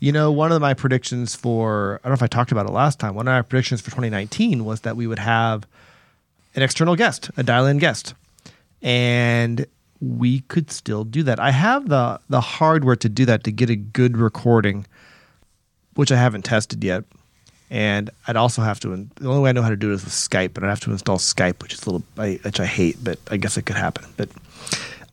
You 0.00 0.10
know, 0.10 0.32
one 0.32 0.50
of 0.50 0.60
my 0.60 0.74
predictions 0.74 1.34
for 1.36 2.00
I 2.02 2.08
don't 2.08 2.12
know 2.12 2.14
if 2.14 2.22
I 2.24 2.26
talked 2.26 2.50
about 2.50 2.66
it 2.66 2.72
last 2.72 2.98
time. 2.98 3.14
One 3.14 3.28
of 3.28 3.32
my 3.32 3.42
predictions 3.42 3.80
for 3.80 3.90
2019 3.90 4.64
was 4.64 4.80
that 4.80 4.96
we 4.96 5.06
would 5.06 5.20
have 5.20 5.64
an 6.56 6.62
external 6.62 6.96
guest, 6.96 7.30
a 7.36 7.42
dial-in 7.44 7.78
guest, 7.78 8.14
and 8.82 9.64
we 10.02 10.40
could 10.40 10.70
still 10.70 11.04
do 11.04 11.22
that. 11.22 11.38
I 11.38 11.52
have 11.52 11.88
the 11.88 12.20
the 12.28 12.40
hardware 12.40 12.96
to 12.96 13.08
do 13.08 13.24
that 13.26 13.44
to 13.44 13.52
get 13.52 13.70
a 13.70 13.76
good 13.76 14.16
recording, 14.16 14.84
which 15.94 16.10
I 16.10 16.16
haven't 16.16 16.42
tested 16.42 16.82
yet. 16.82 17.04
And 17.70 18.10
I'd 18.26 18.36
also 18.36 18.60
have 18.62 18.80
to. 18.80 19.08
The 19.14 19.28
only 19.28 19.40
way 19.40 19.50
I 19.50 19.52
know 19.52 19.62
how 19.62 19.70
to 19.70 19.76
do 19.76 19.92
it 19.92 19.94
is 19.94 20.04
with 20.04 20.12
Skype, 20.12 20.56
and 20.56 20.66
I'd 20.66 20.70
have 20.70 20.80
to 20.80 20.90
install 20.90 21.16
Skype, 21.16 21.62
which 21.62 21.72
is 21.72 21.86
a 21.86 21.90
little, 21.90 22.04
which 22.16 22.60
I 22.60 22.66
hate, 22.66 22.98
but 23.02 23.18
I 23.30 23.38
guess 23.38 23.56
it 23.56 23.62
could 23.62 23.76
happen. 23.76 24.04
But 24.16 24.28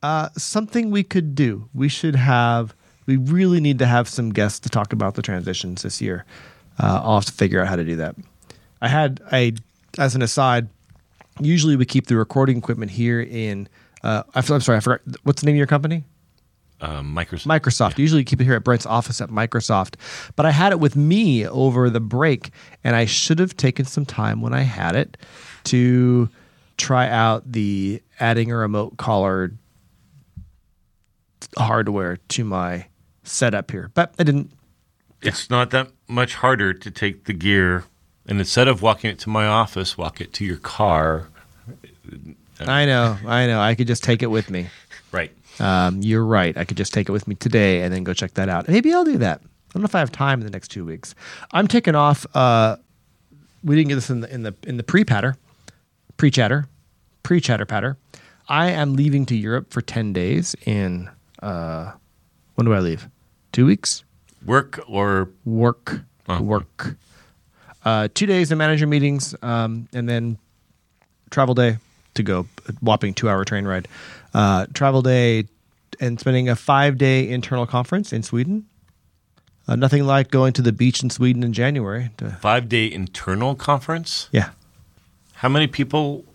uh, 0.02 0.30
something 0.36 0.90
we 0.92 1.04
could 1.04 1.36
do. 1.36 1.70
We 1.74 1.88
should 1.88 2.16
have. 2.16 2.74
We 3.06 3.16
really 3.16 3.62
need 3.62 3.80
to 3.80 3.86
have 3.86 4.10
some 4.10 4.32
guests 4.32 4.60
to 4.62 4.70
talk 4.70 4.92
about 4.92 5.16
the 5.16 5.22
transitions 5.22 5.84
this 5.84 6.02
year. 6.02 6.26
Uh, 6.80 7.02
I'll 7.04 7.16
have 7.16 7.26
to 7.26 7.32
figure 7.32 7.62
out 7.62 7.68
how 7.68 7.76
to 7.76 7.86
do 7.86 7.96
that. 7.98 8.16
I 8.82 8.88
had 8.88 9.22
I, 9.32 9.54
as 9.98 10.16
an 10.16 10.22
aside, 10.22 10.68
usually 11.40 11.76
we 11.76 11.86
keep 11.86 12.08
the 12.08 12.18
recording 12.18 12.58
equipment 12.58 12.92
here 12.92 13.22
in. 13.22 13.70
Uh, 14.04 14.24
I 14.34 14.42
feel- 14.42 14.56
I'm 14.56 14.62
sorry, 14.62 14.78
I 14.78 14.82
forgot. 14.82 15.02
What's 15.24 15.42
the 15.42 15.46
name 15.48 15.56
of 15.56 15.58
your 15.58 15.68
company? 15.68 16.04
Um, 16.82 17.14
Microsoft. 17.14 17.46
Microsoft. 17.60 17.98
Usually 17.98 18.22
you 18.22 18.26
keep 18.26 18.40
it 18.40 18.46
here 18.46 18.54
at 18.54 18.64
Brent's 18.64 18.86
office 18.86 19.20
at 19.20 19.30
Microsoft. 19.30 19.96
But 20.38 20.46
I 20.46 20.52
had 20.52 20.72
it 20.72 20.80
with 20.80 20.96
me 20.96 21.46
over 21.46 21.90
the 21.90 22.00
break, 22.00 22.52
and 22.86 22.96
I 22.96 23.04
should 23.06 23.40
have 23.40 23.58
taken 23.58 23.84
some 23.86 24.06
time 24.06 24.42
when 24.42 24.54
I 24.54 24.62
had 24.62 24.96
it 24.96 25.18
to 25.66 26.30
try 26.78 27.10
out 27.10 27.52
the 27.52 28.02
adding 28.22 28.50
a 28.52 28.56
remote 28.56 28.96
collar 28.96 29.52
hardware 31.58 32.18
to 32.30 32.44
my 32.46 32.86
setup 33.24 33.72
here. 33.72 33.92
But 33.94 34.14
I 34.18 34.24
didn't. 34.24 34.52
It's 35.22 35.50
not 35.50 35.72
that 35.72 35.90
much 36.08 36.36
harder 36.36 36.74
to 36.74 36.90
take 36.92 37.26
the 37.26 37.34
gear 37.34 37.84
and 38.26 38.40
instead 38.40 38.68
of 38.68 38.82
walking 38.82 39.10
it 39.10 39.20
to 39.20 39.30
my 39.30 39.48
office, 39.48 39.98
walk 39.98 40.22
it 40.22 40.32
to 40.34 40.46
your 40.46 40.58
car. 40.58 41.30
I 42.68 42.86
know, 42.86 43.18
I 43.26 43.48
know. 43.48 43.60
I 43.62 43.76
could 43.76 43.88
just 43.88 44.04
take 44.04 44.22
it 44.24 44.28
with 44.28 44.50
me. 44.50 44.68
Right. 45.12 45.32
Um, 45.60 46.02
you're 46.04 46.24
right. 46.24 46.56
I 46.56 46.66
could 46.66 46.78
just 46.78 46.94
take 46.94 47.10
it 47.10 47.12
with 47.12 47.28
me 47.28 47.34
today 47.34 47.82
and 47.82 47.92
then 47.92 48.04
go 48.04 48.14
check 48.14 48.36
that 48.36 48.48
out. 48.48 48.68
Maybe 48.68 48.94
I'll 48.94 49.04
do 49.04 49.18
that. 49.18 49.42
I 49.42 49.48
don't 49.74 49.82
know 49.82 49.86
if 49.88 49.96
I 49.96 50.00
have 50.00 50.12
time 50.12 50.40
in 50.40 50.46
the 50.46 50.52
next 50.52 50.68
two 50.68 50.86
weeks. 50.86 51.16
I'm 51.52 51.68
taking 51.68 51.96
off. 51.96 52.28
Uh, 52.36 52.76
we 53.64 53.76
didn't 53.76 53.90
get 53.90 53.96
this 53.96 54.12
in 54.12 54.22
the 54.22 54.32
in 54.32 54.44
the 54.44 54.54
in 54.68 54.78
the 54.78 54.84
pre 54.84 55.04
patter, 55.04 55.36
pre 56.18 56.30
chatter, 56.30 56.68
pre 57.24 57.42
chatter 57.42 57.66
patter. 57.66 57.98
I 58.48 58.70
am 58.70 58.96
leaving 58.96 59.26
to 59.26 59.36
Europe 59.36 59.72
for 59.74 59.82
ten 59.82 60.14
days. 60.14 60.56
In 60.68 61.10
uh, 61.42 61.94
when 62.54 62.66
do 62.66 62.74
I 62.76 62.80
leave? 62.80 63.10
Two 63.52 63.66
weeks. 63.66 64.04
Work 64.46 64.80
or 64.88 65.30
Work, 65.44 66.02
Oh. 66.28 66.40
work. 66.40 66.96
Uh, 67.84 68.10
two 68.14 68.28
days 68.28 68.52
of 68.52 68.60
manager 68.60 68.86
meetings, 68.86 69.34
um, 69.42 69.88
and 69.92 70.08
then 70.08 70.38
travel 71.32 71.56
day 71.56 71.80
to 72.20 72.24
go. 72.24 72.48
A 72.68 72.74
whopping 72.82 73.14
two 73.14 73.28
hour 73.30 73.44
train 73.44 73.66
ride. 73.66 73.88
Uh, 74.34 74.66
travel 74.74 75.02
day 75.02 75.46
and 76.00 76.20
spending 76.20 76.48
a 76.50 76.56
five 76.56 76.98
day 76.98 77.28
internal 77.30 77.66
conference 77.66 78.14
in 78.14 78.24
Sweden. 78.24 78.66
Uh, 79.68 79.76
nothing 79.76 80.04
like 80.06 80.32
going 80.32 80.54
to 80.54 80.62
the 80.62 80.72
beach 80.72 81.04
in 81.04 81.10
Sweden 81.10 81.44
in 81.44 81.54
January. 81.54 82.10
To, 82.18 82.32
five 82.42 82.70
day 82.70 82.92
internal 82.92 83.56
conference. 83.56 84.30
yeah. 84.32 84.50
How 85.34 85.48
many 85.48 85.68
people, 85.68 86.26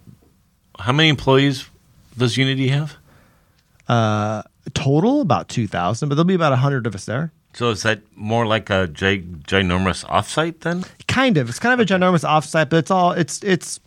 how 0.79 0.93
many 0.93 1.09
employees 1.11 1.69
does 2.17 2.37
Unity 2.39 2.69
have? 2.69 2.97
Total 4.73 5.21
about 5.21 5.49
2,000, 5.51 6.09
but 6.09 6.15
there'll 6.15 6.25
be 6.25 6.35
about 6.35 6.53
100 6.53 6.87
of 6.87 6.95
us 6.95 7.05
there. 7.05 7.31
So 7.53 7.69
is 7.71 7.83
that 7.83 8.01
more 8.17 8.47
like 8.47 8.71
a 8.71 8.87
gi- 8.89 9.23
ginormous 9.47 10.05
offsite 10.07 10.61
then? 10.61 10.85
Kind 11.07 11.37
of. 11.37 11.51
It's 11.51 11.59
kind 11.59 11.79
of 11.79 11.81
a 11.81 11.89
ginormous 11.89 12.25
offsite, 12.25 12.71
but 12.71 12.79
it's 12.79 12.91
all, 12.91 13.13
it's, 13.13 13.43
it's, 13.45 13.79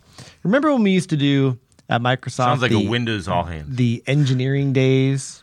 remember 0.44 0.72
when 0.72 0.84
we 0.84 0.92
used 0.92 1.10
to 1.10 1.16
do 1.16 1.58
at 1.88 2.00
Microsoft. 2.00 2.32
Sounds 2.32 2.62
like 2.62 2.70
the, 2.70 2.86
a 2.86 2.88
Windows 2.88 3.28
all 3.28 3.44
hands. 3.44 3.76
The 3.76 4.02
engineering 4.06 4.72
days. 4.72 5.42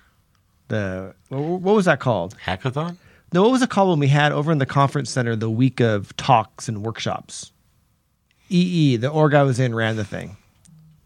The 0.67 1.13
what, 1.29 1.61
was 1.61 1.85
that 1.85 1.99
called? 1.99 2.35
Hackathon? 2.43 2.97
No, 3.33 3.43
what 3.43 3.51
was 3.51 3.61
it 3.61 3.69
called 3.69 3.89
when 3.89 3.99
we 3.99 4.07
had 4.07 4.31
over 4.31 4.51
in 4.51 4.57
the 4.57 4.65
conference 4.65 5.09
center 5.11 5.35
the 5.35 5.49
week 5.49 5.79
of 5.79 6.15
talks 6.17 6.67
and 6.67 6.83
workshops? 6.83 7.51
EE, 8.49 8.97
the 8.97 9.09
org 9.09 9.33
I 9.33 9.43
was 9.43 9.59
in, 9.59 9.73
ran 9.75 9.95
the 9.95 10.05
thing. 10.05 10.37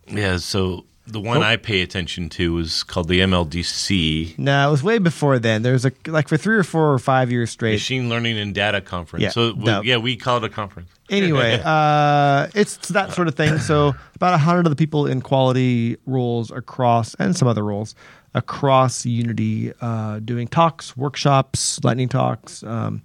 Yeah, 0.08 0.38
so 0.38 0.86
the 1.08 1.20
one 1.20 1.38
Oh. 1.38 1.42
I 1.42 1.56
pay 1.58 1.82
attention 1.82 2.30
to 2.30 2.58
is 2.60 2.84
called 2.84 3.08
the 3.08 3.20
MLDC, 3.22 4.38
No, 4.38 4.68
it 4.68 4.72
was 4.72 4.84
way 4.84 4.98
before 4.98 5.40
then. 5.40 5.62
There 5.62 5.74
was 5.74 5.86
a 5.86 5.92
like 6.08 6.28
for 6.28 6.38
three 6.38 6.58
or 6.58 6.64
four 6.64 6.94
or 6.94 7.00
five 7.00 7.32
years 7.32 7.50
straight. 7.50 7.74
Machine 7.74 8.10
Learning 8.10 8.38
and 8.38 8.54
Data 8.54 8.82
Conference. 8.82 9.24
Yeah, 9.24 9.30
so 9.30 9.52
no. 9.54 9.82
yeah, 9.82 9.98
we 9.98 10.16
call 10.16 10.38
it 10.38 10.44
a 10.44 10.50
conference. 10.50 10.90
Anyway, 11.10 11.62
uh, 11.66 12.48
it's 12.56 12.78
that 12.90 13.14
sort 13.14 13.28
of 13.28 13.36
thing. 13.36 13.58
So 13.60 13.94
about 14.16 14.34
a 14.34 14.38
hundred 14.38 14.66
of 14.66 14.70
the 14.72 14.76
people 14.76 15.08
in 15.08 15.22
quality 15.22 15.98
roles 16.06 16.52
across, 16.52 17.16
and 17.16 17.36
some 17.36 17.48
other 17.48 17.64
roles 17.64 17.96
across 18.34 19.06
Unity, 19.06 19.74
uh, 19.82 20.20
doing 20.20 20.48
talks, 20.48 20.96
workshops, 20.96 21.84
lightning 21.84 22.10
talks, 22.10 22.64
um, 22.64 23.02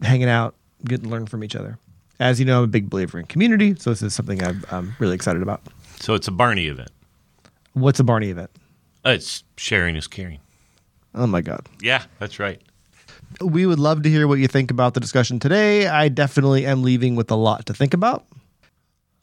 hanging 0.00 0.28
out, 0.28 0.54
getting 0.84 1.04
to 1.04 1.10
learn 1.10 1.26
from 1.26 1.44
each 1.44 1.54
other. 1.56 1.78
As 2.20 2.38
you 2.38 2.46
know, 2.46 2.58
I'm 2.58 2.64
a 2.64 2.68
big 2.68 2.88
believer 2.88 3.18
in 3.18 3.26
community, 3.26 3.74
so 3.76 3.90
this 3.90 4.02
is 4.02 4.14
something 4.14 4.42
I'm, 4.42 4.64
I'm 4.70 4.94
really 4.98 5.14
excited 5.14 5.42
about. 5.42 5.60
So 6.00 6.14
it's 6.14 6.28
a 6.28 6.32
Barney 6.32 6.68
event. 6.68 6.90
What's 7.74 8.00
a 8.00 8.04
Barney 8.04 8.30
event? 8.30 8.50
Uh, 9.04 9.10
it's 9.10 9.42
sharing 9.56 9.96
is 9.96 10.06
caring. 10.06 10.38
Oh 11.14 11.26
my 11.26 11.40
god. 11.40 11.68
Yeah, 11.80 12.04
that's 12.18 12.38
right. 12.38 12.60
We 13.40 13.66
would 13.66 13.78
love 13.78 14.02
to 14.02 14.10
hear 14.10 14.26
what 14.28 14.38
you 14.38 14.48
think 14.48 14.70
about 14.70 14.94
the 14.94 15.00
discussion 15.00 15.38
today. 15.38 15.86
I 15.86 16.08
definitely 16.08 16.66
am 16.66 16.82
leaving 16.82 17.16
with 17.16 17.30
a 17.30 17.34
lot 17.36 17.66
to 17.66 17.74
think 17.74 17.94
about. 17.94 18.24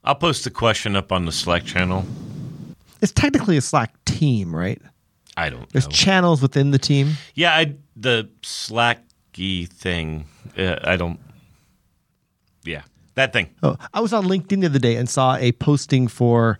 I'll 0.03 0.16
post 0.16 0.43
the 0.45 0.49
question 0.51 0.95
up 0.95 1.12
on 1.12 1.26
the 1.26 1.32
Slack 1.32 1.66
channel. 1.66 2.05
It's 3.01 3.12
technically 3.12 3.57
a 3.57 3.62
Slack 3.62 3.93
team, 4.05 4.55
right? 4.55 4.82
I 5.38 5.49
don't 5.49 5.70
There's 5.72 5.86
know. 5.88 5.91
channels 5.91 6.41
within 6.41 6.72
the 6.72 6.80
team. 6.80 7.14
yeah, 7.36 7.53
I, 7.55 7.76
the 7.95 8.30
Slacky 8.41 9.68
thing. 9.70 10.26
Uh, 10.57 10.76
I 10.84 10.97
don't. 10.97 11.20
Yeah, 12.64 12.82
that 13.16 13.32
thing. 13.32 13.49
Oh, 13.64 13.78
I 13.93 14.01
was 14.01 14.12
on 14.12 14.26
LinkedIn 14.26 14.62
the 14.62 14.66
other 14.68 14.80
day 14.80 14.95
and 14.97 15.10
saw 15.10 15.36
a 15.38 15.51
posting 15.53 16.07
for 16.07 16.60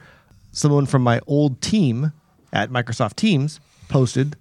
someone 0.52 0.86
from 0.86 1.02
my 1.04 1.20
old 1.28 1.62
team 1.62 2.14
at 2.54 2.70
Microsoft 2.70 3.16
Teams 3.16 3.60
posted, 3.90 4.36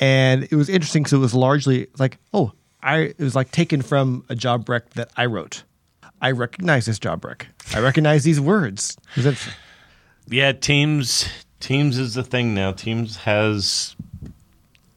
and 0.00 0.44
it 0.44 0.52
was 0.52 0.68
interesting 0.68 1.02
because 1.02 1.14
it 1.14 1.18
was 1.18 1.34
largely 1.34 1.88
like, 1.98 2.18
oh, 2.32 2.52
I 2.82 2.98
it 2.98 3.18
was 3.18 3.34
like 3.34 3.50
taken 3.50 3.82
from 3.82 4.24
a 4.28 4.34
job 4.34 4.68
rec 4.68 4.90
that 4.90 5.10
I 5.16 5.26
wrote. 5.26 5.64
I 6.20 6.32
recognize 6.32 6.86
this 6.86 6.98
job 6.98 7.24
rec. 7.24 7.46
I 7.74 7.80
recognize 7.80 8.24
these 8.24 8.40
words. 8.40 8.96
Yeah, 10.28 10.52
Teams. 10.52 11.28
Teams 11.60 11.98
is 11.98 12.14
the 12.14 12.22
thing 12.22 12.54
now. 12.54 12.72
Teams 12.72 13.16
has 13.18 13.96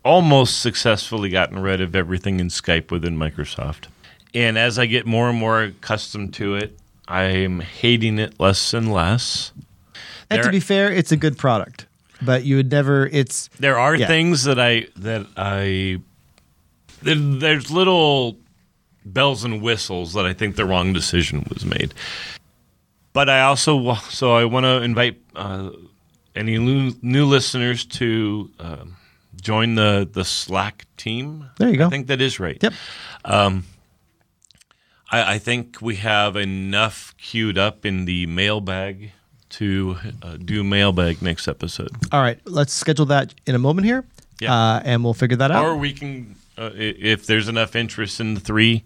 almost 0.03 0.61
successfully 0.61 1.29
gotten 1.29 1.59
rid 1.59 1.81
of 1.81 1.95
everything 1.95 2.39
in 2.39 2.47
Skype 2.47 2.91
within 2.91 3.17
Microsoft. 3.17 3.85
And 4.33 4.57
as 4.57 4.79
I 4.79 4.85
get 4.85 5.05
more 5.05 5.29
and 5.29 5.37
more 5.37 5.63
accustomed 5.63 6.33
to 6.35 6.55
it, 6.55 6.77
I'm 7.07 7.59
hating 7.59 8.19
it 8.19 8.39
less 8.39 8.73
and 8.73 8.91
less. 8.91 9.51
And 10.29 10.41
to 10.43 10.49
be 10.49 10.59
fair, 10.59 10.91
it's 10.91 11.11
a 11.11 11.17
good 11.17 11.37
product, 11.37 11.87
but 12.21 12.43
you 12.43 12.55
would 12.57 12.71
never. 12.71 13.07
It's 13.07 13.49
There 13.59 13.77
are 13.77 13.95
Yeah. 13.95 14.07
things 14.07 14.43
that 14.43 14.59
I 14.59 14.87
that 14.97 15.25
I 15.37 15.99
there, 17.01 17.15
there's 17.15 17.71
little 17.71 18.37
bells 19.05 19.43
and 19.43 19.61
whistles 19.61 20.13
that 20.13 20.25
I 20.25 20.33
think 20.33 20.55
the 20.55 20.65
wrong 20.65 20.93
decision 20.93 21.45
was 21.53 21.65
made. 21.65 21.93
But 23.13 23.29
I 23.29 23.41
also 23.41 23.95
so 24.09 24.33
I 24.33 24.45
want 24.45 24.65
to 24.65 24.81
invite 24.83 25.19
uh, 25.35 25.71
any 26.35 26.57
new, 26.57 26.93
new 27.01 27.25
listeners 27.25 27.85
to 27.85 28.49
um 28.59 28.95
join 29.41 29.75
the 29.75 30.07
the 30.11 30.23
Slack 30.23 30.85
team. 30.97 31.49
There 31.57 31.69
you 31.69 31.77
go. 31.77 31.87
I 31.87 31.89
think 31.89 32.07
that 32.07 32.21
is 32.21 32.39
right. 32.39 32.57
Yep. 32.61 32.73
I, 35.11 35.33
I 35.33 35.37
think 35.39 35.81
we 35.81 35.95
have 35.97 36.35
enough 36.35 37.13
queued 37.17 37.57
up 37.57 37.85
in 37.85 38.05
the 38.05 38.25
mailbag 38.27 39.11
to 39.51 39.97
uh, 40.23 40.37
do 40.37 40.63
mailbag 40.63 41.21
next 41.21 41.47
episode. 41.47 41.91
all 42.11 42.21
right. 42.21 42.39
Let's 42.45 42.73
schedule 42.73 43.05
that 43.07 43.33
in 43.45 43.55
a 43.55 43.59
moment 43.59 43.85
here, 43.85 44.03
Yeah. 44.39 44.53
uh, 44.53 44.81
and 44.83 45.03
we'll 45.03 45.13
figure 45.13 45.37
that 45.37 45.51
out. 45.51 45.63
Or 45.65 45.75
we 45.77 45.93
can, 45.93 46.35
uh, 46.57 46.71
if 46.73 47.25
there's 47.27 47.47
enough 47.47 47.75
interest 47.75 48.19
in 48.19 48.33
the 48.33 48.39
three, 48.39 48.83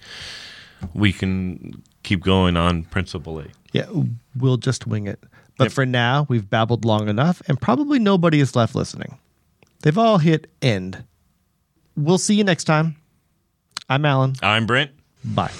we 0.93 1.11
can 1.13 1.81
keep 2.03 2.21
going 2.23 2.57
on 2.57 2.83
Principle 2.83 3.39
A. 3.39 3.45
Yeah, 3.73 3.87
we'll 4.37 4.57
just 4.57 4.85
wing 4.87 5.07
it. 5.07 5.23
But 5.57 5.65
Yep. 5.65 5.71
for 5.73 5.85
now, 5.85 6.25
we've 6.29 6.49
babbled 6.49 6.83
long 6.85 7.07
enough, 7.09 7.41
and 7.47 7.59
probably 7.59 7.97
nobody 7.99 8.39
is 8.41 8.55
left 8.55 8.75
listening. 8.75 9.17
They've 9.81 9.97
all 9.97 10.17
hit 10.17 10.49
end. 10.61 11.03
We'll 11.95 12.17
see 12.17 12.35
you 12.35 12.43
next 12.43 12.65
time. 12.65 12.95
I'm 13.89 14.03
Alan. 14.05 14.35
I'm 14.41 14.65
Brent. 14.65 14.91
Bye. 15.23 15.51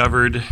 Discovered 0.00 0.42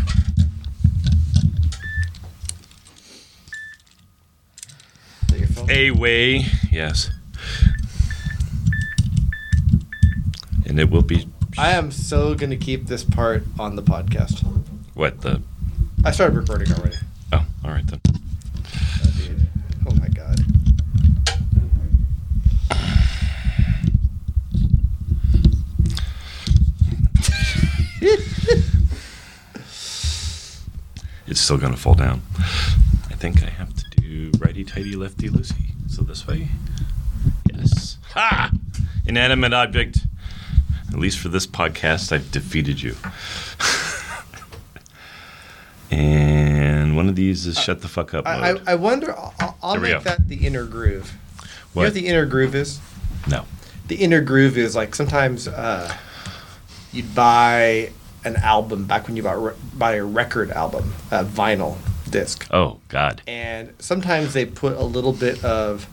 a 5.70 5.90
way, 5.92 6.44
yes. 6.70 7.09
And 10.66 10.78
it 10.78 10.90
will 10.90 11.01
be 11.01 11.30
I 11.57 11.70
am 11.70 11.90
so 11.90 12.34
going 12.34 12.51
to 12.51 12.59
keep 12.59 12.88
this 12.88 13.03
part 13.03 13.44
on 13.59 13.74
the 13.76 13.82
podcast. 13.82 14.44
what 14.92 15.22
the. 15.22 15.40
I 16.05 16.11
started 16.11 16.36
recording 16.36 16.70
already. 16.74 16.96
Oh, 17.32 17.46
all 17.64 17.70
right 17.70 17.86
then. 17.86 18.03
Oh 19.88 19.94
my 19.94 20.09
god. 20.09 20.44
It's 31.30 31.38
still 31.49 31.57
going 31.57 31.72
to 31.72 31.80
fall 31.80 31.94
down. 31.94 32.20
I 33.09 33.14
think 33.14 33.42
I 33.42 33.49
have 33.49 33.72
to 33.74 33.84
do 34.03 34.30
righty 34.38 34.64
tighty 34.64 34.96
lefty 34.96 35.30
loosey. 35.30 35.70
So 35.88 36.03
this 36.03 36.26
way? 36.26 36.49
Yes. 37.51 37.96
Ha! 38.12 38.51
Inanimate 39.07 39.55
object. 39.55 40.01
At 40.92 40.99
least 40.99 41.18
for 41.18 41.30
this 41.30 41.46
podcast, 41.46 42.12
I've 42.12 42.30
defeated 42.30 42.82
you. 42.82 42.96
and 45.90 46.94
one 46.96 47.09
of 47.09 47.16
these 47.16 47.46
is 47.46 47.59
shut 47.59 47.80
the 47.80 47.88
fuck 47.88 48.12
up 48.12 48.26
I, 48.26 48.51
I. 48.51 48.57
I 48.66 48.74
wonder. 48.74 49.16
I'll, 49.18 49.57
I'll 49.62 49.80
make 49.80 49.92
go. 49.92 50.01
that 50.01 50.28
the 50.28 50.46
inner 50.46 50.66
groove. 50.66 51.14
You 51.14 51.46
know 51.46 51.51
What? 51.72 51.84
what 51.84 51.94
the 51.94 52.09
inner 52.09 52.26
groove 52.26 52.55
is? 52.55 52.78
no. 53.26 53.46
The 53.86 53.96
inner 53.96 54.20
groove 54.20 54.59
is 54.59 54.76
like 54.76 54.94
sometimes 54.94 55.49
uh, 55.49 55.90
you'd 56.92 57.14
buy 57.14 57.92
an 58.25 58.37
album 58.37 58.85
back 58.85 59.07
when 59.07 59.16
you 59.16 59.23
bought 59.23 59.43
re- 59.43 59.55
buy 59.77 59.95
a 59.95 60.05
record 60.05 60.51
album, 60.51 60.95
a 61.11 61.25
vinyl 61.25 61.77
disc, 62.11 62.47
Oh, 62.51 62.79
God. 62.89 63.23
and 63.27 63.73
sometimes 63.79 64.33
they 64.33 64.45
put 64.47 64.77
a 64.77 64.83
little 64.85 65.12
bit 65.12 65.45
of 65.45 65.87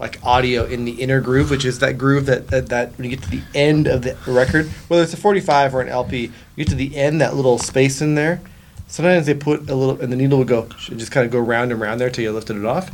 like 0.00 0.18
audio 0.24 0.64
in 0.64 0.84
the 0.84 0.92
inner 1.02 1.20
groove, 1.20 1.50
which 1.50 1.64
is 1.64 1.78
that 1.78 1.96
groove 1.96 2.26
that, 2.26 2.48
that 2.48 2.68
that 2.70 2.96
when 2.98 3.08
you 3.08 3.16
get 3.16 3.24
to 3.24 3.30
the 3.30 3.42
end 3.54 3.86
of 3.86 4.02
the 4.02 4.16
record, 4.26 4.66
whether 4.88 5.02
it's 5.04 5.12
a 5.14 5.16
45 5.16 5.74
or 5.74 5.80
an 5.80 5.88
LP, 5.88 6.22
you 6.22 6.30
get 6.56 6.68
to 6.68 6.74
the 6.74 6.96
end, 6.96 7.20
that 7.20 7.36
little 7.36 7.58
space 7.58 8.00
in 8.02 8.14
there. 8.16 8.40
Sometimes 8.88 9.26
they 9.26 9.34
put 9.34 9.70
a 9.70 9.74
little, 9.74 10.00
and 10.00 10.12
the 10.12 10.16
needle 10.16 10.38
will 10.38 10.44
go 10.44 10.66
just 10.78 11.12
kind 11.12 11.24
of 11.24 11.30
go 11.32 11.38
round 11.38 11.70
and 11.72 11.80
round 11.80 12.00
there 12.00 12.10
till 12.10 12.24
you 12.24 12.32
lifted 12.32 12.56
it 12.56 12.64
off. 12.64 12.90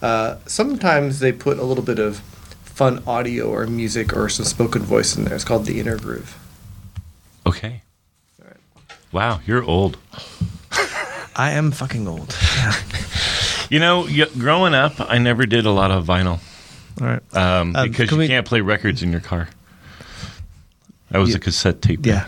Uh, 0.00 0.36
sometimes 0.46 1.18
they 1.20 1.32
put 1.32 1.58
a 1.58 1.62
little 1.64 1.84
bit 1.84 1.98
of 1.98 2.18
fun 2.64 3.02
audio 3.06 3.50
or 3.50 3.66
music 3.66 4.16
or 4.16 4.28
some 4.28 4.44
spoken 4.46 4.82
voice 4.82 5.16
in 5.16 5.24
there. 5.24 5.34
It's 5.34 5.44
called 5.44 5.66
the 5.66 5.78
inner 5.80 5.96
groove. 5.98 6.38
Okay. 7.46 7.82
Wow, 9.12 9.40
you're 9.46 9.62
old. 9.64 9.96
I 11.36 11.52
am 11.52 11.70
fucking 11.70 12.06
old. 12.08 12.36
You 13.70 13.80
know, 13.80 14.06
y- 14.08 14.24
growing 14.38 14.72
up, 14.72 14.94
I 14.98 15.18
never 15.18 15.44
did 15.44 15.66
a 15.66 15.70
lot 15.70 15.90
of 15.90 16.06
vinyl 16.06 16.40
All 17.02 17.06
right. 17.06 17.36
um, 17.36 17.76
Um, 17.76 17.90
because 17.90 18.08
can 18.08 18.16
you 18.16 18.20
we- 18.20 18.26
can't 18.26 18.46
play 18.46 18.62
records 18.62 19.02
in 19.02 19.10
your 19.12 19.20
car. 19.20 19.46
I 21.12 21.18
was 21.18 21.30
Yeah. 21.30 21.36
a 21.36 21.38
cassette 21.38 21.82
tape. 21.82 22.06
Yeah. 22.06 22.24